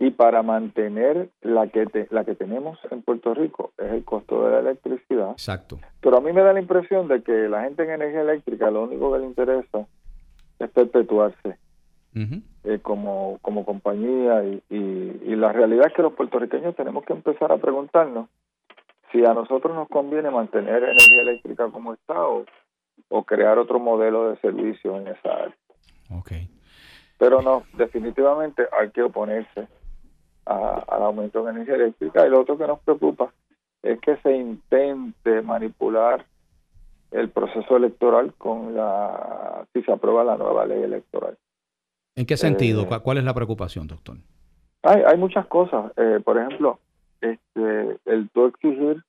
y 0.00 0.10
para 0.10 0.42
mantener 0.42 1.30
la 1.42 1.68
que 1.68 1.86
la 2.10 2.24
que 2.24 2.34
tenemos 2.34 2.76
en 2.90 3.02
Puerto 3.02 3.34
Rico 3.34 3.72
es 3.78 3.92
el 3.92 4.04
costo 4.04 4.44
de 4.44 4.50
la 4.50 4.58
electricidad. 4.58 5.30
Exacto. 5.30 5.78
Pero 6.00 6.16
a 6.16 6.20
mí 6.20 6.32
me 6.32 6.42
da 6.42 6.52
la 6.52 6.60
impresión 6.60 7.06
de 7.06 7.22
que 7.22 7.48
la 7.48 7.62
gente 7.62 7.84
en 7.84 7.90
energía 7.90 8.22
eléctrica 8.22 8.72
lo 8.72 8.82
único 8.82 9.12
que 9.12 9.20
le 9.20 9.26
interesa 9.26 9.86
es 10.58 10.70
perpetuarse 10.70 11.58
eh, 12.14 12.78
como, 12.80 13.38
como 13.42 13.64
compañía 13.64 14.44
y, 14.44 14.62
y, 14.70 15.34
la 15.34 15.52
realidad 15.52 15.88
es 15.88 15.94
que 15.94 16.02
los 16.02 16.12
puertorriqueños 16.12 16.76
tenemos 16.76 17.04
que 17.04 17.12
empezar 17.12 17.50
a 17.50 17.58
preguntarnos 17.58 18.28
si 19.10 19.24
a 19.24 19.34
nosotros 19.34 19.74
nos 19.74 19.88
conviene 19.88 20.30
mantener 20.30 20.84
energía 20.84 21.22
eléctrica 21.22 21.68
como 21.70 21.92
está 21.92 22.24
o, 22.24 22.44
o 23.08 23.24
crear 23.24 23.58
otro 23.58 23.80
modelo 23.80 24.30
de 24.30 24.36
servicio 24.36 24.96
en 24.96 25.08
esa 25.08 25.28
área. 25.28 25.56
Okay. 26.20 26.48
Pero 27.18 27.42
no, 27.42 27.64
definitivamente 27.76 28.64
hay 28.78 28.90
que 28.90 29.02
oponerse 29.02 29.66
al 30.44 31.02
aumento 31.02 31.42
de 31.42 31.50
energía 31.50 31.76
eléctrica. 31.76 32.26
Y 32.26 32.30
lo 32.30 32.40
otro 32.40 32.58
que 32.58 32.66
nos 32.66 32.80
preocupa 32.80 33.32
es 33.82 34.00
que 34.00 34.16
se 34.18 34.32
intente 34.36 35.42
manipular 35.42 36.24
el 37.14 37.30
proceso 37.30 37.76
electoral 37.76 38.34
con 38.36 38.74
la 38.74 39.66
si 39.72 39.82
se 39.82 39.92
aprueba 39.92 40.24
la 40.24 40.36
nueva 40.36 40.66
ley 40.66 40.82
electoral. 40.82 41.36
¿En 42.16 42.26
qué 42.26 42.36
sentido? 42.36 42.82
Eh, 42.82 43.00
¿Cuál 43.02 43.18
es 43.18 43.24
la 43.24 43.34
preocupación, 43.34 43.86
doctor? 43.86 44.16
Hay, 44.82 45.02
hay 45.02 45.16
muchas 45.16 45.46
cosas. 45.46 45.92
Eh, 45.96 46.20
por 46.24 46.38
ejemplo, 46.38 46.78
este, 47.20 47.98
el 48.04 48.28
tú 48.30 48.46
exigir 48.46 49.02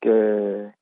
que 0.00 0.72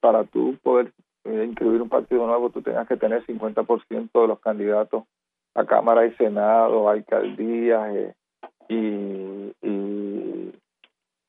para 0.00 0.24
tú 0.24 0.56
poder 0.62 0.92
eh, 1.24 1.44
inscribir 1.46 1.80
un 1.80 1.88
partido 1.88 2.26
nuevo 2.26 2.50
tú 2.50 2.60
tengas 2.60 2.86
que 2.86 2.96
tener 2.96 3.24
50% 3.24 4.10
de 4.12 4.28
los 4.28 4.38
candidatos 4.40 5.04
a 5.54 5.64
Cámara 5.64 6.04
y 6.06 6.12
Senado, 6.16 6.88
alcaldías 6.88 7.94
eh, 7.94 8.14
y, 8.68 9.66
y, 9.66 10.52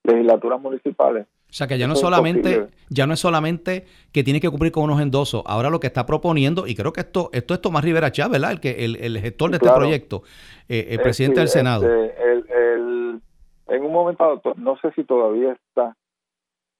legislaturas 0.04 0.62
municipales. 0.62 1.28
O 1.56 1.58
sea 1.58 1.68
que 1.68 1.78
ya 1.78 1.88
no 1.88 1.93
es 1.93 2.01
solamente, 2.01 2.68
ya 2.89 3.08
no 3.08 3.14
es 3.14 3.20
solamente 3.22 3.86
que 4.12 4.26
tiene 4.26 4.41
que 4.41 4.49
cumplir 4.49 4.74
con 4.74 4.84
unos 4.84 4.99
endosos. 4.99 5.41
Ahora 5.45 5.70
lo 5.70 5.80
que 5.80 5.88
está 5.88 6.06
proponiendo, 6.06 6.68
y 6.68 6.76
creo 6.76 6.91
que 6.91 6.99
esto, 6.99 7.30
esto 7.32 7.53
es 7.53 7.62
Tomás 7.62 7.86
Rivera 7.86 8.12
Chávez, 8.12 8.34
¿verdad? 8.34 8.51
El 8.51 8.60
que, 8.60 8.84
el, 8.84 8.97
el 8.97 9.18
gestor 9.20 9.51
de 9.51 9.56
este 9.56 9.72
proyecto, 9.72 10.24
eh, 10.68 10.88
el 10.89 10.99
presidente 10.99 11.39
del 11.39 11.47
Senado. 11.47 11.86
Este, 11.86 12.74
el, 12.74 13.22
en 13.70 13.84
un 13.86 13.93
momento 13.93 14.41
no 14.58 14.78
sé 14.80 14.91
si 14.97 15.06
todavía 15.06 15.53
está 15.53 15.95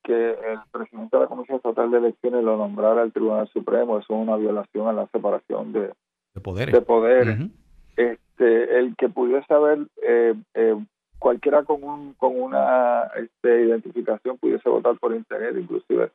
que 0.04 0.32
el 0.32 0.60
presidente 0.74 1.16
de 1.16 1.24
la 1.24 1.30
Comisión 1.30 1.56
Estatal 1.56 1.90
de 1.90 1.98
Elecciones 1.98 2.44
lo 2.44 2.58
nombrara 2.58 3.02
al 3.02 3.14
Tribunal 3.14 3.48
Supremo, 3.54 4.00
eso 4.00 4.14
es 4.14 4.20
una 4.28 4.36
violación 4.36 4.90
a 4.90 4.92
la 4.92 5.08
separación 5.08 5.72
de, 5.72 5.94
de 6.34 6.42
poderes. 6.42 6.76
De 6.76 6.82
poder. 6.82 7.48
este, 7.96 8.78
el 8.78 8.94
que 8.98 9.08
pudiese 9.08 9.54
haber 9.54 9.88
eh, 10.06 10.34
eh, 10.54 10.76
cualquiera 11.26 11.64
con, 11.64 11.84
un, 11.84 12.14
con 12.14 12.40
una 12.40 13.10
este, 13.16 13.64
identificación 13.64 14.38
pudiese 14.38 14.70
votar 14.70 14.96
por 15.00 15.16
internet, 15.16 15.56
inclusive 15.58 16.12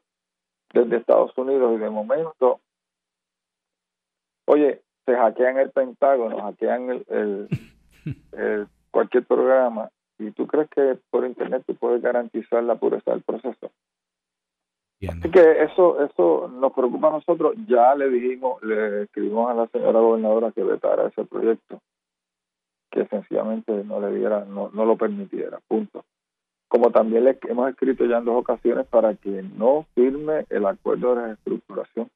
desde 0.73 0.99
Estados 0.99 1.37
Unidos 1.37 1.75
y 1.75 1.79
de 1.79 1.91
momento, 1.91 2.61
oye, 4.45 4.83
se 5.05 5.17
hackean 5.17 5.59
el 5.59 5.71
Pentágono, 5.71 6.41
hackean 6.43 6.91
el, 6.91 7.49
el, 8.31 8.69
cualquier 8.93 9.25
programa 9.25 9.91
y 10.17 10.31
tú 10.31 10.47
crees 10.47 10.71
que 10.71 10.97
por 11.11 11.27
internet 11.27 11.65
tú 11.67 11.75
puedes 11.75 12.01
garantizar 12.01 12.63
la 12.63 12.77
pureza 12.77 13.11
del 13.11 13.23
proceso. 13.23 13.73
Así 15.09 15.29
que 15.29 15.63
eso, 15.63 16.05
eso 16.05 16.47
nos 16.47 16.73
preocupa 16.73 17.09
a 17.09 17.13
nosotros. 17.19 17.57
Ya 17.67 17.97
le 17.97 18.09
dijimos, 18.11 18.63
le 18.63 19.03
escribimos 19.03 19.51
a 19.51 19.55
la 19.55 19.67
señora 19.67 19.99
gobernadora 19.99 20.53
que 20.53 20.63
vetara 20.63 21.09
ese 21.09 21.25
proyecto, 21.25 21.81
que 22.91 23.07
sencillamente 23.07 23.85
no 23.85 24.01
le 24.01 24.17
diera, 24.17 24.45
no, 24.45 24.71
no 24.73 24.85
lo 24.85 24.97
permitiera, 24.97 25.59
punto. 25.69 26.05
Como 26.69 26.91
también 26.91 27.25
le 27.25 27.39
hemos 27.49 27.69
escrito 27.71 28.05
ya 28.05 28.19
en 28.19 28.25
dos 28.25 28.37
ocasiones 28.37 28.87
para 28.87 29.15
que 29.15 29.43
no 29.57 29.87
firme 29.95 30.47
el 30.51 30.67
acuerdo 30.67 31.15
de 31.15 31.27
reestructuración 31.27 32.09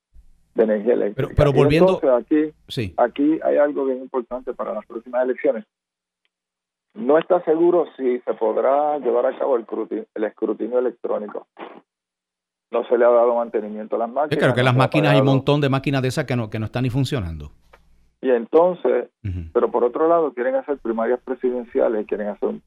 de 0.54 0.62
energía 0.62 0.94
eléctrica. 0.94 1.28
Pero, 1.34 1.36
pero 1.36 1.52
volviendo, 1.52 2.00
aquí, 2.16 2.52
sí. 2.68 2.94
aquí 2.96 3.40
hay 3.42 3.56
algo 3.56 3.86
bien 3.86 4.00
importante 4.00 4.54
para 4.54 4.72
las 4.72 4.86
próximas 4.86 5.24
elecciones. 5.24 5.64
No 6.94 7.18
está 7.18 7.42
seguro 7.42 7.86
si 7.96 8.20
se 8.20 8.34
podrá 8.34 8.98
llevar 8.98 9.26
a 9.26 9.36
cabo 9.36 9.56
el, 9.56 9.66
el 10.14 10.24
escrutinio 10.24 10.78
electrónico 10.78 11.48
no 12.74 12.84
se 12.88 12.98
le 12.98 13.04
ha 13.04 13.08
dado 13.08 13.36
mantenimiento 13.36 13.96
a 13.96 14.00
las 14.00 14.08
máquinas. 14.08 14.30
Yo 14.30 14.38
creo 14.38 14.54
que 14.54 14.62
las 14.62 14.76
máquinas, 14.76 15.12
hay 15.12 15.20
un 15.20 15.26
montón 15.26 15.60
de 15.60 15.68
máquinas 15.68 16.02
de 16.02 16.08
esas 16.08 16.24
que 16.24 16.36
no, 16.36 16.50
que 16.50 16.58
no 16.58 16.66
están 16.66 16.82
ni 16.82 16.90
funcionando. 16.90 17.52
Y 18.24 18.30
entonces, 18.30 19.10
pero 19.52 19.70
por 19.70 19.84
otro 19.84 20.08
lado, 20.08 20.32
quieren 20.32 20.54
hacer 20.54 20.78
primarias 20.78 21.20
presidenciales 21.22 22.02
y 22.02 22.06
quieren 22.06 22.28
hacer 22.28 22.48
un, 22.48 22.62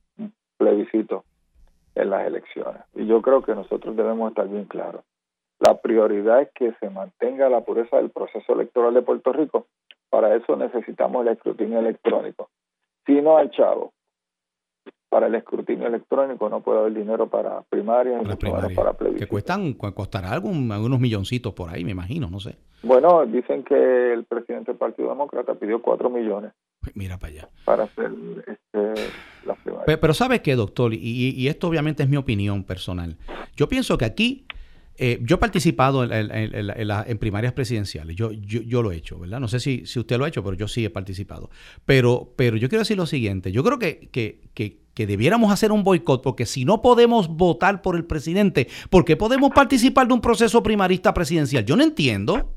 plebiscito 0.55 1.23
en 1.95 2.11
las 2.11 2.27
elecciones. 2.27 2.83
Y 2.93 3.07
yo 3.07 3.23
creo 3.23 3.41
que 3.41 3.55
nosotros 3.55 3.95
debemos 3.95 4.29
estar 4.29 4.47
bien 4.47 4.65
claros. 4.65 5.03
La 5.57 5.81
prioridad 5.81 6.43
es 6.43 6.49
que 6.53 6.73
se 6.73 6.91
mantenga 6.91 7.49
la 7.49 7.61
pureza 7.61 7.97
del 7.97 8.11
proceso 8.11 8.53
electoral 8.53 8.93
de 8.93 9.01
Puerto 9.01 9.33
Rico. 9.33 9.65
Para 10.11 10.35
eso 10.35 10.55
necesitamos 10.55 11.25
el 11.25 11.33
escrutinio 11.33 11.79
electrónico. 11.79 12.51
Si 13.07 13.19
no 13.19 13.39
hay 13.39 13.49
chavo, 13.49 13.93
para 15.09 15.27
el 15.27 15.35
escrutinio 15.35 15.87
electrónico, 15.87 16.49
no 16.49 16.61
puede 16.61 16.79
haber 16.79 16.93
dinero 16.93 17.27
para 17.27 17.61
primarias 17.63 18.21
para, 18.39 18.69
para 18.69 18.93
plebiscito. 18.93 19.25
Que 19.25 19.29
cuestan, 19.29 19.73
costará 19.73 20.31
algún, 20.31 20.71
algunos 20.71 20.99
milloncitos 20.99 21.53
por 21.53 21.69
ahí, 21.69 21.85
me 21.85 21.91
imagino, 21.91 22.29
no 22.29 22.39
sé. 22.39 22.55
Bueno, 22.83 23.25
dicen 23.25 23.63
que 23.63 24.13
el 24.13 24.25
presidente 24.25 24.71
del 24.71 24.77
Partido 24.77 25.09
Demócrata 25.09 25.55
pidió 25.55 25.81
cuatro 25.81 26.09
millones. 26.09 26.51
Pues 26.81 26.95
mira 26.95 27.17
para 27.17 27.33
allá. 27.33 27.49
Para 27.65 27.83
hacer 27.83 28.11
este, 28.45 29.09
las 29.45 29.57
primarias. 29.59 29.85
Pero, 29.85 29.99
pero 29.99 30.13
¿sabe 30.13 30.41
qué, 30.41 30.55
doctor? 30.55 30.93
Y, 30.93 31.33
y 31.35 31.47
esto 31.47 31.67
obviamente 31.67 32.03
es 32.03 32.09
mi 32.09 32.17
opinión 32.17 32.63
personal. 32.63 33.17
Yo 33.55 33.67
pienso 33.67 33.97
que 33.97 34.05
aquí 34.05 34.45
eh, 34.99 35.19
yo 35.21 35.35
he 35.35 35.39
participado 35.39 36.03
en, 36.03 37.17
primarias 37.19 37.53
presidenciales, 37.53 38.15
yo, 38.15 38.31
yo, 38.31 38.81
lo 38.81 38.91
he 38.91 38.95
hecho, 38.95 39.19
¿verdad? 39.19 39.39
No 39.39 39.47
sé 39.47 39.59
si, 39.59 39.85
si, 39.85 39.99
usted 39.99 40.17
lo 40.17 40.25
ha 40.25 40.27
hecho, 40.27 40.43
pero 40.43 40.57
yo 40.57 40.67
sí 40.67 40.83
he 40.83 40.89
participado. 40.89 41.51
Pero, 41.85 42.33
pero 42.35 42.57
yo 42.57 42.67
quiero 42.67 42.81
decir 42.81 42.97
lo 42.97 43.05
siguiente, 43.05 43.51
yo 43.51 43.63
creo 43.63 43.77
que, 43.77 44.09
que, 44.11 45.05
debiéramos 45.05 45.51
hacer 45.51 45.71
un 45.71 45.83
boicot, 45.83 46.23
porque 46.23 46.47
si 46.47 46.65
no 46.65 46.81
podemos 46.81 47.27
votar 47.27 47.83
por 47.83 47.95
el 47.95 48.05
presidente, 48.05 48.67
¿por 48.89 49.05
qué 49.05 49.15
podemos 49.15 49.51
participar 49.51 50.07
de 50.07 50.15
un 50.15 50.21
proceso 50.21 50.63
primarista 50.63 51.13
presidencial? 51.13 51.63
Yo 51.63 51.75
no 51.75 51.83
entiendo. 51.83 52.55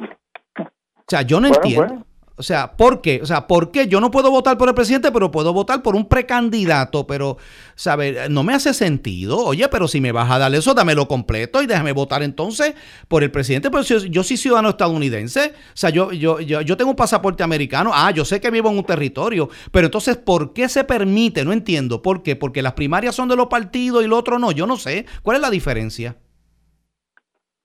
O 0.00 1.06
sea, 1.06 1.22
yo 1.22 1.40
no 1.40 1.46
entiendo. 1.46 2.04
O 2.36 2.42
sea, 2.42 2.76
¿por 2.76 3.00
qué? 3.00 3.20
O 3.22 3.26
sea, 3.26 3.46
¿por 3.46 3.70
qué 3.70 3.86
yo 3.86 4.00
no 4.00 4.10
puedo 4.10 4.28
votar 4.28 4.58
por 4.58 4.68
el 4.68 4.74
presidente, 4.74 5.12
pero 5.12 5.30
puedo 5.30 5.52
votar 5.52 5.82
por 5.82 5.94
un 5.94 6.08
precandidato? 6.08 7.06
Pero, 7.06 7.36
¿sabes? 7.76 8.28
No 8.28 8.42
me 8.42 8.54
hace 8.54 8.74
sentido. 8.74 9.38
Oye, 9.38 9.68
pero 9.68 9.86
si 9.86 10.00
me 10.00 10.10
vas 10.10 10.28
a 10.30 10.38
dar 10.38 10.52
eso, 10.52 10.74
dámelo 10.74 11.06
completo 11.06 11.62
y 11.62 11.66
déjame 11.66 11.92
votar 11.92 12.24
entonces 12.24 12.74
por 13.06 13.22
el 13.22 13.30
presidente. 13.30 13.70
Pero 13.70 13.84
yo, 13.84 13.98
yo 13.98 14.24
soy 14.24 14.36
ciudadano 14.36 14.70
estadounidense. 14.70 15.54
O 15.68 15.76
sea, 15.76 15.90
yo, 15.90 16.10
yo, 16.10 16.40
yo, 16.40 16.60
yo 16.60 16.76
tengo 16.76 16.90
un 16.90 16.96
pasaporte 16.96 17.44
americano. 17.44 17.92
Ah, 17.94 18.10
yo 18.10 18.24
sé 18.24 18.40
que 18.40 18.50
vivo 18.50 18.68
en 18.68 18.78
un 18.78 18.84
territorio. 18.84 19.48
Pero 19.70 19.86
entonces, 19.86 20.16
¿por 20.16 20.52
qué 20.52 20.68
se 20.68 20.82
permite? 20.82 21.44
No 21.44 21.52
entiendo. 21.52 22.02
¿Por 22.02 22.24
qué? 22.24 22.34
Porque 22.34 22.62
las 22.62 22.72
primarias 22.72 23.14
son 23.14 23.28
de 23.28 23.36
los 23.36 23.46
partidos 23.46 24.04
y 24.04 24.08
lo 24.08 24.18
otro 24.18 24.40
no. 24.40 24.50
Yo 24.50 24.66
no 24.66 24.76
sé. 24.76 25.06
¿Cuál 25.22 25.36
es 25.36 25.40
la 25.40 25.50
diferencia? 25.50 26.16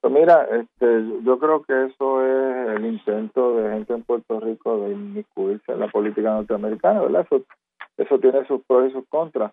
Pues 0.01 0.13
mira, 0.13 0.47
este, 0.51 1.03
yo 1.23 1.39
creo 1.39 1.61
que 1.63 1.85
eso 1.87 2.25
es 2.25 2.77
el 2.77 2.85
intento 2.85 3.55
de 3.57 3.71
gente 3.73 3.93
en 3.93 4.03
Puerto 4.03 4.39
Rico 4.39 4.79
de 4.79 4.93
inmiscuirse 4.93 5.73
en 5.73 5.79
la 5.79 5.87
política 5.89 6.31
norteamericana, 6.31 7.01
¿verdad? 7.01 7.27
Eso, 7.29 7.43
eso 7.97 8.19
tiene 8.19 8.45
sus 8.47 8.63
pros 8.63 8.89
y 8.89 8.93
sus 8.93 9.05
contras. 9.09 9.51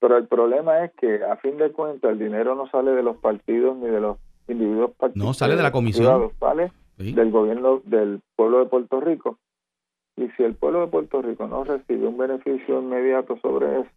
Pero 0.00 0.16
el 0.16 0.26
problema 0.26 0.84
es 0.84 0.92
que, 0.94 1.24
a 1.24 1.36
fin 1.36 1.58
de 1.58 1.70
cuentas, 1.70 2.10
el 2.10 2.18
dinero 2.18 2.56
no 2.56 2.68
sale 2.70 2.90
de 2.90 3.02
los 3.02 3.16
partidos 3.18 3.76
ni 3.76 3.88
de 3.88 4.00
los 4.00 4.18
individuos 4.48 4.92
partidos. 4.96 5.26
No, 5.26 5.32
sale 5.32 5.54
de 5.54 5.62
la 5.62 5.72
comisión. 5.72 6.32
sale 6.40 6.72
del 6.96 7.30
gobierno 7.30 7.80
del 7.84 8.20
pueblo 8.34 8.58
de 8.58 8.66
Puerto 8.66 9.00
Rico. 9.00 9.38
Y 10.16 10.28
si 10.30 10.42
el 10.42 10.56
pueblo 10.56 10.80
de 10.80 10.86
Puerto 10.88 11.22
Rico 11.22 11.46
no 11.46 11.62
recibe 11.62 12.08
un 12.08 12.18
beneficio 12.18 12.80
inmediato 12.80 13.38
sobre 13.40 13.80
eso. 13.80 13.90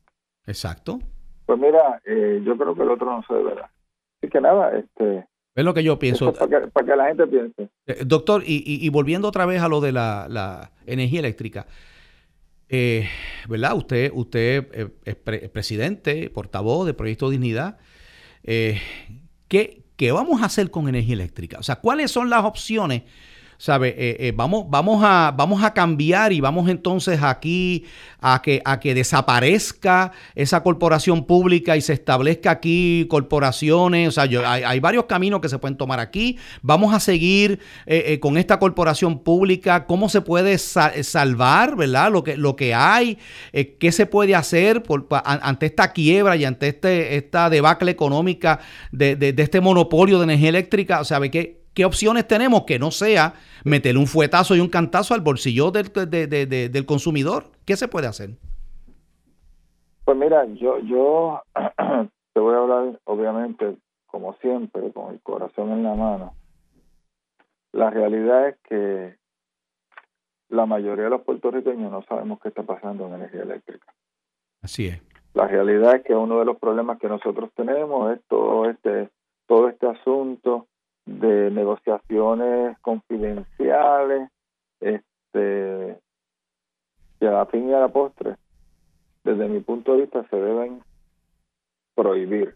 Exacto. 0.45 0.99
Pues 1.47 1.59
mira, 1.59 2.01
eh, 2.05 2.41
yo 2.45 2.55
creo 2.57 2.75
que 2.75 2.83
el 2.83 2.91
otro 2.91 3.07
no 3.07 3.23
se 3.27 3.33
deberá. 3.33 3.71
Así 4.17 4.29
que 4.29 4.39
nada, 4.39 4.77
este 4.77 5.25
es 5.55 5.65
lo 5.65 5.73
que 5.73 5.83
yo 5.83 5.99
pienso. 5.99 6.33
Para 6.33 6.85
que, 6.85 6.95
la 6.95 7.07
gente 7.07 7.27
piense. 7.27 7.69
Eh, 7.87 8.03
doctor, 8.05 8.43
y, 8.45 8.87
volviendo 8.89 9.27
otra 9.27 9.45
vez 9.45 9.61
a 9.61 9.67
lo 9.67 9.81
de 9.81 9.91
la, 9.91 10.71
energía 10.85 11.19
eléctrica, 11.19 11.67
eh, 12.69 13.07
¿verdad? 13.49 13.75
Usted, 13.75 14.11
usted 14.13 14.67
eh, 14.73 14.87
es, 15.05 15.15
presidente, 15.49 16.29
portavoz 16.29 16.85
de 16.85 16.93
Proyecto 16.93 17.29
Dignidad. 17.29 17.77
¿qué, 18.43 19.83
¿Qué 19.97 20.11
vamos 20.11 20.41
a 20.41 20.45
hacer 20.45 20.71
con 20.71 20.87
energía 20.87 21.13
eléctrica? 21.13 21.59
O 21.59 21.63
sea, 21.63 21.75
¿cuáles 21.75 22.11
son 22.11 22.29
las 22.29 22.43
opciones? 22.43 23.03
¿Sabe? 23.61 23.89
Eh, 23.89 24.17
eh, 24.19 24.33
vamos, 24.35 24.65
vamos, 24.71 25.03
a, 25.05 25.31
vamos 25.37 25.63
a 25.63 25.71
cambiar 25.71 26.33
y 26.33 26.41
vamos 26.41 26.67
entonces 26.67 27.21
aquí 27.21 27.85
a 28.19 28.41
que, 28.41 28.59
a 28.65 28.79
que 28.79 28.95
desaparezca 28.95 30.13
esa 30.33 30.63
corporación 30.63 31.25
pública 31.27 31.77
y 31.77 31.81
se 31.81 31.93
establezca 31.93 32.49
aquí 32.49 33.05
corporaciones. 33.07 34.07
O 34.07 34.11
sea, 34.11 34.23
hay, 34.23 34.79
varios 34.79 35.05
caminos 35.05 35.41
que 35.41 35.49
se 35.49 35.59
pueden 35.59 35.77
tomar 35.77 35.99
aquí. 35.99 36.39
Vamos 36.63 36.91
a 36.91 36.99
seguir 36.99 37.59
eh, 37.85 38.19
con 38.19 38.37
esta 38.37 38.57
corporación 38.57 39.19
pública. 39.19 39.85
¿Cómo 39.85 40.09
se 40.09 40.21
puede 40.21 40.57
salvar, 40.57 41.75
verdad? 41.75 42.11
Lo 42.11 42.23
que, 42.23 42.37
lo 42.37 42.55
que 42.55 42.73
hay. 42.73 43.19
¿Qué 43.51 43.91
se 43.91 44.07
puede 44.07 44.33
hacer 44.33 44.81
ante 45.23 45.67
esta 45.67 45.93
quiebra 45.93 46.35
y 46.35 46.45
ante 46.45 46.69
este, 46.69 47.15
esta 47.15 47.47
debacle 47.51 47.91
económica 47.91 48.59
de, 48.91 49.15
de, 49.15 49.33
de 49.33 49.43
este 49.43 49.61
monopolio 49.61 50.17
de 50.17 50.23
energía 50.23 50.49
eléctrica? 50.49 50.99
O 50.99 51.05
sea, 51.05 51.19
¿qué, 51.29 51.61
¿Qué 51.73 51.85
opciones 51.85 52.27
tenemos 52.27 52.63
que 52.63 52.79
no 52.79 52.91
sea 52.91 53.33
meterle 53.63 53.99
un 53.99 54.07
fuetazo 54.07 54.55
y 54.55 54.59
un 54.59 54.69
cantazo 54.69 55.13
al 55.13 55.21
bolsillo 55.21 55.71
del, 55.71 55.91
del 55.91 56.85
consumidor? 56.85 57.45
¿Qué 57.65 57.75
se 57.75 57.87
puede 57.87 58.07
hacer? 58.07 58.31
Pues 60.05 60.17
mira, 60.17 60.45
yo, 60.45 60.79
yo 60.79 61.41
te 62.33 62.39
voy 62.39 62.55
a 62.55 62.57
hablar, 62.57 62.99
obviamente, 63.05 63.77
como 64.07 64.33
siempre, 64.37 64.91
con 64.91 65.13
el 65.13 65.21
corazón 65.21 65.71
en 65.71 65.83
la 65.83 65.95
mano. 65.95 66.33
La 67.71 67.89
realidad 67.89 68.49
es 68.49 68.57
que 68.67 69.15
la 70.49 70.65
mayoría 70.65 71.05
de 71.05 71.11
los 71.11 71.21
puertorriqueños 71.21 71.91
no 71.91 72.03
sabemos 72.03 72.39
qué 72.41 72.49
está 72.49 72.63
pasando 72.63 73.07
en 73.07 73.13
energía 73.15 73.43
eléctrica. 73.43 73.93
Así 74.61 74.87
es. 74.87 75.01
La 75.33 75.47
realidad 75.47 75.95
es 75.95 76.03
que 76.03 76.13
uno 76.13 76.39
de 76.39 76.45
los 76.45 76.57
problemas 76.57 76.99
que 76.99 77.07
nosotros 77.07 77.49
tenemos 77.55 78.11
es 78.11 78.21
todo 78.27 78.69
este, 78.69 79.09
todo 79.47 79.69
este 79.69 79.87
asunto 79.87 80.67
de 81.05 81.51
negociaciones 81.51 82.77
confidenciales, 82.79 84.29
este, 84.79 85.99
que 87.19 87.27
a 87.27 87.31
la 87.31 87.45
fin 87.47 87.69
y 87.69 87.73
a 87.73 87.79
la 87.79 87.89
postre, 87.89 88.35
desde 89.23 89.47
mi 89.47 89.59
punto 89.59 89.93
de 89.93 90.01
vista, 90.01 90.25
se 90.29 90.35
deben 90.35 90.81
prohibir. 91.95 92.55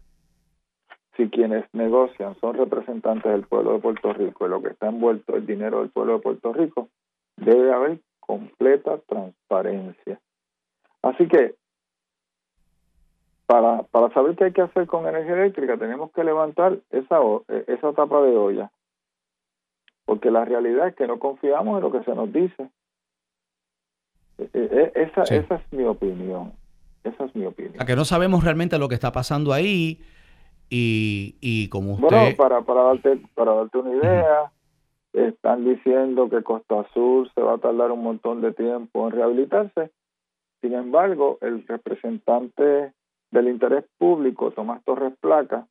Si 1.16 1.30
quienes 1.30 1.64
negocian 1.72 2.38
son 2.40 2.56
representantes 2.56 3.30
del 3.32 3.46
pueblo 3.46 3.74
de 3.74 3.78
Puerto 3.78 4.12
Rico 4.12 4.46
y 4.46 4.50
lo 4.50 4.62
que 4.62 4.70
está 4.70 4.88
envuelto 4.88 5.36
el 5.36 5.46
dinero 5.46 5.80
del 5.80 5.90
pueblo 5.90 6.14
de 6.14 6.18
Puerto 6.20 6.52
Rico, 6.52 6.88
debe 7.36 7.72
haber 7.72 8.00
completa 8.20 8.98
transparencia. 9.06 10.20
Así 11.02 11.26
que 11.28 11.54
para, 13.46 13.84
para 13.84 14.12
saber 14.12 14.36
qué 14.36 14.44
hay 14.44 14.52
que 14.52 14.62
hacer 14.62 14.86
con 14.86 15.06
energía 15.06 15.34
eléctrica 15.34 15.76
tenemos 15.76 16.10
que 16.12 16.24
levantar 16.24 16.78
esa, 16.90 17.18
eh, 17.48 17.64
esa 17.68 17.92
tapa 17.92 18.20
de 18.22 18.36
olla. 18.36 18.70
Porque 20.04 20.30
la 20.30 20.44
realidad 20.44 20.88
es 20.88 20.96
que 20.96 21.06
no 21.06 21.18
confiamos 21.18 21.76
en 21.76 21.82
lo 21.82 21.92
que 21.92 22.04
se 22.04 22.14
nos 22.14 22.32
dice. 22.32 22.68
E, 24.38 24.50
e, 24.52 24.92
e, 24.94 25.02
esa, 25.02 25.22
esa 25.22 25.54
es 25.56 25.72
mi 25.72 25.84
opinión. 25.84 26.52
Esa 27.02 27.24
es 27.24 27.34
mi 27.34 27.46
opinión. 27.46 27.74
A 27.80 27.86
que 27.86 27.96
no 27.96 28.04
sabemos 28.04 28.44
realmente 28.44 28.78
lo 28.78 28.88
que 28.88 28.94
está 28.94 29.12
pasando 29.12 29.52
ahí 29.52 30.00
y, 30.68 31.36
y 31.40 31.68
como 31.68 31.94
usted... 31.94 32.08
Bueno, 32.08 32.36
para, 32.36 32.62
para, 32.62 32.82
darte, 32.82 33.20
para 33.34 33.54
darte 33.54 33.78
una 33.78 33.96
idea, 33.96 34.52
están 35.12 35.64
diciendo 35.64 36.28
que 36.28 36.42
Costa 36.42 36.80
Azul 36.80 37.30
se 37.34 37.40
va 37.40 37.54
a 37.54 37.58
tardar 37.58 37.92
un 37.92 38.02
montón 38.02 38.42
de 38.42 38.52
tiempo 38.52 39.06
en 39.06 39.12
rehabilitarse. 39.12 39.90
Sin 40.60 40.74
embargo, 40.74 41.38
el 41.40 41.66
representante 41.66 42.92
del 43.36 43.48
interés 43.48 43.84
público, 43.98 44.50
Tomás 44.50 44.82
Torres 44.84 45.12
Placa, 45.20 45.66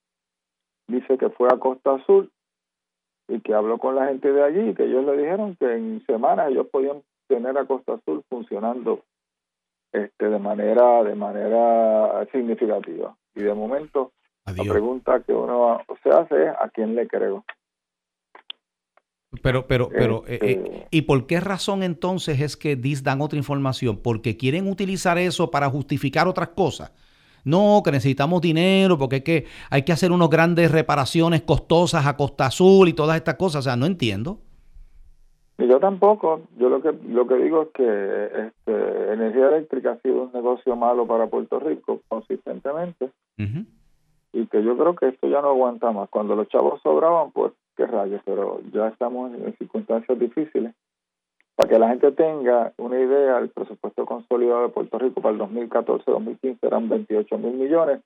dice 0.87 1.17
que 1.17 1.29
fue 1.29 1.47
a 1.51 1.57
Costa 1.57 1.95
Azul 1.95 2.31
y 3.27 3.39
que 3.39 3.55
habló 3.55 3.79
con 3.79 3.95
la 3.95 4.07
gente 4.07 4.31
de 4.31 4.43
allí 4.43 4.69
y 4.69 4.75
que 4.75 4.83
ellos 4.83 5.03
le 5.03 5.17
dijeron 5.17 5.55
que 5.55 5.73
en 5.73 6.05
semanas 6.05 6.51
ellos 6.51 6.67
podían 6.71 7.01
tener 7.27 7.57
a 7.57 7.65
Costa 7.65 7.93
Azul 7.93 8.23
funcionando 8.29 9.01
este 9.91 10.29
de 10.29 10.39
manera 10.39 11.03
de 11.03 11.15
manera 11.15 12.27
significativa 12.31 13.15
y 13.33 13.41
de 13.41 13.53
momento 13.53 14.11
la 14.45 14.63
pregunta 14.71 15.21
que 15.21 15.33
uno 15.33 15.81
se 16.03 16.09
hace 16.09 16.43
es 16.43 16.49
a 16.49 16.69
quién 16.69 16.93
le 16.93 17.07
creo 17.07 17.43
pero, 19.41 19.65
pero, 19.67 19.89
pero, 19.89 20.23
eh, 20.27 20.39
eh, 20.41 20.61
este 20.61 20.87
¿y 20.91 21.01
por 21.01 21.25
qué 21.25 21.39
razón 21.39 21.81
entonces 21.81 22.39
es 22.39 22.55
que 22.55 22.75
DIS 22.75 23.03
dan 23.03 23.21
otra 23.21 23.37
información? 23.37 23.97
¿Porque 24.01 24.37
quieren 24.37 24.69
utilizar 24.69 25.17
eso 25.17 25.51
para 25.51 25.69
justificar 25.69 26.27
otras 26.27 26.49
cosas? 26.49 26.93
No, 27.45 27.81
que 27.85 27.91
necesitamos 27.91 28.41
dinero 28.41 28.97
porque 28.97 29.15
hay 29.17 29.21
que, 29.21 29.45
hay 29.69 29.83
que 29.83 29.93
hacer 29.93 30.11
unas 30.11 30.29
grandes 30.29 30.71
reparaciones 30.71 31.43
costosas 31.43 32.05
a 32.07 32.17
Costa 32.17 32.47
Azul 32.47 32.89
y 32.89 32.93
todas 32.93 33.15
estas 33.15 33.35
cosas. 33.35 33.59
O 33.59 33.61
sea, 33.61 33.75
no 33.75 33.85
entiendo. 33.85 34.39
yo 35.57 35.79
tampoco. 35.79 36.41
Yo 36.57 36.69
lo 36.69 36.81
que 36.81 36.91
lo 37.07 37.27
que 37.27 37.35
digo 37.35 37.61
es 37.61 37.69
que 37.73 38.47
este, 38.47 39.13
energía 39.13 39.49
eléctrica 39.49 39.91
ha 39.91 40.01
sido 40.01 40.23
un 40.23 40.31
negocio 40.33 40.75
malo 40.75 41.05
para 41.05 41.27
Puerto 41.27 41.59
Rico 41.59 42.01
consistentemente 42.07 43.11
y 43.37 44.47
que 44.47 44.63
yo 44.63 44.77
creo 44.77 44.95
que 44.95 45.07
esto 45.07 45.27
ya 45.27 45.41
no 45.41 45.49
aguanta 45.49 45.91
más. 45.91 46.09
Cuando 46.09 46.35
los 46.35 46.49
chavos 46.49 46.81
sobraban, 46.81 47.31
pues 47.31 47.53
qué 47.77 47.85
rayos, 47.85 48.21
pero 48.25 48.59
ya 48.73 48.87
estamos 48.87 49.31
en 49.33 49.55
circunstancias 49.57 50.19
difíciles 50.19 50.73
para 51.55 51.69
que 51.69 51.79
la 51.79 51.89
gente 51.89 52.11
tenga 52.11 52.73
una 52.77 52.99
idea, 52.99 53.37
el 53.37 53.49
presupuesto 53.49 54.05
consolidado 54.05 54.63
de 54.63 54.69
Puerto 54.69 54.99
Rico 54.99 55.21
para 55.21 55.35
el 55.35 55.41
2014-2015 55.41 56.57
eran 56.61 56.89
28 56.89 57.37
mil 57.37 57.53
millones, 57.53 58.01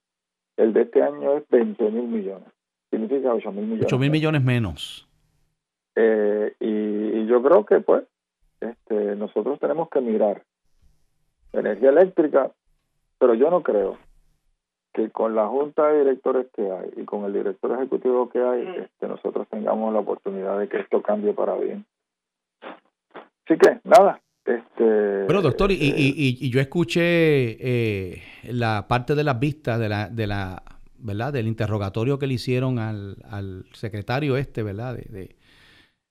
el 0.57 0.73
de 0.73 0.81
este 0.81 1.01
año 1.01 1.37
es 1.37 1.49
20 1.49 1.89
mil 1.89 2.07
millones, 2.07 2.47
significa 2.91 3.33
8 3.33 3.51
mil 3.51 3.65
millones. 3.65 3.85
8 3.85 3.97
mil 3.97 4.11
millones 4.11 4.43
menos. 4.43 5.07
Eh, 5.95 6.53
y, 6.59 7.25
yo 7.25 7.43
creo 7.43 7.63
que 7.65 7.79
pues 7.79 8.03
este, 8.59 9.15
nosotros 9.15 9.59
tenemos 9.59 9.89
que 9.89 10.01
mirar 10.01 10.43
energía 11.53 11.89
eléctrica, 11.89 12.51
pero 13.19 13.35
yo 13.35 13.51
no 13.51 13.61
creo 13.61 13.97
que 14.93 15.11
con 15.11 15.35
la 15.35 15.47
junta 15.47 15.87
de 15.87 15.99
directores 15.99 16.47
que 16.55 16.71
hay 16.71 16.89
y 16.97 17.05
con 17.05 17.25
el 17.25 17.33
director 17.33 17.71
ejecutivo 17.71 18.29
que 18.29 18.41
hay, 18.41 18.67
este, 18.77 19.07
nosotros 19.07 19.47
tengamos 19.49 19.93
la 19.93 19.99
oportunidad 19.99 20.57
de 20.57 20.67
que 20.67 20.79
esto 20.79 21.01
cambie 21.01 21.33
para 21.33 21.55
bien. 21.55 21.85
Así 23.49 23.57
que, 23.57 23.79
nada. 23.83 24.21
Este, 24.45 25.25
Pero 25.27 25.41
doctor, 25.41 25.71
y, 25.71 25.75
y, 25.75 26.37
y, 26.39 26.49
yo 26.49 26.59
escuché 26.59 27.01
eh, 27.01 28.21
la 28.43 28.87
parte 28.87 29.15
de 29.15 29.23
las 29.23 29.39
vistas 29.39 29.79
de 29.79 29.89
la, 29.89 30.07
de 30.09 30.27
la, 30.27 30.63
¿verdad? 30.97 31.33
Del 31.33 31.47
interrogatorio 31.47 32.19
que 32.19 32.27
le 32.27 32.35
hicieron 32.35 32.79
al, 32.79 33.17
al 33.29 33.65
secretario 33.73 34.37
este, 34.37 34.63
¿verdad? 34.63 34.95
de, 34.95 35.35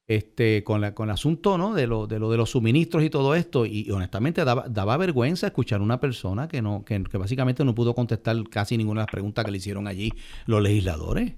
este, 0.08 0.64
con, 0.64 0.80
la, 0.80 0.94
con 0.94 1.08
el 1.08 1.14
asunto 1.14 1.58
¿no? 1.58 1.74
de, 1.74 1.86
lo, 1.86 2.06
de, 2.06 2.18
lo, 2.18 2.30
de 2.30 2.36
los 2.36 2.50
suministros 2.50 3.02
y 3.04 3.10
todo 3.10 3.34
esto. 3.34 3.66
Y, 3.66 3.90
honestamente 3.90 4.44
daba, 4.44 4.66
daba, 4.68 4.96
vergüenza 4.96 5.46
escuchar 5.46 5.80
a 5.80 5.84
una 5.84 6.00
persona 6.00 6.48
que, 6.48 6.62
no, 6.62 6.84
que, 6.84 6.98
básicamente 7.18 7.64
no 7.64 7.74
pudo 7.74 7.94
contestar 7.94 8.36
casi 8.50 8.76
ninguna 8.76 9.02
de 9.02 9.06
las 9.06 9.12
preguntas 9.12 9.44
que 9.44 9.50
le 9.50 9.58
hicieron 9.58 9.86
allí 9.86 10.12
los 10.46 10.62
legisladores. 10.62 11.34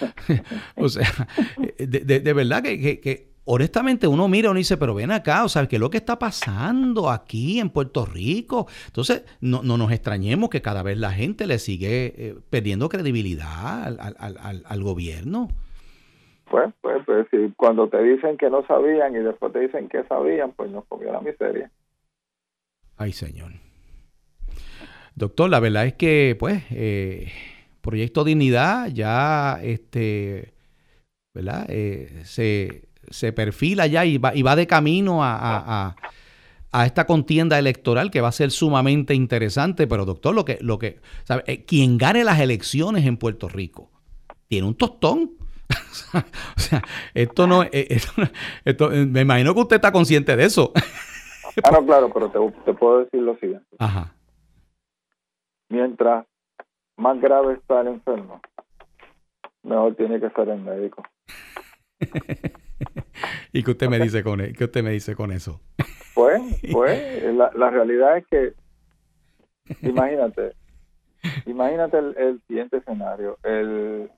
o 0.76 0.88
sea, 0.88 1.08
de, 1.78 2.20
de, 2.20 2.32
verdad 2.32 2.62
que, 2.62 3.00
que, 3.00 3.32
honestamente 3.44 4.06
uno 4.06 4.28
mira 4.28 4.48
y 4.48 4.50
uno 4.50 4.58
dice, 4.58 4.76
pero 4.76 4.94
ven 4.94 5.10
acá, 5.10 5.44
o 5.44 5.48
sea, 5.48 5.66
¿qué 5.66 5.76
es 5.76 5.80
lo 5.80 5.90
que 5.90 5.98
está 5.98 6.18
pasando 6.18 7.10
aquí 7.10 7.58
en 7.58 7.70
Puerto 7.70 8.06
Rico? 8.06 8.66
Entonces, 8.86 9.24
no, 9.40 9.62
no 9.62 9.76
nos 9.76 9.92
extrañemos 9.92 10.50
que 10.50 10.62
cada 10.62 10.82
vez 10.82 10.98
la 10.98 11.10
gente 11.12 11.46
le 11.46 11.58
sigue 11.58 12.14
eh, 12.16 12.34
perdiendo 12.50 12.88
credibilidad 12.88 13.84
al, 13.84 13.98
al, 14.00 14.16
al, 14.18 14.62
al 14.64 14.82
gobierno. 14.82 15.48
Pues, 16.50 16.72
pues, 16.82 17.02
pues, 17.06 17.26
si 17.30 17.50
cuando 17.56 17.88
te 17.88 18.02
dicen 18.02 18.36
que 18.36 18.50
no 18.50 18.66
sabían 18.66 19.16
y 19.16 19.20
después 19.20 19.52
te 19.52 19.60
dicen 19.60 19.88
que 19.88 20.04
sabían, 20.04 20.52
pues 20.52 20.70
nos 20.70 20.84
comió 20.84 21.10
la 21.10 21.20
miseria. 21.20 21.70
Ay, 22.98 23.12
señor. 23.12 23.52
Doctor, 25.14 25.50
la 25.50 25.60
verdad 25.60 25.86
es 25.86 25.94
que, 25.94 26.36
pues, 26.38 26.62
eh, 26.70 27.28
Proyecto 27.82 28.24
Dignidad 28.24 28.88
ya, 28.88 29.58
este, 29.62 30.54
¿verdad? 31.34 31.66
Eh, 31.68 32.22
se, 32.24 32.88
se, 33.10 33.32
perfila 33.32 33.86
ya 33.86 34.04
y 34.06 34.18
va, 34.18 34.34
y 34.34 34.42
va 34.42 34.56
de 34.56 34.66
camino 34.66 35.22
a, 35.22 35.36
a, 35.36 35.96
a, 36.72 36.86
esta 36.86 37.06
contienda 37.06 37.58
electoral 37.58 38.10
que 38.10 38.20
va 38.20 38.28
a 38.28 38.32
ser 38.32 38.50
sumamente 38.50 39.14
interesante. 39.14 39.86
Pero, 39.86 40.04
doctor, 40.04 40.34
lo 40.34 40.44
que, 40.44 40.58
lo 40.60 40.78
que, 40.78 41.00
¿sabe? 41.24 41.42
Eh, 41.46 41.64
quien 41.64 41.98
gane 41.98 42.24
las 42.24 42.40
elecciones 42.40 43.04
en 43.04 43.18
Puerto 43.18 43.48
Rico 43.48 43.90
tiene 44.48 44.66
un 44.66 44.74
tostón 44.74 45.32
o 46.56 46.60
sea, 46.60 46.82
esto 47.14 47.46
no, 47.46 47.62
eh, 47.64 47.86
esto, 48.64 48.92
eh, 48.92 49.06
me 49.06 49.22
imagino 49.22 49.54
que 49.54 49.60
usted 49.60 49.76
está 49.76 49.92
consciente 49.92 50.36
de 50.36 50.44
eso. 50.44 50.72
ah, 51.62 51.70
no, 51.72 51.84
claro, 51.84 52.10
pero 52.12 52.52
te, 52.64 52.72
puedo 52.74 53.00
decir 53.00 53.20
lo 53.20 53.36
siguiente. 53.36 53.76
Ajá. 53.78 54.14
Mientras 55.68 56.26
más 56.96 57.20
grave 57.20 57.54
está 57.54 57.80
el 57.80 57.88
enfermo, 57.88 58.40
mejor 59.62 59.94
tiene 59.96 60.20
que 60.20 60.30
ser 60.30 60.48
el 60.48 60.60
médico. 60.60 61.02
¿Y 63.52 63.62
qué 63.62 63.70
usted 63.70 63.88
me 63.88 63.98
dice 63.98 64.22
con 64.22 64.40
e, 64.40 64.52
qué 64.52 64.64
usted 64.64 64.82
me 64.82 64.90
dice 64.90 65.14
con 65.14 65.32
eso? 65.32 65.60
Pues, 66.14 66.42
pues, 66.70 67.22
la, 67.34 67.50
la 67.54 67.70
realidad 67.70 68.18
es 68.18 68.26
que 68.26 68.52
imagínate, 69.80 70.52
imagínate 71.46 71.96
el 71.96 72.42
siguiente 72.46 72.76
escenario, 72.76 73.38
el 73.42 74.10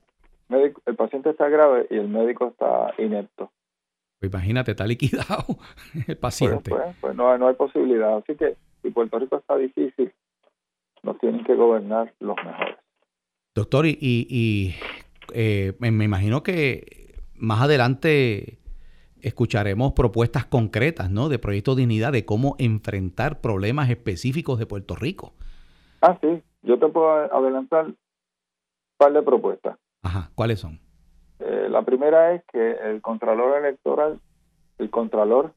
el 0.49 0.95
paciente 0.95 1.31
está 1.31 1.49
grave 1.49 1.87
y 1.89 1.97
el 1.97 2.07
médico 2.07 2.47
está 2.47 2.93
inepto. 3.01 3.51
Pues 4.19 4.31
imagínate, 4.31 4.71
está 4.71 4.85
liquidado 4.85 5.45
el 6.07 6.17
paciente. 6.17 6.69
Pues, 6.69 6.83
pues, 6.83 6.95
pues 7.01 7.15
no, 7.15 7.37
no, 7.37 7.47
hay 7.47 7.55
posibilidad. 7.55 8.17
Así 8.17 8.35
que 8.35 8.55
si 8.81 8.91
Puerto 8.91 9.19
Rico 9.19 9.37
está 9.37 9.57
difícil, 9.57 10.13
nos 11.05 11.17
tienen 11.19 11.43
que 11.45 11.55
gobernar 11.55 12.13
los 12.19 12.35
mejores. 12.37 12.75
Doctor, 13.53 13.85
y, 13.85 13.97
y, 14.01 14.75
eh, 15.33 15.73
me 15.79 16.03
imagino 16.03 16.43
que 16.43 17.15
más 17.35 17.61
adelante 17.61 18.59
escucharemos 19.21 19.93
propuestas 19.93 20.45
concretas, 20.45 21.09
¿no? 21.09 21.29
De 21.29 21.39
Proyecto 21.39 21.75
Dignidad, 21.75 22.11
de 22.11 22.25
cómo 22.25 22.55
enfrentar 22.59 23.41
problemas 23.41 23.89
específicos 23.89 24.59
de 24.59 24.65
Puerto 24.65 24.95
Rico. 24.95 25.33
Ah, 26.01 26.17
sí. 26.21 26.43
Yo 26.61 26.77
te 26.79 26.87
puedo 26.87 27.09
adelantar 27.09 27.85
un 27.85 27.97
par 28.97 29.13
de 29.13 29.21
propuestas. 29.21 29.77
Ajá, 30.01 30.31
¿cuáles 30.35 30.59
son? 30.59 30.79
Eh, 31.39 31.67
la 31.69 31.83
primera 31.83 32.33
es 32.33 32.43
que 32.51 32.71
el 32.71 33.01
contralor 33.01 33.57
electoral, 33.57 34.19
el 34.77 34.89
contralor, 34.89 35.53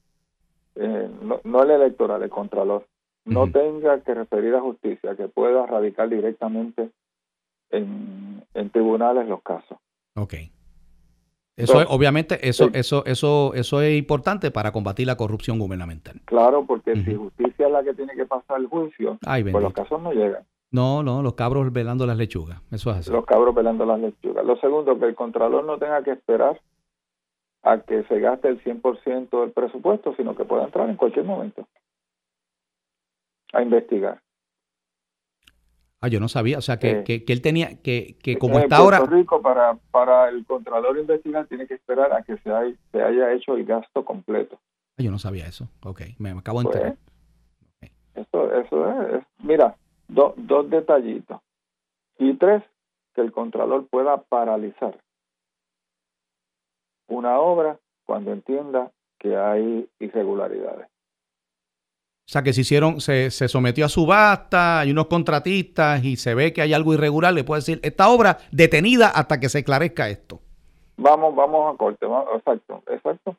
eh, 0.75 1.11
no, 1.45 1.63
el 1.63 1.71
electoral, 1.71 2.23
el 2.23 2.31
contralor, 2.31 2.87
no 3.29 3.51
tenga 3.51 4.01
que 4.01 4.15
referir 4.15 4.55
a 4.55 4.61
justicia, 4.61 5.15
que 5.17 5.29
pueda 5.29 5.67
radicar 5.67 6.09
directamente 6.09 6.91
en, 7.71 8.45
tribunales 8.73 9.29
los 9.29 9.43
casos. 9.43 9.79
Ok. 10.17 10.35
Eso 11.57 11.81
es, 11.81 11.89
obviamente, 11.91 12.39
eso, 12.49 12.71
eso, 12.73 13.05
eso, 13.05 13.53
eso 13.55 13.83
es 13.83 13.99
importante 13.99 14.53
para 14.53 14.71
combatir 14.71 15.09
la 15.09 15.17
corrupción 15.17 15.59
gubernamental. 15.59 16.21
Claro, 16.25 16.65
porque 16.65 16.95
si 17.03 17.17
justicia 17.17 17.67
es 17.67 17.73
la 17.73 17.83
que 17.83 17.95
tiene 17.95 18.15
que 18.15 18.27
pasar 18.27 18.61
el 18.61 18.69
juicio, 18.69 19.19
pues 19.21 19.45
los 19.45 19.73
casos 19.73 20.01
no 20.01 20.13
llegan. 20.13 20.45
No, 20.71 21.03
no, 21.03 21.23
los 21.23 21.35
cabros 21.35 21.73
velando 21.73 22.07
las 22.07 22.17
lechugas. 22.17 22.61
Eso 22.71 22.91
es 22.91 22.99
así. 22.99 23.11
Los 23.11 23.25
cabros 23.25 23.55
velando 23.55 23.85
las 23.87 23.99
lechugas. 23.99 24.45
Lo 24.45 24.57
segundo, 24.59 24.99
que 25.01 25.07
el 25.07 25.15
Contralor 25.17 25.65
no 25.65 25.79
tenga 25.79 26.03
que 26.05 26.13
esperar 26.13 26.61
a 27.63 27.79
que 27.81 28.05
se 28.05 28.21
gaste 28.21 28.49
el 28.49 28.63
100% 28.63 29.41
del 29.41 29.51
presupuesto, 29.51 30.15
sino 30.17 30.37
que 30.37 30.45
pueda 30.45 30.65
entrar 30.65 30.89
en 30.89 30.97
cualquier 30.97 31.25
momento 31.25 31.67
a 33.53 33.63
investigar. 33.63 34.21
Ah, 36.01 36.09
yo 36.09 36.21
no 36.21 36.29
sabía, 36.29 36.59
o 36.59 36.61
sea, 36.61 36.79
que, 36.79 37.03
que, 37.03 37.25
él 37.27 37.43
tenía, 37.43 37.83
que, 37.83 38.17
que 38.23 38.39
como 38.39 38.61
está 38.61 38.77
ahora... 38.77 39.01
Rico, 39.01 39.43
para, 39.43 39.75
para 39.91 40.29
el 40.29 40.47
Contralor 40.47 40.97
investigar, 40.97 41.47
tiene 41.49 41.67
que 41.67 41.75
esperar 41.75 42.13
a 42.13 42.23
que 42.23 42.37
se, 42.39 42.51
haya, 42.53 42.75
se 42.93 43.03
haya 43.03 43.33
hecho 43.33 43.57
el 43.57 43.65
gasto 43.65 44.05
completo. 44.05 44.61
Ah, 44.97 45.03
yo 45.03 45.11
no 45.11 45.19
sabía 45.19 45.47
eso. 45.47 45.69
Ok, 45.83 46.03
me, 46.19 46.31
acabo 46.31 46.61
de 46.61 46.67
pues, 46.67 46.77
enterar. 46.77 46.99
Eso, 48.15 48.53
eso 48.55 49.17
es, 49.17 49.25
mira, 49.43 49.77
dos 50.07 50.71
detallitos. 50.71 51.41
Y 52.19 52.35
tres, 52.35 52.63
que 53.15 53.21
el 53.21 53.33
Contralor 53.33 53.89
pueda 53.89 54.19
paralizar 54.23 54.97
una 57.09 57.41
obra 57.41 57.79
cuando 58.05 58.33
entienda 58.33 58.93
que 59.19 59.37
hay 59.37 59.89
irregularidades. 59.99 60.89
O 62.29 62.31
sea, 62.31 62.43
que 62.43 62.53
se 62.53 62.61
hicieron, 62.61 63.01
se, 63.01 63.31
se, 63.31 63.49
sometió 63.49 63.87
a 63.87 63.89
subasta, 63.89 64.81
hay 64.81 64.91
unos 64.91 65.07
contratistas 65.07 66.05
y 66.05 66.17
se 66.17 66.35
ve 66.35 66.53
que 66.53 66.61
hay 66.61 66.75
algo 66.75 66.93
irregular, 66.93 67.33
le 67.33 67.43
puede 67.43 67.61
decir, 67.61 67.81
esta 67.83 68.11
obra 68.11 68.37
detenida 68.53 69.09
hasta 69.09 69.41
que 69.41 69.49
se 69.49 69.61
esclarezca 69.61 70.11
esto. 70.11 70.39
Vamos, 70.99 71.35
vamos 71.35 71.75
a 71.75 71.79
corte, 71.79 72.05
exacto, 72.35 72.83
exacto. 72.89 73.35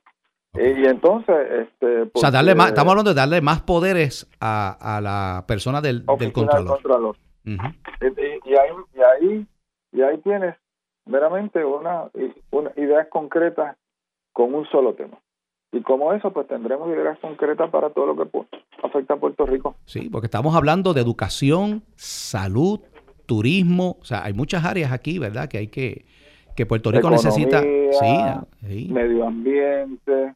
Y, 0.56 0.88
entonces, 0.88 1.36
este, 1.68 2.10
o 2.12 2.20
sea, 2.20 2.32
darle 2.32 2.56
más, 2.56 2.70
estamos 2.70 2.90
hablando 2.90 3.12
de 3.12 3.16
darle 3.16 3.42
más 3.42 3.62
poderes 3.62 4.28
a, 4.40 4.96
a 4.98 5.00
la 5.02 5.46
persona 5.48 5.82
del, 5.82 6.04
del 6.18 6.34
contralor. 6.34 7.16
y, 7.46 7.52
ahí, 7.52 8.72
y, 8.96 9.02
ahí, 9.02 9.48
y 9.92 10.02
ahí 10.02 10.18
tienes 10.24 10.56
meramente 11.06 11.64
una, 11.64 12.10
una 12.50 12.72
ideas 12.76 13.08
concretas 13.12 13.78
con 14.34 14.56
un 14.56 14.66
solo 14.70 14.96
tema. 14.96 15.20
Y 15.72 15.82
como 15.82 16.14
eso, 16.14 16.32
pues 16.34 16.48
tendremos 16.48 16.90
ideas 16.90 17.20
concretas 17.20 17.70
para 17.70 17.92
todo 17.92 18.08
lo 18.08 18.16
que 18.16 18.48
afecta 18.84 19.14
a 19.14 19.18
Puerto 19.18 19.46
Rico. 19.46 19.76
Sí, 19.86 20.10
porque 20.10 20.26
estamos 20.26 20.56
hablando 20.56 20.94
de 20.94 21.02
educación, 21.02 21.84
salud, 21.96 22.82
turismo, 23.28 23.98
o 24.02 24.04
sea, 24.04 24.24
hay 24.24 24.34
muchas 24.34 24.66
áreas 24.66 24.92
aquí, 24.92 25.20
¿verdad? 25.20 25.48
Que 25.48 25.60
hay 25.60 25.68
que, 25.68 26.06
que 26.56 26.66
Puerto 26.66 26.92
Rico 26.92 27.12
necesita. 27.12 27.62
sí, 27.62 28.88
medio 28.92 29.28
ambiente, 29.28 30.34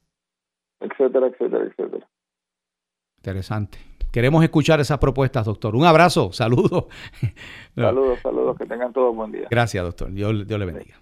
etcétera, 0.80 1.28
etcétera, 1.28 1.66
etcétera. 1.66 2.08
Interesante. 3.18 3.80
Queremos 4.12 4.44
escuchar 4.44 4.80
esas 4.80 5.00
propuestas, 5.00 5.48
doctor. 5.48 5.76
Un 5.76 5.86
abrazo, 5.86 6.32
saludos. 6.34 6.86
Saludos, 7.74 8.20
saludos, 8.22 8.56
que 8.58 8.66
tengan 8.68 8.94
todos 8.94 9.16
buen 9.16 9.32
día. 9.32 9.48
Gracias, 9.50 9.84
doctor. 9.84 10.12
Dios, 10.12 10.48
Dios 10.48 10.60
le 10.60 10.66
bendiga. 10.68 11.00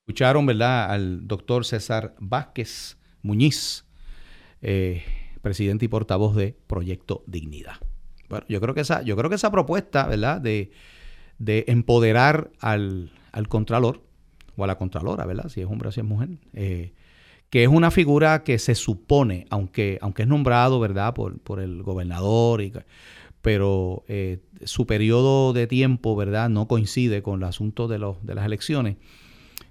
Escucharon, 0.00 0.44
¿verdad?, 0.44 0.90
al 0.90 1.26
doctor 1.26 1.64
César 1.64 2.14
Vázquez 2.18 3.01
Muñiz, 3.22 3.84
eh, 4.60 5.02
presidente 5.40 5.84
y 5.84 5.88
portavoz 5.88 6.36
de 6.36 6.56
Proyecto 6.66 7.24
Dignidad. 7.26 7.76
Bueno, 8.28 8.46
yo 8.48 8.60
creo 8.60 8.74
que 8.74 8.80
esa, 8.82 9.02
yo 9.02 9.16
creo 9.16 9.28
que 9.28 9.36
esa 9.36 9.50
propuesta, 9.50 10.06
¿verdad?, 10.06 10.40
de, 10.40 10.70
de 11.38 11.64
empoderar 11.68 12.50
al, 12.60 13.10
al 13.32 13.48
contralor 13.48 14.02
o 14.56 14.64
a 14.64 14.66
la 14.66 14.78
contralora, 14.78 15.24
¿verdad?, 15.26 15.48
si 15.48 15.60
es 15.60 15.66
hombre 15.66 15.88
o 15.88 15.92
si 15.92 16.00
es 16.00 16.06
mujer, 16.06 16.28
eh, 16.52 16.92
que 17.50 17.64
es 17.64 17.68
una 17.68 17.90
figura 17.90 18.44
que 18.44 18.58
se 18.58 18.74
supone, 18.74 19.46
aunque, 19.50 19.98
aunque 20.00 20.22
es 20.22 20.28
nombrado, 20.28 20.80
¿verdad?, 20.80 21.12
por, 21.14 21.38
por 21.40 21.60
el 21.60 21.82
gobernador, 21.82 22.62
y, 22.62 22.72
pero 23.42 24.04
eh, 24.08 24.38
su 24.64 24.86
periodo 24.86 25.52
de 25.52 25.66
tiempo, 25.66 26.16
¿verdad?, 26.16 26.48
no 26.48 26.68
coincide 26.68 27.22
con 27.22 27.40
el 27.40 27.48
asunto 27.48 27.88
de, 27.88 27.98
los, 27.98 28.24
de 28.24 28.34
las 28.34 28.46
elecciones. 28.46 28.96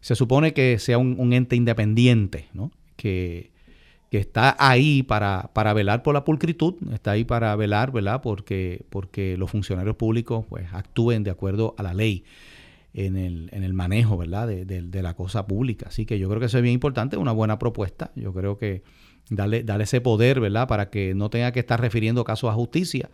Se 0.02 0.16
supone 0.16 0.54
que 0.54 0.78
sea 0.78 0.98
un, 0.98 1.34
ente 1.34 1.56
independiente, 1.56 2.50
¿no? 2.54 2.72
Que, 3.02 3.52
que 4.12 4.18
está 4.20 4.56
ahí 4.60 5.04
para, 5.04 5.50
para, 5.54 5.74
velar 5.74 6.04
por 6.04 6.14
la 6.14 6.24
pulcritud, 6.24 6.76
está 6.94 7.12
ahí 7.12 7.24
para 7.24 7.56
velar, 7.56 7.92
¿verdad? 7.92 8.22
Porque, 8.22 8.86
porque 8.90 9.38
los 9.38 9.50
funcionarios 9.50 9.96
públicos 9.96 10.46
pues, 10.50 10.68
actúen 10.74 11.24
de 11.24 11.32
acuerdo 11.32 11.74
a 11.78 11.84
la 11.84 11.94
ley 11.94 12.24
en 12.94 13.16
el, 13.18 13.50
en 13.54 13.64
el 13.64 13.74
manejo, 13.74 14.18
¿verdad? 14.18 14.48
De, 14.48 14.66
de, 14.66 15.02
la 15.02 15.16
cosa 15.16 15.48
pública. 15.48 15.88
Así 15.88 16.06
que 16.06 16.20
yo 16.20 16.28
creo 16.28 16.40
que 16.40 16.48
eso 16.48 16.58
es 16.58 16.64
bien 16.64 16.74
importante, 16.74 17.18
una 17.18 17.32
buena 17.32 17.58
propuesta. 17.58 18.12
Yo 18.16 18.34
creo 18.34 18.58
que 18.58 18.84
darle, 19.30 19.64
darle 19.64 19.86
ese 19.86 20.02
poder, 20.02 20.40
¿verdad? 20.40 20.68
Para 20.68 20.90
que 20.90 21.16
no 21.16 21.30
tenga 21.30 21.52
que 21.52 21.62
estar 21.62 21.80
refiriendo 21.80 22.24
casos 22.24 22.50
a 22.52 22.54
justicia. 22.54 23.10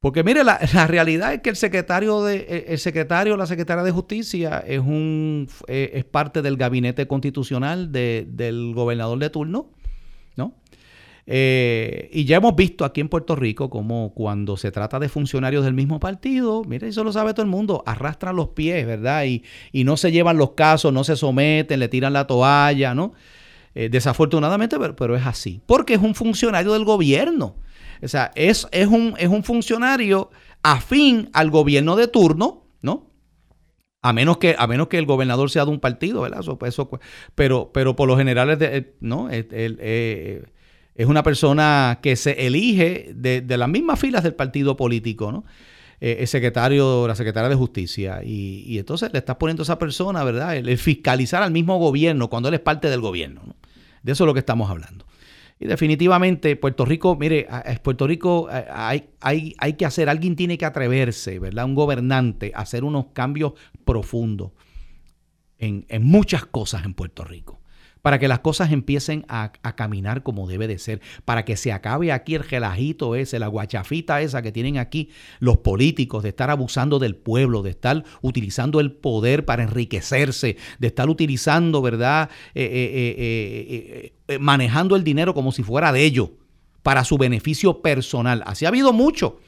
Porque 0.00 0.22
mire, 0.22 0.44
la, 0.44 0.58
realidad 0.86 1.34
es 1.34 1.40
que 1.40 1.50
el 1.50 1.56
secretario 1.56 2.22
de 2.22 2.66
el 2.68 2.78
secretario 2.78 3.36
la 3.36 3.46
secretaria 3.46 3.82
de 3.82 3.90
Justicia 3.90 4.58
es 4.66 4.78
un 4.78 5.48
eh, 5.66 5.90
es 5.94 6.04
parte 6.04 6.40
del 6.42 6.56
gabinete 6.56 7.06
constitucional 7.08 7.90
de, 7.90 8.26
del 8.28 8.74
gobernador 8.74 9.18
de 9.18 9.30
turno 9.30 9.70
¿no? 10.36 10.54
Eh, 11.26 12.08
y 12.12 12.24
ya 12.24 12.38
hemos 12.38 12.56
visto 12.56 12.86
aquí 12.86 13.02
en 13.02 13.10
Puerto 13.10 13.36
Rico 13.36 13.68
como 13.68 14.14
cuando 14.14 14.56
se 14.56 14.70
trata 14.70 14.98
de 14.98 15.10
funcionarios 15.10 15.62
del 15.62 15.74
mismo 15.74 16.00
partido, 16.00 16.62
mire, 16.64 16.88
eso 16.88 17.04
lo 17.04 17.12
sabe 17.12 17.34
todo 17.34 17.42
el 17.42 17.50
mundo, 17.50 17.82
arrastran 17.84 18.34
los 18.34 18.48
pies, 18.50 18.86
¿verdad? 18.86 19.26
Y, 19.26 19.42
y 19.70 19.84
no 19.84 19.98
se 19.98 20.10
llevan 20.10 20.38
los 20.38 20.52
casos, 20.52 20.90
no 20.90 21.04
se 21.04 21.16
someten, 21.16 21.80
le 21.80 21.88
tiran 21.88 22.14
la 22.14 22.26
toalla, 22.26 22.94
¿no? 22.94 23.12
Eh, 23.74 23.88
desafortunadamente, 23.90 24.76
pero, 24.96 25.14
es 25.14 25.24
así, 25.24 25.60
porque 25.64 25.94
es 25.94 26.00
un 26.00 26.14
funcionario 26.14 26.72
del 26.72 26.84
gobierno. 26.84 27.54
O 28.02 28.08
sea, 28.08 28.30
es, 28.34 28.66
es, 28.72 28.86
un, 28.86 29.14
es 29.18 29.28
un 29.28 29.44
funcionario 29.44 30.30
afín 30.62 31.30
al 31.32 31.50
gobierno 31.50 31.96
de 31.96 32.08
turno, 32.08 32.66
¿no? 32.82 33.10
A 34.00 34.12
menos 34.12 34.38
que, 34.38 34.54
a 34.58 34.66
menos 34.66 34.88
que 34.88 34.98
el 34.98 35.06
gobernador 35.06 35.50
sea 35.50 35.64
de 35.64 35.70
un 35.70 35.80
partido, 35.80 36.22
¿verdad? 36.22 36.44
Pero, 37.34 37.70
pero 37.72 37.96
por 37.96 38.08
lo 38.08 38.16
general 38.16 38.50
es, 38.50 38.58
de, 38.58 38.94
¿no? 39.00 39.28
Eh, 39.30 40.42
es 40.98 41.06
una 41.06 41.22
persona 41.22 42.00
que 42.02 42.16
se 42.16 42.46
elige 42.46 43.12
de, 43.14 43.42
las 43.56 43.68
mismas 43.68 44.00
filas 44.00 44.24
del 44.24 44.34
partido 44.34 44.76
político, 44.76 45.30
¿no? 45.30 45.44
Eh, 46.00 46.18
el 46.20 46.28
secretario, 46.28 47.06
la 47.06 47.14
secretaria 47.14 47.48
de 47.48 47.54
Justicia. 47.54 48.20
Y, 48.24 48.78
entonces 48.78 49.12
le 49.12 49.18
estás 49.20 49.36
poniendo 49.36 49.62
a 49.62 49.64
esa 49.64 49.78
persona, 49.78 50.24
¿verdad? 50.24 50.56
El, 50.56 50.76
fiscalizar 50.76 51.42
al 51.42 51.52
mismo 51.52 51.78
gobierno 51.78 52.28
cuando 52.28 52.48
él 52.48 52.54
es 52.56 52.60
parte 52.60 52.90
del 52.90 53.00
gobierno. 53.00 53.42
¿no? 53.46 53.56
De 54.02 54.12
eso 54.12 54.24
es 54.24 54.26
lo 54.26 54.34
que 54.34 54.40
estamos 54.40 54.70
hablando. 54.70 55.06
Y 55.60 55.66
definitivamente 55.66 56.54
Puerto 56.56 56.84
Rico, 56.84 57.16
mire, 57.16 57.48
Puerto 57.82 58.06
Rico 58.06 58.48
hay, 58.50 59.08
hay, 59.20 59.54
hay 59.58 59.72
que 59.74 59.86
hacer, 59.86 60.08
alguien 60.08 60.36
tiene 60.36 60.56
que 60.56 60.64
atreverse, 60.64 61.38
¿verdad? 61.38 61.64
Un 61.64 61.74
gobernante 61.74 62.52
a 62.54 62.60
hacer 62.60 62.84
unos 62.84 63.06
cambios 63.12 63.54
profundos 63.84 64.52
en, 65.58 65.84
en 65.88 66.04
muchas 66.04 66.46
cosas 66.46 66.84
en 66.84 66.94
Puerto 66.94 67.24
Rico 67.24 67.58
para 68.02 68.18
que 68.18 68.28
las 68.28 68.40
cosas 68.40 68.72
empiecen 68.72 69.24
a, 69.28 69.52
caminar 69.76 70.22
como 70.22 70.48
debe 70.48 70.66
de 70.66 70.78
ser, 70.78 71.00
para 71.24 71.44
que 71.44 71.56
se 71.56 71.72
acabe 71.72 72.10
aquí 72.10 72.34
el 72.34 72.42
gelajito 72.42 73.14
ese, 73.14 73.38
la 73.38 73.48
guachafita 73.48 74.22
esa 74.22 74.42
que 74.42 74.52
tienen 74.52 74.78
aquí 74.78 75.10
los 75.40 75.58
políticos 75.58 76.22
de 76.22 76.30
estar 76.30 76.50
abusando 76.50 76.98
del 76.98 77.16
pueblo, 77.16 77.62
de 77.62 77.70
estar 77.70 78.04
utilizando 78.22 78.80
el 78.80 78.92
poder 78.92 79.44
para 79.44 79.62
enriquecerse, 79.62 80.56
de 80.78 80.86
estar 80.86 81.08
utilizando, 81.08 81.82
¿verdad? 81.82 82.30
Eh, 82.54 82.64
eh, 82.64 83.14
eh, 83.18 84.12
manejando 84.40 84.96
el 84.96 85.04
dinero 85.04 85.34
como 85.34 85.52
si 85.52 85.62
fuera 85.62 85.92
de 85.92 86.04
ellos, 86.04 86.30
para 86.82 87.04
su 87.04 87.18
beneficio 87.18 87.82
personal. 87.82 88.42
Así 88.46 88.64
ha 88.64 88.68
habido 88.68 88.92
mucho. 88.92 89.40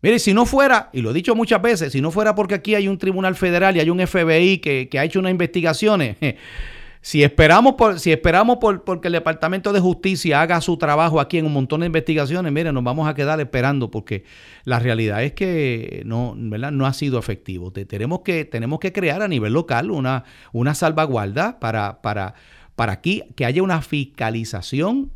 Mire, 0.00 0.18
si 0.18 0.32
no 0.32 0.46
fuera, 0.46 0.90
y 0.92 1.00
lo 1.00 1.10
he 1.10 1.14
dicho 1.14 1.34
muchas 1.34 1.60
veces, 1.60 1.92
si 1.92 2.00
no 2.00 2.10
fuera 2.10 2.34
porque 2.34 2.54
aquí 2.54 2.74
hay 2.74 2.86
un 2.86 2.98
tribunal 2.98 3.34
federal 3.34 3.76
y 3.76 3.80
hay 3.80 3.90
un 3.90 4.04
FBI 4.04 4.58
que, 4.58 4.88
que 4.88 4.98
ha 4.98 5.04
hecho 5.04 5.18
unas 5.18 5.32
investigaciones, 5.32 6.16
si 7.00 7.24
esperamos 7.24 7.74
por, 7.74 7.98
si 7.98 8.12
esperamos 8.12 8.58
por 8.58 8.84
porque 8.84 9.08
el 9.08 9.14
Departamento 9.14 9.72
de 9.72 9.80
Justicia 9.80 10.40
haga 10.40 10.60
su 10.60 10.76
trabajo 10.76 11.20
aquí 11.20 11.38
en 11.38 11.46
un 11.46 11.52
montón 11.52 11.80
de 11.80 11.86
investigaciones, 11.86 12.52
mire, 12.52 12.72
nos 12.72 12.84
vamos 12.84 13.08
a 13.08 13.14
quedar 13.14 13.40
esperando 13.40 13.90
porque 13.90 14.22
la 14.64 14.78
realidad 14.78 15.24
es 15.24 15.32
que 15.32 16.02
no, 16.04 16.34
¿verdad? 16.36 16.70
no 16.70 16.86
ha 16.86 16.92
sido 16.92 17.18
efectivo. 17.18 17.72
Tenemos 17.72 18.20
que, 18.20 18.44
tenemos 18.44 18.78
que 18.78 18.92
crear 18.92 19.22
a 19.22 19.28
nivel 19.28 19.52
local 19.52 19.90
una, 19.90 20.24
una 20.52 20.74
salvaguarda 20.74 21.58
para, 21.58 22.02
para, 22.02 22.34
para 22.78 22.92
aquí 22.92 23.24
que 23.34 23.44
haya 23.44 23.60
una 23.60 23.82
fiscalización 23.82 25.10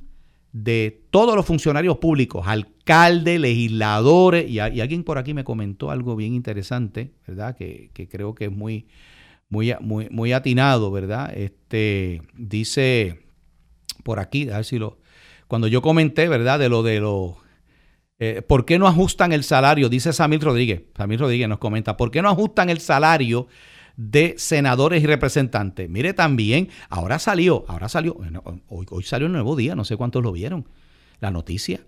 de 0.51 1.01
todos 1.13 1.37
los 1.37 1.47
funcionarios 1.47 1.99
públicos, 1.99 2.45
alcaldes, 2.49 3.39
legisladores, 3.39 4.51
y, 4.51 4.59
alguien 4.59 5.05
por 5.05 5.17
aquí 5.17 5.33
me 5.33 5.45
comentó 5.45 5.93
algo 5.93 6.17
bien 6.17 6.35
interesante, 6.35 7.13
¿verdad? 7.25 7.57
Que, 7.57 7.93
creo 8.11 8.35
que 8.35 8.47
es 8.47 8.51
muy, 8.51 8.89
muy, 9.49 9.73
muy, 9.79 10.09
muy 10.11 10.33
atinado, 10.33 10.91
¿verdad? 10.91 11.33
Este, 11.39 12.23
dice 12.35 13.21
por 14.03 14.19
aquí, 14.19 14.51
a 14.51 14.57
ver 14.57 14.65
si 14.65 14.81
lo... 14.81 14.99
Cuando 15.47 15.69
yo 15.69 15.83
comenté, 15.83 16.29
¿verdad? 16.29 16.59
De 16.59 16.69
lo 16.69 16.83
de 16.83 16.99
los... 16.99 17.35
Eh, 18.19 18.43
¿Por 18.43 18.65
qué 18.65 18.77
no 18.77 18.89
ajustan 18.89 19.33
el 19.33 19.45
salario? 19.45 19.89
Dice 19.89 20.13
Samir 20.13 20.41
Rodríguez. 20.41 20.83
Samir 20.97 21.21
Rodríguez 21.21 21.49
nos 21.49 21.59
comenta, 21.59 21.97
¿por 21.97 22.11
qué 22.11 22.23
no 22.23 22.29
ajustan 22.29 22.71
el 22.71 22.81
salario 22.81 23.47
de 23.97 24.35
senadores 24.39 25.03
y 25.03 25.07
representantes? 25.07 25.89
Mire 25.89 26.15
también, 26.15 26.69
ahora 26.89 27.19
salió, 27.19 27.65
ahora 27.69 27.89
salió, 27.89 28.17
hoy, 28.69 28.87
hoy 28.91 29.03
salió 29.03 29.27
un 29.27 29.33
nuevo 29.33 29.57
día, 29.57 29.75
no 29.75 29.85
sé 29.85 29.97
cuántos 29.97 30.23
lo 30.23 30.33
vieron, 30.33 30.69
la 31.21 31.31
noticia 31.31 31.81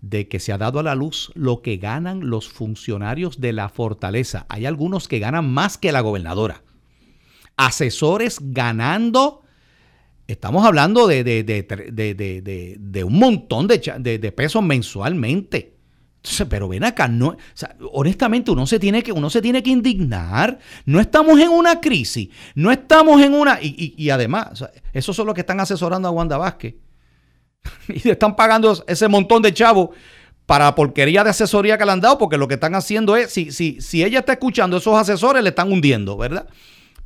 de 0.00 0.28
que 0.28 0.40
se 0.40 0.52
ha 0.52 0.58
dado 0.58 0.80
a 0.80 0.82
la 0.82 0.94
luz 0.94 1.30
lo 1.34 1.62
que 1.62 1.76
ganan 1.76 2.28
los 2.28 2.48
funcionarios 2.48 3.40
de 3.40 3.52
la 3.52 3.68
fortaleza. 3.68 4.46
Hay 4.48 4.66
algunos 4.66 5.06
que 5.06 5.20
ganan 5.20 5.48
más 5.48 5.78
que 5.78 5.92
la 5.92 6.00
gobernadora 6.00 6.62
asesores 7.56 8.38
ganando. 8.40 9.42
Estamos 10.26 10.64
hablando 10.64 11.06
de, 11.06 11.24
de, 11.24 13.04
un 13.04 13.18
montón 13.18 13.66
de, 13.66 14.32
pesos 14.34 14.62
mensualmente. 14.62 15.76
Pero 16.48 16.68
ven 16.68 16.84
acá, 16.84 17.08
no, 17.08 17.36
honestamente 17.92 18.50
uno 18.50 18.66
se, 18.66 18.78
tiene 18.78 19.02
que, 19.02 19.12
uno 19.12 19.28
se 19.28 19.42
tiene 19.42 19.62
que 19.62 19.70
indignar. 19.70 20.58
No 20.84 21.00
estamos 21.00 21.38
en 21.40 21.48
una 21.48 21.80
crisis, 21.80 22.28
no 22.54 22.70
estamos 22.70 23.20
en 23.20 23.34
una... 23.34 23.58
Y, 23.60 24.10
además, 24.10 24.64
esos 24.92 25.16
son 25.16 25.26
los 25.26 25.34
que 25.34 25.40
están 25.40 25.60
asesorando 25.60 26.08
a 26.08 26.12
Wanda 26.12 26.36
Vázquez. 26.38 26.74
y 27.88 28.00
le 28.04 28.12
están 28.12 28.36
pagando 28.36 28.84
ese 28.86 29.08
montón 29.08 29.42
de 29.42 29.52
chavos 29.52 29.90
para 30.46 30.74
porquería 30.74 31.24
de 31.24 31.30
asesoría 31.30 31.78
que 31.78 31.84
le 31.84 31.92
han 31.92 32.00
dado, 32.00 32.18
porque 32.18 32.36
lo 32.36 32.48
que 32.48 32.54
están 32.54 32.74
haciendo 32.74 33.16
es, 33.16 33.32
si, 33.32 33.50
si, 33.52 33.80
si 33.80 34.04
ella 34.04 34.20
está 34.20 34.32
escuchando 34.32 34.76
esos 34.76 34.96
asesores, 34.96 35.42
le 35.42 35.50
están 35.50 35.72
hundiendo, 35.72 36.16
¿verdad? 36.16 36.48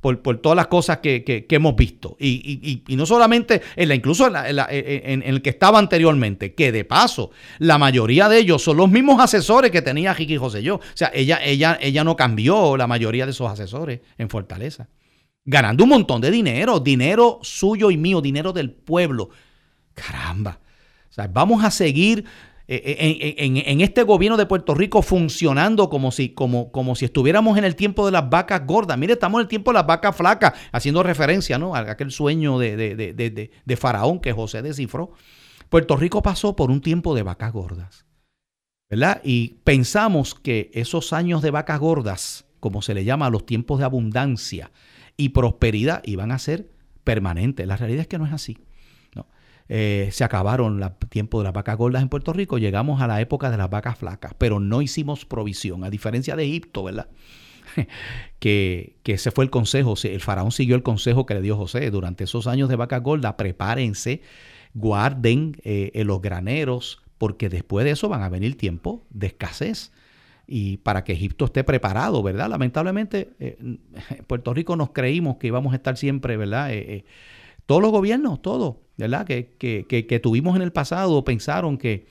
Por, 0.01 0.39
todas 0.39 0.57
las 0.57 0.67
cosas 0.69 0.99
que, 0.99 1.47
hemos 1.49 1.77
visto. 1.77 2.17
Y, 2.19 2.83
no 2.89 3.07
solamente, 3.07 3.63
en 3.75 3.89
la, 3.89 3.95
incluso 3.95 4.29
en, 4.29 5.23
el 5.23 5.43
que 5.43 5.51
estaba 5.51 5.79
anteriormente, 5.79 6.55
que 6.55 6.73
de 6.73 6.85
paso, 6.85 7.31
la 7.59 7.79
mayoría 7.79 8.29
de 8.29 8.39
ellos 8.39 8.63
son 8.63 8.77
los 8.77 8.91
mismos 8.91 9.21
asesores 9.21 9.71
que 9.71 9.83
tenía 9.83 10.15
Jiki 10.15 10.37
José 10.37 10.63
yo. 10.63 10.77
O 10.77 10.81
sea, 10.95 11.11
ella, 11.15 11.41
ella, 11.43 11.79
ella 11.81 12.05
no 12.05 12.17
cambió 12.17 12.77
la 12.77 12.87
mayoría 12.87 13.25
de 13.25 13.33
esos 13.33 13.51
asesores 13.51 14.01
en 14.19 14.29
Fortaleza. 14.29 14.89
Ganando 15.45 15.85
un 15.85 15.91
montón 15.91 16.21
de 16.21 16.31
dinero, 16.31 16.81
dinero 16.81 17.39
suyo 17.43 17.91
y 17.91 17.97
mío, 17.97 18.21
dinero 18.21 18.53
del 18.53 18.71
pueblo. 18.71 19.31
Caramba. 19.95 20.61
O 21.09 21.13
sea, 21.13 21.29
vamos 21.29 21.65
a 21.65 21.71
seguir 21.71 22.25
eh, 22.69 22.83
eh, 22.85 23.35
en, 23.39 23.81
este 23.81 24.03
gobierno 24.03 24.37
de 24.37 24.47
Puerto 24.47 24.75
Rico 24.75 25.01
funcionando 25.03 25.89
como 25.89 26.11
si, 26.11 26.31
como, 26.31 26.73
como 26.73 26.97
si 26.97 27.05
estuviéramos 27.05 27.57
en 27.59 27.65
el 27.65 27.77
tiempo 27.77 28.07
de 28.07 28.13
las 28.13 28.29
vacas 28.29 28.67
gordas. 28.67 28.99
Mire, 28.99 29.13
estamos 29.13 29.39
en 29.39 29.43
el 29.43 29.49
tiempo 29.49 29.71
de 29.71 29.75
las 29.75 29.87
vacas 29.87 30.17
flacas, 30.17 30.55
haciendo 30.73 31.03
referencia 31.03 31.59
¿no? 31.59 31.75
a 31.75 31.81
aquel 31.91 32.11
sueño 32.11 32.59
de, 32.59 32.77
de 32.77 33.77
Faraón 33.77 34.21
que 34.21 34.33
José 34.33 34.63
descifró. 34.63 35.13
Puerto 35.69 35.97
Rico 35.97 36.23
pasó 36.23 36.57
por 36.57 36.71
un 36.71 36.81
tiempo 36.81 37.15
de 37.15 37.23
vacas 37.23 37.53
gordas. 37.53 38.07
¿verdad? 38.89 39.21
Y 39.25 39.61
pensamos 39.65 40.35
que 40.35 40.71
esos 40.75 41.13
años 41.13 41.43
de 41.43 41.51
vacas 41.51 41.81
gordas, 41.81 42.47
como 42.61 42.83
se 42.83 42.95
le 42.95 43.05
llama 43.05 43.27
a 43.27 43.31
los 43.31 43.47
tiempos 43.47 43.79
de 43.79 43.85
abundancia 43.85 44.71
y 45.17 45.31
prosperidad, 45.31 46.03
iban 46.05 46.33
a 46.33 46.39
ser 46.39 46.71
permanentes. 47.05 47.67
La 47.67 47.77
realidad 47.77 48.03
es 48.03 48.09
que 48.09 48.19
no 48.19 48.27
es 48.27 48.33
así. 48.33 48.59
Eh, 49.69 50.11
se 50.13 50.23
acabaron 50.23 50.81
el 50.83 51.09
tiempo 51.09 51.39
de 51.39 51.45
las 51.45 51.53
vacas 51.53 51.77
gordas 51.77 52.03
en 52.03 52.09
Puerto 52.09 52.33
Rico, 52.33 52.59
llegamos 52.59 53.01
a 53.01 53.09
la 53.09 53.21
época 53.21 53.51
de 53.51 53.57
las 53.57 53.69
vacas 53.69 53.99
flacas, 53.99 54.33
pero 54.39 54.61
no 54.61 54.81
hicimos 54.81 55.25
provisión, 55.25 55.83
a 55.83 55.91
diferencia 55.91 56.37
de 56.37 56.45
Egipto, 56.45 56.85
¿verdad? 56.85 57.09
que, 58.39 58.97
que 59.03 59.15
ese 59.15 59.33
fue 59.33 59.45
el 59.45 59.51
consejo, 59.51 59.95
el 60.05 60.21
faraón 60.21 60.53
siguió 60.53 60.77
el 60.77 60.85
consejo 60.85 61.27
que 61.27 61.35
le 61.35 61.43
dio 61.43 61.57
José 61.57 61.91
durante 61.91 62.25
esos 62.25 62.47
años 62.47 62.69
de 62.69 62.77
vacas 62.77 63.03
gordas, 63.03 63.35
prepárense, 63.35 64.23
guarden 64.75 65.57
eh, 65.65 65.91
en 65.95 66.07
los 66.07 66.23
graneros, 66.23 67.03
porque 67.19 67.49
después 67.49 67.85
de 67.85 67.93
eso 67.93 68.09
van 68.09 68.23
a 68.23 68.29
venir 68.29 68.57
tiempos 68.57 69.01
de 69.11 69.29
escasez 69.29 69.91
y 70.47 70.77
para 70.77 71.03
que 71.03 71.13
Egipto 71.15 71.47
esté 71.47 71.65
preparado, 71.65 72.23
¿verdad? 72.23 72.49
Lamentablemente, 72.49 73.31
eh, 73.41 73.57
en 73.59 74.25
Puerto 74.29 74.55
Rico 74.55 74.77
nos 74.77 74.91
creímos 74.91 75.39
que 75.39 75.49
íbamos 75.49 75.73
a 75.73 75.77
estar 75.77 75.97
siempre, 75.97 76.37
¿verdad? 76.37 76.71
Todos 77.67 77.83
los 77.83 77.91
gobiernos, 77.91 78.41
todos, 78.41 78.77
¿verdad? 78.97 79.27
Que, 79.27 79.55
que, 79.59 80.21
tuvimos 80.21 80.57
en 80.57 80.63
el 80.63 80.73
pasado 80.73 81.25
pensaron 81.25 81.79
que, 81.79 82.07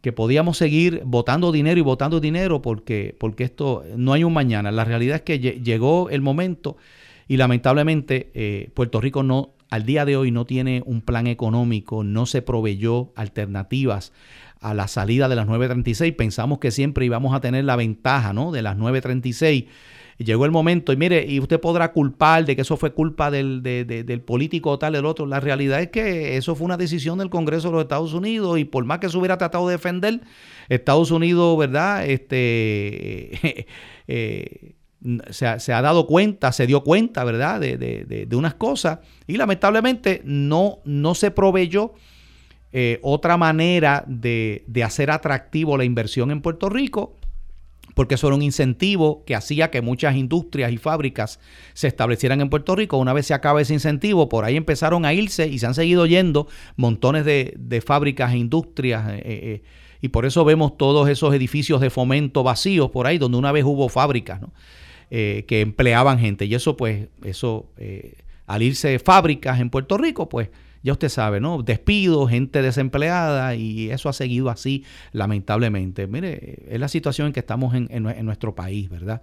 que 0.00 0.12
podíamos 0.12 0.56
seguir 0.56 1.02
votando 1.04 1.52
dinero 1.52 1.78
y 1.78 1.82
votando 1.82 2.20
dinero 2.20 2.62
porque, 2.62 3.16
porque 3.18 3.44
esto 3.44 3.82
no 3.96 4.12
hay 4.12 4.24
un 4.24 4.32
mañana. 4.32 4.70
La 4.70 4.84
realidad 4.84 5.16
es 5.16 5.22
que 5.22 5.38
llegó 5.38 6.10
el 6.10 6.20
momento 6.20 6.76
y 7.28 7.36
lamentablemente 7.36 8.30
eh, 8.34 8.70
Puerto 8.74 9.00
Rico 9.00 9.22
no 9.22 9.54
al 9.70 9.86
día 9.86 10.04
de 10.04 10.16
hoy 10.16 10.32
no 10.32 10.46
tiene 10.46 10.82
un 10.84 11.00
plan 11.00 11.28
económico, 11.28 12.02
no 12.02 12.26
se 12.26 12.42
proveyó 12.42 13.12
alternativas 13.14 14.12
a 14.60 14.74
la 14.74 14.88
salida 14.88 15.28
de 15.28 15.36
las 15.36 15.46
936. 15.46 16.12
Pensamos 16.14 16.58
que 16.58 16.70
siempre 16.70 17.06
íbamos 17.06 17.34
a 17.34 17.40
tener 17.40 17.64
la 17.64 17.76
ventaja 17.76 18.32
¿no? 18.32 18.50
de 18.50 18.62
las 18.62 18.76
936. 18.76 19.64
Llegó 20.24 20.44
el 20.44 20.50
momento 20.50 20.92
y 20.92 20.96
mire, 20.96 21.24
y 21.26 21.40
usted 21.40 21.58
podrá 21.60 21.92
culpar 21.92 22.44
de 22.44 22.54
que 22.54 22.62
eso 22.62 22.76
fue 22.76 22.92
culpa 22.92 23.30
del, 23.30 23.62
del 23.62 24.20
político 24.20 24.70
o 24.70 24.78
tal, 24.78 24.92
del 24.92 25.06
otro. 25.06 25.24
La 25.24 25.40
realidad 25.40 25.80
es 25.80 25.88
que 25.88 26.36
eso 26.36 26.54
fue 26.54 26.66
una 26.66 26.76
decisión 26.76 27.18
del 27.18 27.30
Congreso 27.30 27.68
de 27.68 27.72
los 27.72 27.82
Estados 27.82 28.12
Unidos 28.12 28.58
y 28.58 28.64
por 28.64 28.84
más 28.84 28.98
que 28.98 29.08
se 29.08 29.16
hubiera 29.16 29.38
tratado 29.38 29.66
de 29.66 29.76
defender, 29.76 30.20
Estados 30.68 31.10
Unidos, 31.10 31.56
¿verdad? 31.58 32.06
Este, 32.06 33.66
eh, 34.08 34.74
se, 35.30 35.46
ha, 35.46 35.82
dado 35.82 36.06
cuenta, 36.06 36.52
se 36.52 36.66
dio 36.66 36.82
cuenta, 36.82 37.24
¿verdad? 37.24 37.60
De, 37.60 37.76
de, 37.78 38.36
unas 38.36 38.54
cosas 38.54 38.98
y 39.26 39.36
lamentablemente 39.36 40.20
no, 40.24 40.80
no 40.84 41.14
se 41.14 41.30
proveyó 41.30 41.94
eh, 42.72 43.00
otra 43.02 43.36
manera 43.36 44.04
de, 44.06 44.62
hacer 44.84 45.10
atractivo 45.10 45.76
la 45.76 45.84
inversión 45.84 46.30
en 46.30 46.42
Puerto 46.42 46.68
Rico, 46.68 47.16
porque 47.94 48.14
eso 48.14 48.26
era 48.26 48.36
un 48.36 48.42
incentivo 48.42 49.24
que 49.24 49.34
hacía 49.34 49.70
que 49.70 49.80
muchas 49.80 50.16
industrias 50.16 50.72
y 50.72 50.78
fábricas 50.78 51.40
se 51.74 51.88
establecieran 51.88 52.40
en 52.40 52.50
Puerto 52.50 52.76
Rico. 52.76 52.98
Una 52.98 53.12
vez 53.12 53.26
se 53.26 53.34
acaba 53.34 53.60
ese 53.60 53.74
incentivo, 53.74 54.28
por 54.28 54.44
ahí 54.44 54.56
empezaron 54.56 55.04
a 55.04 55.12
irse 55.12 55.48
y 55.48 55.58
se 55.58 55.66
han 55.66 55.74
seguido 55.74 56.06
yendo 56.06 56.46
montones 56.76 57.24
de, 57.24 57.82
fábricas 57.84 58.32
e 58.32 58.38
industrias. 58.38 59.08
Eh, 59.10 59.22
eh, 59.24 59.62
y 60.00 60.08
por 60.08 60.24
eso 60.24 60.44
vemos 60.44 60.78
todos 60.78 61.08
esos 61.08 61.34
edificios 61.34 61.80
de 61.80 61.90
fomento 61.90 62.42
vacíos 62.42 62.90
por 62.90 63.06
ahí, 63.06 63.18
donde 63.18 63.36
una 63.36 63.52
vez 63.52 63.64
hubo 63.64 63.88
fábricas 63.88 64.40
que 65.10 65.60
empleaban 65.60 66.18
gente. 66.18 66.46
Y 66.46 66.54
eso, 66.54 66.76
pues, 66.76 67.08
eso, 67.22 67.66
al 68.46 68.62
irse 68.62 68.98
fábricas 68.98 69.60
en 69.60 69.68
Puerto 69.68 69.98
Rico, 69.98 70.28
pues 70.28 70.48
ya 70.82 70.92
usted 70.92 71.08
sabe, 71.08 71.40
¿no? 71.40 71.62
Despidos, 71.62 72.30
gente 72.30 72.62
desempleada 72.62 73.54
y 73.54 73.90
eso 73.90 74.08
ha 74.08 74.12
seguido 74.12 74.48
así, 74.50 74.84
lamentablemente. 75.12 76.06
Mire, 76.06 76.64
es 76.68 76.80
la 76.80 76.88
situación 76.88 77.28
en 77.28 77.32
que 77.32 77.40
estamos 77.40 77.74
en, 77.74 78.02
nuestro 78.24 78.54
país, 78.54 78.88
¿verdad? 78.88 79.20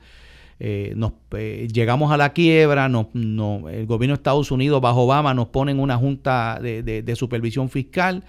Eh, 0.60 0.94
nos, 0.96 1.14
eh, 1.32 1.68
llegamos 1.72 2.12
a 2.12 2.18
la 2.18 2.34
quiebra, 2.34 2.90
no, 2.90 3.10
el 3.70 3.86
gobierno 3.86 4.14
de 4.14 4.20
Estados 4.20 4.52
Unidos 4.52 4.82
bajo 4.82 5.04
Obama 5.04 5.34
nos 5.34 5.48
pone 5.50 5.72
en 5.72 5.80
una 5.80 5.98
junta 5.98 6.60
de, 6.62 7.14
supervisión 7.16 7.70
fiscal 7.70 8.24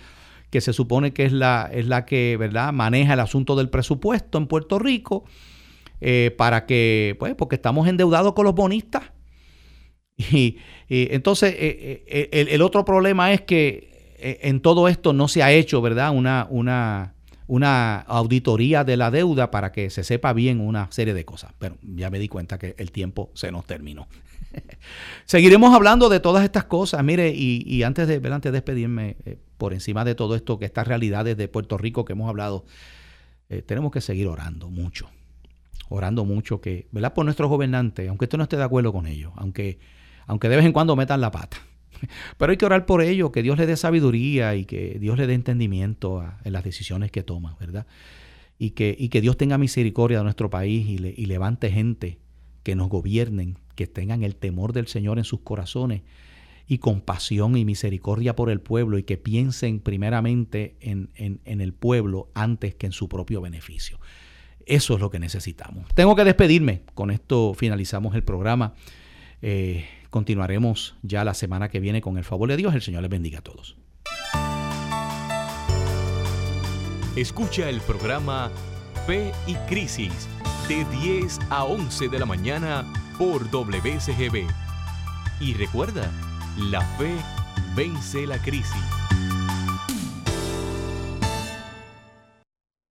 que 0.50 0.60
se 0.60 0.72
supone 0.72 1.12
que 1.12 1.24
es 1.24 1.32
la, 1.32 1.68
es 1.72 1.86
la 1.86 2.06
que 2.06 2.36
¿verdad? 2.38 2.72
maneja 2.72 3.12
el 3.12 3.20
asunto 3.20 3.56
del 3.56 3.68
presupuesto 3.68 4.38
en 4.38 4.46
Puerto 4.46 4.78
Rico, 4.78 5.24
eh, 6.00 6.34
para 6.38 6.64
que, 6.64 7.16
pues, 7.18 7.34
porque 7.34 7.56
estamos 7.56 7.86
endeudados 7.88 8.32
con 8.32 8.46
los 8.46 8.54
bonistas. 8.54 9.10
Y, 10.18 10.58
entonces, 10.88 11.54
eh, 11.56 12.04
eh, 12.06 12.46
el, 12.50 12.62
otro 12.62 12.84
problema 12.84 13.32
es 13.32 13.42
que 13.42 14.14
eh, 14.18 14.40
en 14.42 14.60
todo 14.60 14.88
esto 14.88 15.12
no 15.12 15.28
se 15.28 15.42
ha 15.42 15.52
hecho, 15.52 15.80
¿verdad? 15.80 16.10
Una, 16.12 16.46
una, 16.50 17.14
una 17.46 18.00
auditoría 18.00 18.84
de 18.84 18.96
la 18.96 19.10
deuda 19.10 19.50
para 19.50 19.70
que 19.70 19.90
se 19.90 20.02
sepa 20.02 20.32
bien 20.32 20.60
una 20.60 20.90
serie 20.90 21.14
de 21.14 21.24
cosas. 21.24 21.52
Pero 21.58 21.76
ya 21.82 22.10
me 22.10 22.18
di 22.18 22.28
cuenta 22.28 22.58
que 22.58 22.74
el 22.78 22.90
tiempo 22.90 23.30
se 23.34 23.52
nos 23.52 23.64
terminó. 23.64 24.08
Seguiremos 25.24 25.72
hablando 25.74 26.08
de 26.08 26.20
todas 26.20 26.42
estas 26.42 26.64
cosas. 26.64 27.04
Mire, 27.04 27.32
y, 27.34 27.82
antes, 27.84 28.08
de, 28.08 28.16
antes 28.32 28.50
de 28.50 28.56
despedirme, 28.56 29.16
por 29.56 29.72
encima 29.72 30.04
de 30.04 30.14
todo 30.14 30.34
esto, 30.34 30.58
que 30.58 30.64
estas 30.64 30.88
realidades 30.88 31.36
de 31.36 31.48
Puerto 31.48 31.78
Rico 31.78 32.04
que 32.04 32.14
hemos 32.14 32.28
hablado, 32.28 32.64
tenemos 33.66 33.92
que 33.92 34.00
seguir 34.00 34.26
orando 34.26 34.68
mucho. 34.68 35.10
Orando 35.90 36.24
mucho 36.24 36.60
que, 36.60 36.88
¿verdad? 36.90 37.14
Por 37.14 37.24
nuestros 37.24 37.48
gobernantes, 37.48 38.08
aunque 38.08 38.24
usted 38.24 38.38
no 38.38 38.44
esté 38.44 38.56
de 38.56 38.64
acuerdo 38.64 38.92
con 38.92 39.06
ellos, 39.06 39.32
aunque 39.36 39.78
aunque 40.28 40.48
de 40.48 40.56
vez 40.56 40.64
en 40.64 40.72
cuando 40.72 40.94
metan 40.94 41.20
la 41.20 41.32
pata. 41.32 41.56
Pero 42.36 42.50
hay 42.50 42.56
que 42.56 42.66
orar 42.66 42.86
por 42.86 43.02
ello, 43.02 43.32
que 43.32 43.42
Dios 43.42 43.58
le 43.58 43.66
dé 43.66 43.76
sabiduría 43.76 44.54
y 44.54 44.64
que 44.66 44.98
Dios 45.00 45.18
le 45.18 45.26
dé 45.26 45.34
entendimiento 45.34 46.24
en 46.44 46.52
las 46.52 46.62
decisiones 46.62 47.10
que 47.10 47.24
toma, 47.24 47.56
¿verdad? 47.58 47.86
Y 48.58 48.70
que, 48.70 48.94
y 48.96 49.08
que 49.08 49.20
Dios 49.20 49.36
tenga 49.36 49.58
misericordia 49.58 50.18
de 50.18 50.24
nuestro 50.24 50.50
país 50.50 50.86
y, 50.88 51.26
levante 51.26 51.70
gente 51.70 52.18
que 52.62 52.76
nos 52.76 52.88
gobiernen, 52.88 53.58
que 53.74 53.86
tengan 53.86 54.22
el 54.22 54.36
temor 54.36 54.72
del 54.72 54.86
Señor 54.86 55.18
en 55.18 55.24
sus 55.24 55.40
corazones 55.40 56.02
y 56.66 56.78
compasión 56.78 57.56
y 57.56 57.64
misericordia 57.64 58.36
por 58.36 58.50
el 58.50 58.60
pueblo 58.60 58.98
y 58.98 59.04
que 59.04 59.16
piensen 59.16 59.80
primeramente 59.80 60.76
en, 60.80 61.08
en, 61.14 61.60
el 61.60 61.72
pueblo 61.72 62.28
antes 62.34 62.74
que 62.74 62.86
en 62.86 62.92
su 62.92 63.08
propio 63.08 63.40
beneficio. 63.40 63.98
Eso 64.66 64.94
es 64.94 65.00
lo 65.00 65.08
que 65.08 65.18
necesitamos. 65.18 65.86
Tengo 65.94 66.14
que 66.14 66.24
despedirme. 66.24 66.82
Con 66.94 67.10
esto 67.10 67.54
finalizamos 67.54 68.14
el 68.14 68.22
programa. 68.22 68.74
Eh, 69.40 69.86
Continuaremos 70.10 70.96
ya 71.02 71.24
la 71.24 71.34
semana 71.34 71.68
que 71.68 71.80
viene 71.80 72.00
con 72.00 72.16
el 72.16 72.24
favor 72.24 72.48
de 72.48 72.56
Dios. 72.56 72.74
El 72.74 72.82
Señor 72.82 73.02
les 73.02 73.10
bendiga 73.10 73.40
a 73.40 73.42
todos. 73.42 73.76
Escucha 77.16 77.68
el 77.68 77.80
programa 77.80 78.50
Fe 79.06 79.32
y 79.46 79.54
Crisis 79.68 80.28
de 80.68 80.84
10 81.02 81.38
a 81.50 81.64
11 81.64 82.08
de 82.08 82.18
la 82.18 82.26
mañana 82.26 82.84
por 83.18 83.50
WCGB. 83.50 84.46
Y 85.40 85.54
recuerda, 85.54 86.10
la 86.56 86.80
fe 86.96 87.16
vence 87.74 88.26
la 88.26 88.38
crisis. 88.38 88.97